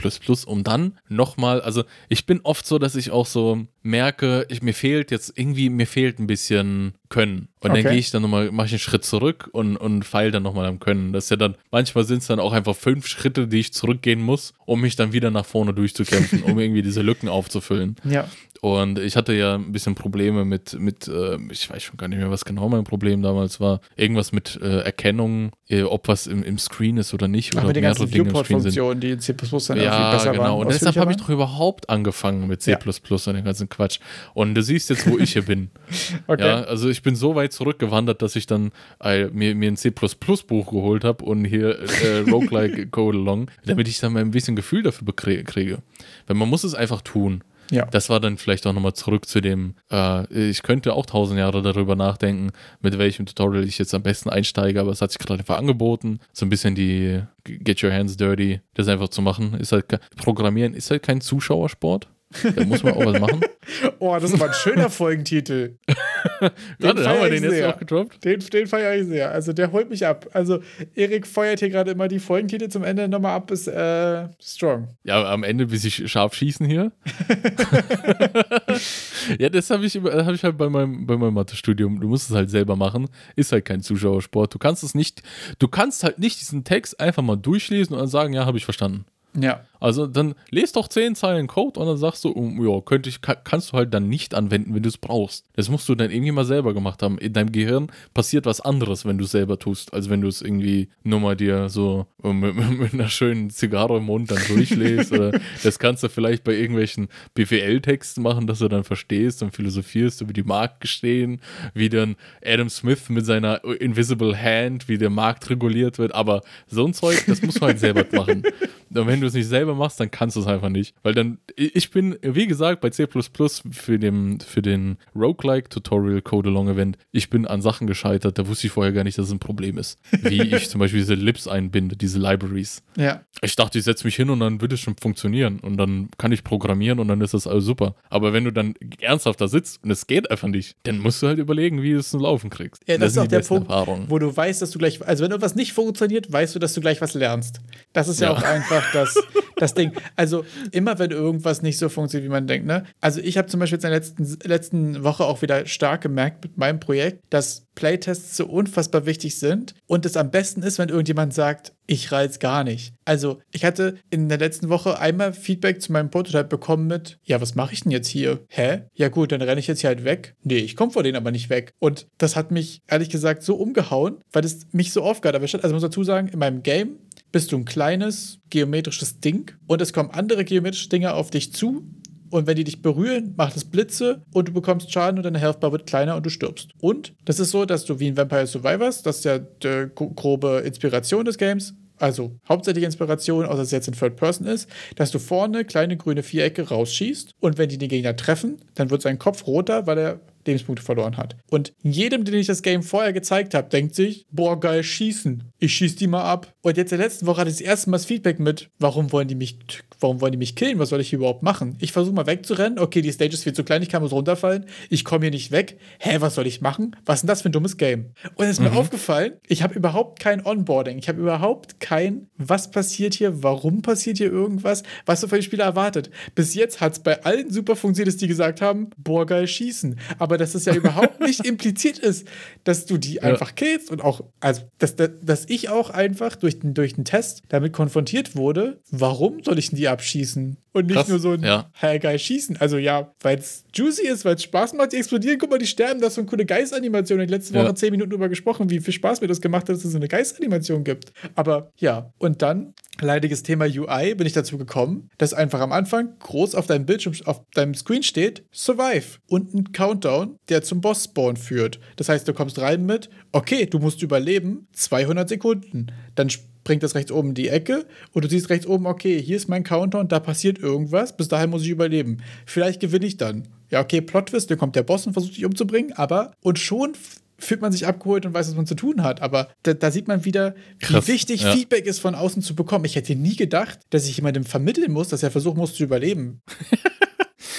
[0.46, 4.74] um dann nochmal, also ich bin oft so, dass ich auch so merke, ich, mir
[4.74, 7.50] fehlt jetzt irgendwie, mir fehlt ein bisschen Können.
[7.60, 7.84] Und okay.
[7.84, 10.66] dann gehe ich dann nochmal, mache ich einen Schritt zurück und, und feile dann nochmal
[10.66, 11.14] am Können.
[11.14, 14.22] Das ist ja dann, manchmal sind es dann auch einfach fünf Schritte, die ich zurückgehen
[14.22, 17.96] muss, um mich dann wieder nach vorne durchzukämpfen, um irgendwie diese Lücken aufzufüllen.
[18.04, 18.28] Ja.
[18.66, 22.18] Und ich hatte ja ein bisschen Probleme mit, mit äh, ich weiß schon gar nicht
[22.18, 23.80] mehr, was genau mein Problem damals war.
[23.96, 27.52] Irgendwas mit äh, Erkennung, äh, ob was im, im Screen ist oder nicht.
[27.54, 30.44] Ach, oder mit den ganzen Viewport-Funktionen, die in C dann ja, besser genau.
[30.44, 30.54] waren.
[30.62, 32.80] Und deshalb habe ich doch überhaupt angefangen mit C ja.
[32.84, 34.00] und den ganzen Quatsch.
[34.34, 35.70] Und du siehst jetzt, wo ich hier bin.
[36.26, 36.48] okay.
[36.48, 40.72] Ja, also ich bin so weit zurückgewandert, dass ich dann äh, mir, mir ein C++-Buch
[40.72, 44.82] geholt habe und hier äh, Roguelike Code Along, damit ich dann mal ein bisschen Gefühl
[44.82, 45.84] dafür kriege.
[46.26, 47.44] Weil man muss es einfach tun.
[47.72, 47.86] Ja.
[47.86, 51.62] Das war dann vielleicht auch nochmal zurück zu dem, äh, ich könnte auch tausend Jahre
[51.62, 52.52] darüber nachdenken,
[52.82, 56.20] mit welchem Tutorial ich jetzt am besten einsteige, aber es hat sich gerade einfach angeboten,
[56.34, 59.56] so ein bisschen die Get Your Hands Dirty, das einfach zu machen.
[59.56, 59.86] Ist halt,
[60.16, 62.08] Programmieren ist halt kein Zuschauersport.
[62.44, 63.42] Da muss man auch was machen.
[64.00, 65.78] oh, das ist aber ein schöner Folgentitel.
[66.80, 68.24] Warte, haben wir den jetzt auch gedroppt?
[68.24, 69.32] Den, den feiere ich sehr.
[69.32, 70.28] Also der holt mich ab.
[70.34, 70.60] Also
[70.96, 74.90] Erik feuert hier gerade immer die Folgentitel zum Ende nochmal ab, ist äh, strong.
[75.04, 76.92] Ja, am Ende bis ich scharf schießen hier.
[79.40, 82.00] ja, das habe ich, hab ich halt bei meinem, bei meinem Mathestudium.
[82.00, 83.08] Du musst es halt selber machen.
[83.36, 84.54] Ist halt kein Zuschauersport.
[84.54, 85.22] Du kannst es nicht,
[85.60, 88.66] du kannst halt nicht diesen Text einfach mal durchlesen und dann sagen, ja, habe ich
[88.66, 89.06] verstanden.
[89.38, 89.66] Ja.
[89.86, 93.22] Also dann lest doch zehn Zeilen Code und dann sagst du, um, ja, könnte ich,
[93.22, 95.46] kann, kannst du halt dann nicht anwenden, wenn du es brauchst.
[95.54, 97.20] Das musst du dann irgendwie mal selber gemacht haben.
[97.20, 100.42] In deinem Gehirn passiert was anderes, wenn du es selber tust, als wenn du es
[100.42, 105.12] irgendwie nur mal dir so mit, mit einer schönen Zigarre im Mund dann durchlässt.
[105.12, 110.20] oder das kannst du vielleicht bei irgendwelchen BWL-Texten machen, dass du dann verstehst und philosophierst
[110.22, 111.42] über die Marktgestehen,
[111.76, 116.16] wie dann Adam Smith mit seiner Invisible Hand, wie der Markt reguliert wird.
[116.16, 118.42] Aber so ein Zeug, das muss man halt selber machen.
[118.96, 120.96] Und wenn du es nicht selber machst, dann kannst du es einfach nicht.
[121.04, 126.50] Weil dann, ich bin, wie gesagt, bei C für den, für den Roguelike Tutorial Code
[126.50, 129.32] Along Event, ich bin an Sachen gescheitert, da wusste ich vorher gar nicht, dass es
[129.32, 130.00] ein Problem ist.
[130.12, 132.84] Wie ich zum Beispiel diese Lips einbinde, diese Libraries.
[132.98, 133.22] Ja.
[133.42, 135.60] Ich dachte, ich setze mich hin und dann wird es schon funktionieren.
[135.60, 137.96] Und dann kann ich programmieren und dann ist das alles super.
[138.10, 141.28] Aber wenn du dann ernsthaft da sitzt und es geht einfach nicht, dann musst du
[141.28, 142.82] halt überlegen, wie du es zum Laufen kriegst.
[142.88, 144.10] Ja, das, das ist auch der Punkt, Erfahrungen.
[144.10, 146.82] wo du weißt, dass du gleich, also wenn etwas nicht funktioniert, weißt du, dass du
[146.82, 147.60] gleich was lernst.
[147.94, 149.16] Das ist ja, ja auch einfach das,
[149.58, 149.92] das Ding.
[150.16, 152.84] Also immer, wenn irgendwas nicht so funktioniert, wie man denkt, ne?
[153.02, 156.44] Also ich habe zum Beispiel jetzt in der letzten, letzten Woche auch wieder stark gemerkt
[156.44, 160.90] mit meinem Projekt, dass Playtests so unfassbar wichtig sind und es am besten ist, wenn
[160.90, 162.94] irgendjemand sagt, ich reiz gar nicht.
[163.06, 167.42] Also, ich hatte in der letzten Woche einmal Feedback zu meinem Prototype bekommen mit, ja,
[167.42, 168.40] was mache ich denn jetzt hier?
[168.48, 168.84] Hä?
[168.96, 170.36] Ja gut, dann renne ich jetzt hier halt weg.
[170.44, 171.74] Nee, ich komme vor denen aber nicht weg.
[171.80, 175.36] Und das hat mich, ehrlich gesagt, so umgehauen, weil es mich so aufgehört.
[175.36, 176.98] Also, ich muss dazu sagen, in meinem Game
[177.32, 181.88] bist du ein kleines geometrisches Ding und es kommen andere geometrische Dinge auf dich zu
[182.30, 185.72] und wenn die dich berühren, macht es Blitze und du bekommst Schaden und deine Healthbar
[185.72, 186.72] wird kleiner und du stirbst.
[186.82, 190.64] Und das ist so, dass du wie in Vampire Survivors, das ist ja die grobe
[190.66, 195.20] Inspiration des Games, also hauptsächlich Inspiration, außer es jetzt in Third Person ist, dass du
[195.20, 199.48] vorne kleine grüne Vierecke rausschießt und wenn die den Gegner treffen, dann wird sein Kopf
[199.48, 201.36] roter, weil er Lebenspunkte verloren hat.
[201.50, 205.44] Und jedem, den ich das Game vorher gezeigt habe, denkt sich, boah, geil, schießen.
[205.60, 206.54] Ich schieß die mal ab.
[206.62, 209.12] Und jetzt in der letzten Woche hatte ich das erste Mal das Feedback mit, warum
[209.12, 209.60] wollen die mich,
[210.00, 210.80] warum wollen die mich killen?
[210.80, 211.78] Was soll ich hier überhaupt machen?
[211.80, 212.80] Ich versuche mal wegzurennen.
[212.80, 214.66] Okay, die Stage ist viel zu klein, ich kann muss runterfallen.
[214.90, 215.78] Ich komme hier nicht weg.
[216.00, 216.96] Hä, was soll ich machen?
[217.06, 218.12] Was ist denn das für ein dummes Game?
[218.36, 218.72] Und es ist mhm.
[218.72, 220.98] mir aufgefallen, ich habe überhaupt kein Onboarding.
[220.98, 225.44] Ich habe überhaupt kein, was passiert hier, warum passiert hier irgendwas, was du von den
[225.44, 226.10] Spieler erwartet.
[226.36, 230.00] Bis jetzt hat es bei allen super funktioniert, die gesagt haben, boah, geil, schießen.
[230.20, 232.28] Aber aber dass es ja überhaupt nicht impliziert ist,
[232.66, 236.74] dass du die einfach killst und auch, also, dass, dass, ich auch einfach durch den,
[236.74, 240.58] durch den Test damit konfrontiert wurde, warum soll ich denn die abschießen?
[240.74, 241.70] Und nicht Krass, nur so ein ja.
[241.72, 242.58] hey, geil schießen.
[242.58, 245.68] Also ja, weil es juicy ist, weil es Spaß macht, die explodieren, guck mal, die
[245.68, 247.22] sterben, das ist so eine coole Geistanimation.
[247.22, 247.76] Ich letzte Woche ja.
[247.76, 250.10] zehn Minuten darüber gesprochen, wie viel Spaß mir das gemacht hat, dass es so eine
[250.10, 251.14] Geistanimation gibt.
[251.36, 256.18] Aber ja, und dann leidiges Thema UI bin ich dazu gekommen, dass einfach am Anfang
[256.20, 261.38] groß auf deinem Bildschirm, auf deinem Screen steht Survive und ein Countdown, der zum Boss-Spawn
[261.38, 261.80] führt.
[261.96, 265.88] Das heißt, du kommst rein mit, okay, du musst überleben, 200 Sekunden.
[266.16, 266.30] Dann
[266.64, 269.64] bringt das rechts oben die Ecke und du siehst rechts oben, okay, hier ist mein
[269.64, 272.18] Countdown, da passiert irgendwas, bis dahin muss ich überleben.
[272.46, 273.48] Vielleicht gewinne ich dann.
[273.70, 276.94] Ja, okay, Plot-Twist, dann kommt der Boss und versucht dich umzubringen, aber und schon
[277.38, 279.22] fühlt man sich abgeholt und weiß, was man zu tun hat.
[279.22, 281.52] Aber da, da sieht man wieder, Krass, wie wichtig ja.
[281.52, 282.86] Feedback ist von außen zu bekommen.
[282.86, 286.42] Ich hätte nie gedacht, dass ich jemandem vermitteln muss, dass er versuchen muss zu überleben.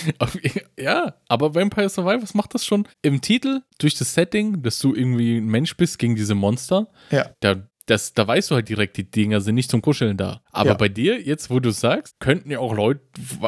[0.78, 5.39] ja, aber Vampire Survivors macht das schon im Titel durch das Setting, dass du irgendwie
[5.39, 6.89] ein Mensch bist gegen diese Monster.
[7.10, 7.31] Ja.
[7.40, 10.43] Da das, da weißt du halt direkt, die Dinger sind nicht zum Kuscheln da.
[10.51, 10.74] Aber ja.
[10.74, 13.01] bei dir, jetzt wo du sagst, könnten ja auch Leute,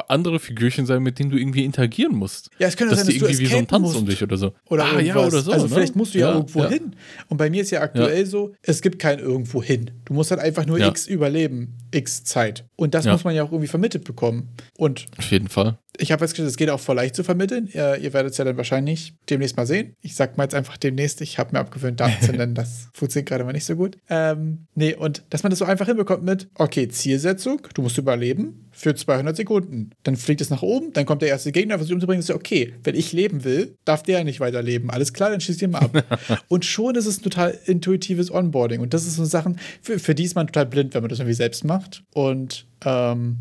[0.06, 2.48] andere Figürchen sein, mit denen du irgendwie interagieren musst.
[2.58, 3.96] Ja, es könnte dass sein, dass die irgendwie wie so ein Tanz musst.
[3.96, 4.52] um dich oder so.
[4.70, 5.50] Oder ah, ja, oder so.
[5.50, 5.74] Also ne?
[5.74, 6.68] vielleicht musst du ja, ja irgendwo ja.
[6.68, 6.94] hin.
[7.28, 9.90] Und bei mir ist ja aktuell so, es gibt kein irgendwo hin.
[10.04, 12.64] Du musst halt einfach nur X überleben, X Zeit.
[12.76, 14.50] Und das muss man ja auch irgendwie vermittelt bekommen.
[14.76, 17.68] Und auf jeden Fall ich habe festgestellt, es geht auch voll leicht zu vermitteln.
[17.72, 19.94] Ihr, ihr werdet es ja dann wahrscheinlich demnächst mal sehen.
[20.00, 21.20] Ich sag mal jetzt einfach demnächst.
[21.20, 22.54] Ich habe mir abgewöhnt, Daten zu nennen.
[22.54, 23.98] Das funktioniert gerade mal nicht so gut.
[24.08, 28.68] Ähm, nee, und dass man das so einfach hinbekommt mit, okay, Zielsetzung, du musst überleben
[28.70, 29.90] für 200 Sekunden.
[30.04, 32.20] Dann fliegt es nach oben, dann kommt der erste Gegner, versucht umzubringen.
[32.20, 34.90] Ist ja okay, wenn ich leben will, darf der nicht weiterleben.
[34.90, 36.04] Alles klar, dann schießt ihr mal ab.
[36.48, 38.80] und schon ist es ein total intuitives Onboarding.
[38.80, 41.18] Und das ist so Sachen, für, für die ist man total blind, wenn man das
[41.18, 42.04] irgendwie selbst macht.
[42.14, 43.38] Und ähm,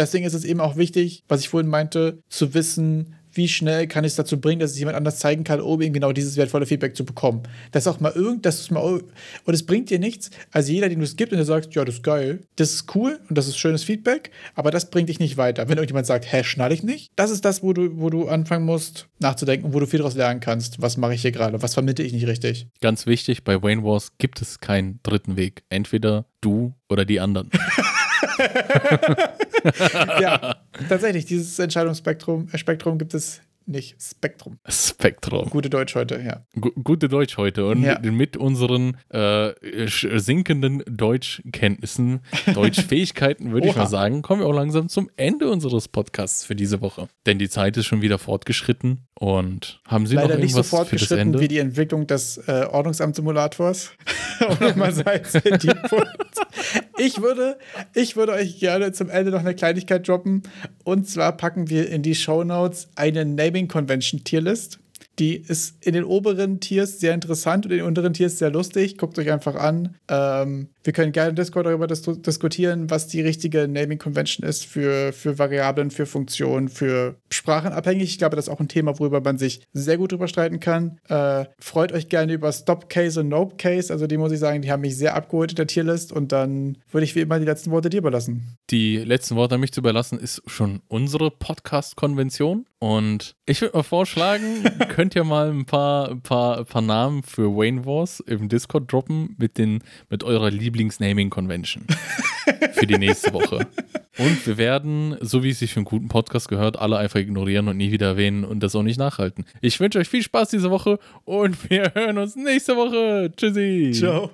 [0.00, 4.02] Deswegen ist es eben auch wichtig, was ich vorhin meinte, zu wissen, wie schnell kann
[4.02, 6.64] ich es dazu bringen, dass es jemand anders zeigen kann, um eben genau dieses wertvolle
[6.64, 7.42] Feedback zu bekommen.
[7.70, 9.02] Dass auch mal irgend, dass es mal,
[9.44, 11.84] und es bringt dir nichts, also jeder, den du es gibt und der sagt, ja,
[11.84, 15.20] das ist geil, das ist cool und das ist schönes Feedback, aber das bringt dich
[15.20, 15.68] nicht weiter.
[15.68, 18.64] Wenn irgendjemand sagt, hä, schnall ich nicht, das ist das, wo du, wo du anfangen
[18.64, 20.80] musst, nachzudenken und wo du viel daraus lernen kannst.
[20.80, 21.62] Was mache ich hier gerade?
[21.62, 22.68] Was vermittle ich nicht richtig?
[22.80, 25.62] Ganz wichtig, bei Wayne Wars gibt es keinen dritten Weg.
[25.68, 27.50] Entweder du oder die anderen.
[30.20, 30.56] ja,
[30.88, 33.40] tatsächlich, dieses Entscheidungsspektrum äh, Spektrum gibt es
[33.70, 34.58] nicht Spektrum.
[34.68, 35.48] Spektrum.
[35.48, 36.44] Gute Deutsch heute, ja.
[36.54, 37.66] G gute Deutsch heute.
[37.66, 38.00] Und Ja.
[38.02, 39.52] mit unseren äh,
[39.86, 42.20] sinkenden Deutschkenntnissen,
[42.52, 46.80] Deutschfähigkeiten, würde ich mal sagen, kommen wir auch langsam zum Ende unseres Podcasts für diese
[46.80, 47.08] Woche.
[47.26, 49.06] Denn die Zeit ist schon wieder fortgeschritten.
[49.14, 52.38] Und haben Sie Leider noch nicht so irgendwas für das fortgeschritten wie die Entwicklung des
[52.38, 53.92] äh, Ordnungsamt-Simulators.
[54.48, 56.12] um nochmal in die Wunde.
[57.00, 57.56] Ich würde,
[57.94, 60.42] ich würde euch gerne zum Ende noch eine Kleinigkeit droppen.
[60.84, 64.78] Und zwar packen wir in die Shownotes eine Naming Convention Tierlist.
[65.18, 68.98] Die ist in den oberen Tiers sehr interessant und in den unteren Tiers sehr lustig.
[68.98, 69.96] Guckt euch einfach an.
[70.08, 74.64] Ähm, wir können gerne im Discord darüber dis diskutieren, was die richtige Naming Convention ist
[74.64, 78.04] für, für Variablen, für Funktionen, für Sprachen abhängig.
[78.04, 80.98] Ich glaube, das ist auch ein Thema, worüber man sich sehr gut drüber streiten kann.
[81.08, 83.92] Äh, freut euch gerne über Stop Case und Nope Case.
[83.92, 86.12] Also die muss ich sagen, die haben mich sehr abgeholt in der Tierlist.
[86.12, 88.56] Und dann würde ich wie immer die letzten Worte dir überlassen.
[88.70, 92.66] Die letzten Worte an mich zu überlassen, ist schon unsere Podcast-Konvention.
[92.78, 97.22] Und ich würde mal vorschlagen, könnt ihr mal ein paar, ein paar, ein paar Namen
[97.22, 101.84] für Wayne Wars im Discord droppen mit, den, mit eurer Lieblings-Naming-Convention
[102.72, 103.66] für die nächste Woche.
[104.18, 107.68] Und wir werden, so wie es sich für einen guten Podcast gehört, alle einfach ignorieren
[107.68, 109.44] und nie wieder erwähnen und das auch nicht nachhalten.
[109.60, 113.32] Ich wünsche euch viel Spaß diese Woche und wir hören uns nächste Woche.
[113.36, 113.92] Tschüssi.
[113.94, 114.28] Ciao.